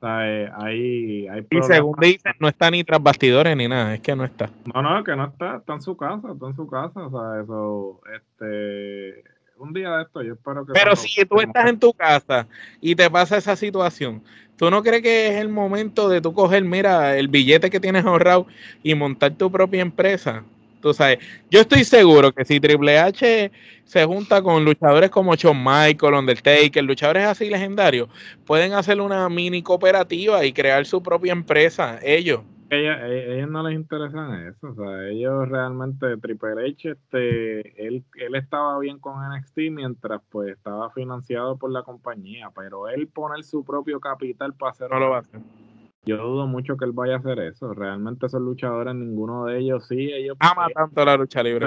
Hay, 0.00 1.26
hay 1.26 1.46
y 1.50 1.62
según 1.62 1.96
dicen, 2.00 2.32
no 2.38 2.48
está 2.48 2.70
ni 2.70 2.84
tras 2.84 3.02
bastidores 3.02 3.56
ni 3.56 3.66
nada, 3.66 3.94
es 3.94 4.00
que 4.00 4.14
no 4.14 4.24
está. 4.24 4.48
No, 4.72 4.80
no, 4.80 5.02
que 5.02 5.16
no 5.16 5.24
está, 5.26 5.56
está 5.56 5.74
en 5.74 5.82
su 5.82 5.96
casa, 5.96 6.32
está 6.32 6.46
en 6.46 6.54
su 6.54 6.68
casa, 6.68 7.06
o 7.06 7.10
sea, 7.10 7.42
eso, 7.42 8.00
este, 8.14 9.24
un 9.58 9.72
día 9.72 9.90
de 9.96 10.02
esto 10.04 10.22
yo 10.22 10.34
espero 10.34 10.64
que... 10.64 10.72
Pero 10.72 10.94
si 10.94 11.24
tú 11.24 11.40
estás 11.40 11.68
en 11.68 11.80
tu 11.80 11.92
casa 11.92 12.46
y 12.80 12.94
te 12.94 13.10
pasa 13.10 13.36
esa 13.36 13.56
situación, 13.56 14.22
¿tú 14.56 14.70
no 14.70 14.82
crees 14.84 15.02
que 15.02 15.28
es 15.28 15.40
el 15.40 15.48
momento 15.48 16.08
de 16.08 16.20
tú 16.20 16.32
coger, 16.32 16.64
mira, 16.64 17.16
el 17.16 17.26
billete 17.26 17.68
que 17.68 17.80
tienes 17.80 18.04
ahorrado 18.04 18.46
y 18.84 18.94
montar 18.94 19.32
tu 19.32 19.50
propia 19.50 19.82
empresa? 19.82 20.44
Tú 20.80 20.94
sabes, 20.94 21.18
yo 21.50 21.60
estoy 21.60 21.84
seguro 21.84 22.32
que 22.32 22.44
si 22.44 22.60
Triple 22.60 22.98
H 22.98 23.50
se 23.84 24.04
junta 24.04 24.42
con 24.42 24.64
luchadores 24.64 25.10
como 25.10 25.34
Shawn 25.34 25.58
Michael, 25.58 26.14
Undertaker, 26.14 26.84
luchadores 26.84 27.24
así 27.24 27.48
legendarios, 27.48 28.08
pueden 28.46 28.74
hacer 28.74 29.00
una 29.00 29.28
mini 29.28 29.62
cooperativa 29.62 30.44
y 30.44 30.52
crear 30.52 30.86
su 30.86 31.02
propia 31.02 31.32
empresa, 31.32 31.98
ellos. 32.02 32.42
E, 32.70 33.36
ellos 33.36 33.50
no 33.50 33.66
les 33.66 33.74
interesa 33.76 34.46
eso, 34.46 34.68
o 34.68 34.74
sea, 34.74 35.08
ellos 35.08 35.48
realmente, 35.48 36.18
Triple 36.18 36.68
H, 36.68 36.90
este, 36.90 37.86
él, 37.86 38.04
él 38.16 38.34
estaba 38.34 38.78
bien 38.78 38.98
con 38.98 39.14
NXT 39.26 39.56
mientras 39.70 40.20
pues 40.28 40.52
estaba 40.52 40.90
financiado 40.90 41.56
por 41.56 41.72
la 41.72 41.82
compañía, 41.82 42.50
pero 42.54 42.88
él 42.88 43.08
poner 43.08 43.42
su 43.42 43.64
propio 43.64 44.00
capital 44.00 44.52
para 44.54 44.72
hacer... 44.72 44.90
No 44.90 45.00
lo 45.00 45.10
va 45.10 45.16
a 45.16 45.20
hacer 45.20 45.40
yo 46.08 46.16
dudo 46.16 46.46
mucho 46.46 46.76
que 46.76 46.86
él 46.86 46.92
vaya 46.92 47.16
a 47.16 47.18
hacer 47.18 47.38
eso. 47.40 47.74
Realmente 47.74 48.26
esos 48.26 48.40
luchadores, 48.40 48.94
ninguno 48.94 49.44
de 49.44 49.58
ellos, 49.58 49.86
sí, 49.86 50.10
ellos... 50.10 50.36
Ama 50.40 50.68
tanto 50.74 51.04
la 51.04 51.16
lucha 51.16 51.42
libre 51.42 51.66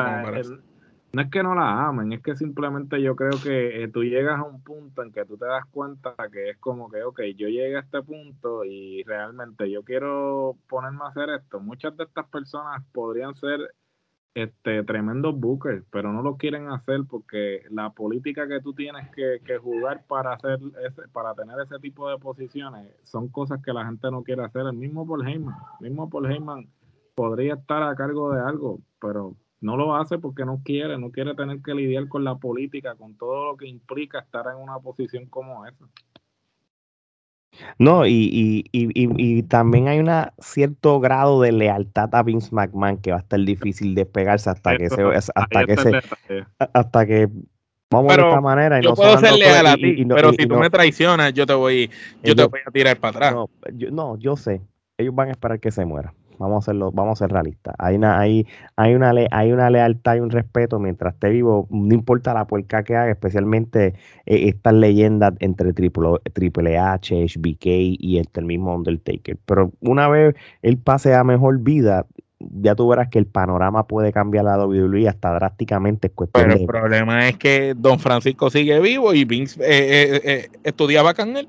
No 1.13 1.21
es 1.21 1.29
que 1.29 1.43
no 1.43 1.53
la 1.53 1.87
amen, 1.87 2.11
es 2.13 2.21
que 2.23 2.35
simplemente 2.35 2.99
yo 3.01 3.15
creo 3.15 3.33
que 3.43 3.83
eh, 3.83 3.87
tú 3.89 4.03
llegas 4.03 4.39
a 4.39 4.43
un 4.43 4.63
punto 4.63 5.03
en 5.03 5.11
que 5.11 5.25
tú 5.25 5.37
te 5.37 5.45
das 5.45 5.65
cuenta 5.69 6.15
que 6.31 6.49
es 6.49 6.57
como 6.57 6.89
que, 6.89 7.03
ok, 7.03 7.21
yo 7.35 7.49
llegué 7.49 7.77
a 7.77 7.81
este 7.81 8.01
punto 8.01 8.65
y 8.65 9.03
realmente 9.03 9.69
yo 9.69 9.83
quiero 9.83 10.55
ponerme 10.67 11.03
a 11.03 11.09
hacer 11.09 11.29
esto. 11.29 11.59
Muchas 11.59 11.95
de 11.95 12.05
estas 12.05 12.25
personas 12.27 12.81
podrían 12.91 13.35
ser 13.35 13.59
este 14.33 14.83
tremendos 14.83 15.37
bookers, 15.37 15.85
pero 15.91 16.13
no 16.13 16.21
lo 16.21 16.37
quieren 16.37 16.69
hacer 16.69 17.01
porque 17.09 17.63
la 17.69 17.91
política 17.91 18.47
que 18.47 18.61
tú 18.61 18.73
tienes 18.73 19.09
que, 19.11 19.39
jugar 19.57 20.05
para 20.07 20.33
hacer 20.33 20.59
ese, 20.85 21.07
para 21.09 21.33
tener 21.35 21.59
ese 21.59 21.79
tipo 21.79 22.09
de 22.09 22.17
posiciones 22.17 22.87
son 23.03 23.27
cosas 23.27 23.61
que 23.61 23.73
la 23.73 23.85
gente 23.85 24.09
no 24.09 24.23
quiere 24.23 24.43
hacer. 24.43 24.61
El 24.61 24.73
mismo 24.73 25.05
Paul 25.05 25.27
Heyman, 25.27 25.55
el 25.81 25.89
mismo 25.89 26.09
Paul 26.09 26.31
Heyman 26.31 26.69
podría 27.15 27.55
estar 27.55 27.83
a 27.83 27.95
cargo 27.95 28.33
de 28.33 28.41
algo, 28.41 28.79
pero 28.99 29.35
no 29.59 29.77
lo 29.77 29.95
hace 29.95 30.17
porque 30.17 30.45
no 30.45 30.61
quiere, 30.63 30.97
no 30.97 31.11
quiere 31.11 31.35
tener 31.35 31.61
que 31.61 31.75
lidiar 31.75 32.07
con 32.07 32.23
la 32.23 32.35
política, 32.35 32.95
con 32.95 33.15
todo 33.15 33.51
lo 33.51 33.57
que 33.57 33.67
implica 33.67 34.19
estar 34.19 34.47
en 34.47 34.61
una 34.61 34.79
posición 34.79 35.25
como 35.27 35.65
esa. 35.65 35.85
No, 37.77 38.05
y, 38.05 38.11
y, 38.11 38.65
y, 38.71 38.91
y 38.93 39.43
también 39.43 39.87
hay 39.87 39.99
un 39.99 40.09
cierto 40.39 40.99
grado 40.99 41.41
de 41.41 41.51
lealtad 41.51 42.09
a 42.13 42.23
Vince 42.23 42.49
McMahon 42.51 42.97
que 42.97 43.11
va 43.11 43.17
a 43.17 43.21
estar 43.21 43.39
difícil 43.39 43.93
despegarse 43.93 44.49
hasta 44.49 44.77
que 44.77 44.89
se, 44.89 45.03
hasta 45.03 45.65
que 45.65 45.77
se, 45.77 45.91
hasta 46.57 47.05
que 47.05 47.29
vamos 47.89 48.15
de 48.15 48.21
esta 48.21 48.41
manera. 48.41 48.79
Y 48.79 48.83
yo 48.83 48.93
puedo 48.95 49.17
ser 49.17 49.33
leal 49.33 49.67
a 49.67 49.75
ti, 49.75 50.05
pero 50.05 50.31
si 50.31 50.47
tú 50.47 50.55
me 50.55 50.69
traicionas, 50.69 51.33
yo 51.33 51.45
te 51.45 51.53
voy, 51.53 51.89
yo 52.23 52.35
te 52.35 52.45
voy 52.45 52.59
a 52.65 52.71
tirar 52.71 52.97
para 52.99 53.17
atrás. 53.17 53.33
No 53.33 53.49
yo, 53.73 53.91
no, 53.91 54.17
yo 54.17 54.35
sé, 54.35 54.61
ellos 54.97 55.13
van 55.13 55.29
a 55.29 55.31
esperar 55.31 55.59
que 55.59 55.71
se 55.71 55.85
muera. 55.85 56.13
Vamos 56.41 56.55
a 56.55 56.59
hacerlo, 56.71 56.91
vamos 56.91 57.21
a 57.21 57.25
ser 57.25 57.31
realistas. 57.31 57.75
Hay 57.77 57.95
una, 57.95 58.19
hay, 58.19 58.47
hay 58.75 58.95
una, 58.95 59.13
hay 59.29 59.51
una 59.51 59.69
lealtad 59.69 60.15
y 60.15 60.19
un 60.21 60.31
respeto 60.31 60.79
mientras 60.79 61.13
esté 61.13 61.29
vivo, 61.29 61.67
no 61.69 61.93
importa 61.93 62.33
la 62.33 62.45
puerca 62.45 62.83
que 62.83 62.95
haga, 62.95 63.11
especialmente 63.11 63.93
eh, 64.25 64.49
estas 64.49 64.73
leyendas 64.73 65.33
entre 65.39 65.71
Triple, 65.73 66.17
Triple 66.33 66.79
H, 66.79 67.15
HBK 67.15 67.65
y 67.99 68.17
entre 68.17 68.41
el 68.41 68.47
mismo 68.47 68.75
Undertaker. 68.75 69.37
Pero 69.45 69.71
una 69.81 70.07
vez 70.07 70.35
él 70.63 70.77
pase 70.79 71.13
a 71.13 71.23
mejor 71.23 71.59
vida, 71.59 72.07
ya 72.39 72.75
tú 72.75 72.87
verás 72.87 73.09
que 73.09 73.19
el 73.19 73.27
panorama 73.27 73.85
puede 73.85 74.11
cambiar 74.11 74.45
la 74.45 74.65
WWE 74.65 75.07
hasta 75.07 75.33
drásticamente. 75.33 76.11
Pero 76.33 76.53
el 76.53 76.65
problema 76.65 77.29
es 77.29 77.37
que 77.37 77.75
Don 77.77 77.99
Francisco 77.99 78.49
sigue 78.49 78.79
vivo 78.79 79.13
y 79.13 79.25
Vince 79.25 79.61
eh, 79.61 80.21
eh, 80.23 80.49
estudiaba 80.63 81.13
con 81.13 81.37
él. 81.37 81.47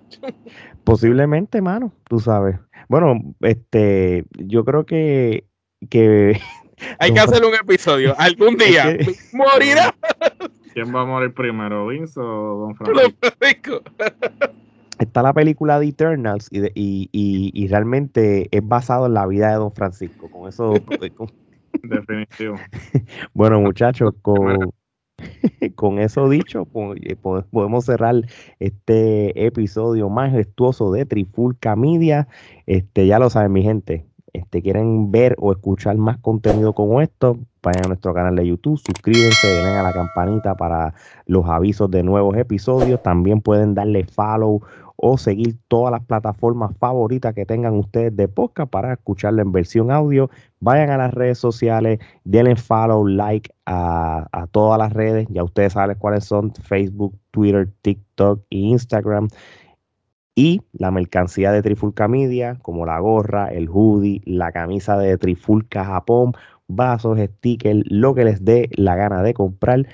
Posiblemente, 0.85 1.63
mano, 1.63 1.93
tú 2.09 2.19
sabes. 2.19 2.57
Bueno, 2.93 3.19
este, 3.41 4.27
yo 4.35 4.67
creo 4.67 4.85
que, 4.85 5.47
que 5.89 6.39
hay 6.99 7.15
que 7.15 7.21
hacer 7.21 7.43
un 7.43 7.55
episodio. 7.55 8.15
Algún 8.19 8.55
día 8.59 8.99
morirá. 9.33 9.95
¿Quién 10.75 10.95
va 10.95 11.01
a 11.01 11.07
morir 11.07 11.33
primero, 11.33 11.87
Vince 11.87 12.21
o 12.21 12.67
Don 12.67 12.77
Francisco? 12.77 13.81
Está 14.99 15.23
la 15.23 15.33
película 15.33 15.81
de 15.81 15.87
Eternals 15.89 16.49
y, 16.51 16.67
y, 16.75 17.09
y, 17.55 17.69
realmente 17.69 18.49
es 18.51 18.69
basado 18.69 19.07
en 19.07 19.15
la 19.15 19.27
vida 19.27 19.49
de 19.49 19.55
Don 19.55 19.73
Francisco. 19.73 20.31
Con 20.31 20.51
eso. 20.51 20.75
Definitivo. 21.83 22.57
bueno, 23.33 23.59
muchachos, 23.59 24.13
con, 24.21 24.71
con 25.75 25.99
eso 25.99 26.29
dicho, 26.29 26.67
eh, 27.03 27.17
podemos 27.17 27.85
cerrar 27.85 28.17
este 28.59 29.47
episodio 29.47 30.09
majestuoso 30.09 30.93
de 30.93 31.07
Trifulca 31.07 31.77
Media. 31.77 32.29
Este, 32.67 33.07
ya 33.07 33.19
lo 33.19 33.31
saben, 33.31 33.53
mi 33.53 33.63
gente. 33.63 34.07
Este, 34.33 34.63
quieren 34.63 35.11
ver 35.11 35.37
o 35.39 35.53
escuchar 35.53 35.97
más 35.99 36.17
contenido 36.19 36.73
como 36.73 37.03
esto, 37.03 37.39
vayan 37.63 37.85
a 37.85 37.89
nuestro 37.89 38.15
canal 38.15 38.35
de 38.35 38.47
YouTube, 38.47 38.79
suscríbanse, 38.79 39.47
denle 39.47 39.77
a 39.77 39.83
la 39.83 39.93
campanita 39.93 40.55
para 40.57 40.95
los 41.27 41.47
avisos 41.47 41.91
de 41.91 42.03
nuevos 42.03 42.37
episodios. 42.39 43.03
También 43.03 43.43
pueden 43.43 43.75
darle 43.75 44.05
follow 44.05 44.63
o 45.05 45.19
seguir 45.19 45.57
todas 45.67 45.91
las 45.91 46.05
plataformas 46.05 46.77
favoritas 46.79 47.35
que 47.35 47.45
tengan 47.45 47.75
ustedes 47.75 48.17
de 48.17 48.29
podcast 48.29 48.71
para 48.71 48.93
escucharlo 48.93 49.43
en 49.43 49.51
versión 49.51 49.91
audio. 49.91 50.31
Vayan 50.61 50.91
a 50.91 50.97
las 50.97 51.13
redes 51.13 51.39
sociales, 51.39 51.99
denle 52.23 52.55
follow, 52.55 53.05
like 53.05 53.51
a, 53.67 54.29
a 54.31 54.47
todas 54.47 54.79
las 54.79 54.93
redes. 54.93 55.27
Ya 55.29 55.43
ustedes 55.43 55.73
saben 55.73 55.99
cuáles 55.99 56.25
son: 56.25 56.55
Facebook, 56.55 57.19
Twitter, 57.33 57.69
TikTok 57.83 58.45
e 58.51 58.59
Instagram. 58.59 59.27
Y 60.37 60.63
la 60.73 60.93
mercancía 60.93 61.51
de 61.51 61.63
Trifulca 61.63 62.07
Media, 62.07 62.57
como 62.63 62.87
la 62.87 63.01
gorra, 63.01 63.49
el 63.49 63.69
hoodie, 63.69 64.23
la 64.25 64.53
camisa 64.53 64.97
de 64.97 65.19
Trifulca 65.19 65.85
Japón, 65.85 66.33
vasos, 66.69 67.19
stickers, 67.19 67.83
lo 67.87 68.15
que 68.15 68.25
les 68.25 68.45
dé 68.45 68.71
la 68.77 68.95
gana 68.95 69.25
de 69.25 69.35
comprar, 69.35 69.85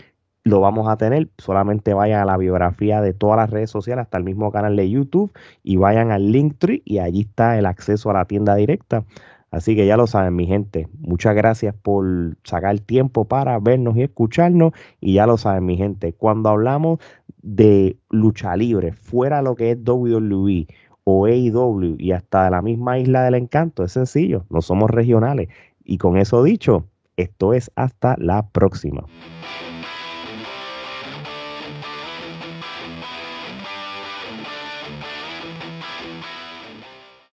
lo 0.49 0.61
vamos 0.61 0.89
a 0.89 0.97
tener. 0.97 1.29
Solamente 1.39 1.95
vayan 1.95 2.21
a 2.21 2.25
la 2.25 2.37
biografía 2.37 3.01
de 3.01 3.13
todas 3.13 3.37
las 3.37 3.51
redes 3.51 3.71
sociales, 3.71 4.03
hasta 4.05 4.19
el 4.19 4.25
mismo 4.25 4.51
canal 4.51 4.77
de 4.77 4.91
YouTube, 4.91 5.33
y 5.63 5.77
vayan 5.77 6.11
al 6.11 6.33
Linktree 6.33 6.83
y 6.85 6.99
allí 6.99 7.23
está 7.23 7.59
el 7.59 7.67
acceso 7.67 8.11
a 8.11 8.15
la 8.15 8.25
tienda 8.25 8.55
directa. 8.55 9.05
Así 9.51 9.75
que 9.75 9.87
ya 9.87 9.97
lo 9.97 10.07
saben, 10.07 10.37
mi 10.37 10.47
gente. 10.47 10.89
Muchas 10.99 11.35
gracias 11.35 11.75
por 11.75 12.05
sacar 12.45 12.79
tiempo 12.81 13.25
para 13.25 13.59
vernos 13.59 13.97
y 13.97 14.03
escucharnos. 14.03 14.73
Y 15.01 15.15
ya 15.15 15.27
lo 15.27 15.39
saben, 15.39 15.65
mi 15.65 15.77
gente. 15.77 16.13
Cuando 16.13 16.51
hablamos 16.51 16.99
de 17.43 17.97
lucha 18.11 18.55
libre, 18.57 18.93
fuera 18.93 19.41
lo 19.41 19.55
que 19.55 19.71
es 19.71 19.79
WWE 19.83 20.67
o 21.05 21.25
AEW 21.25 21.97
y 21.99 22.13
hasta 22.13 22.51
la 22.51 22.61
misma 22.61 22.99
isla 22.99 23.23
del 23.23 23.35
encanto, 23.35 23.85
es 23.85 23.93
sencillo. 23.93 24.45
No 24.51 24.61
somos 24.61 24.91
regionales. 24.91 25.49
Y 25.83 25.97
con 25.97 26.19
eso 26.19 26.43
dicho, 26.43 26.85
esto 27.17 27.55
es 27.55 27.71
hasta 27.75 28.17
la 28.19 28.49
próxima. 28.51 29.05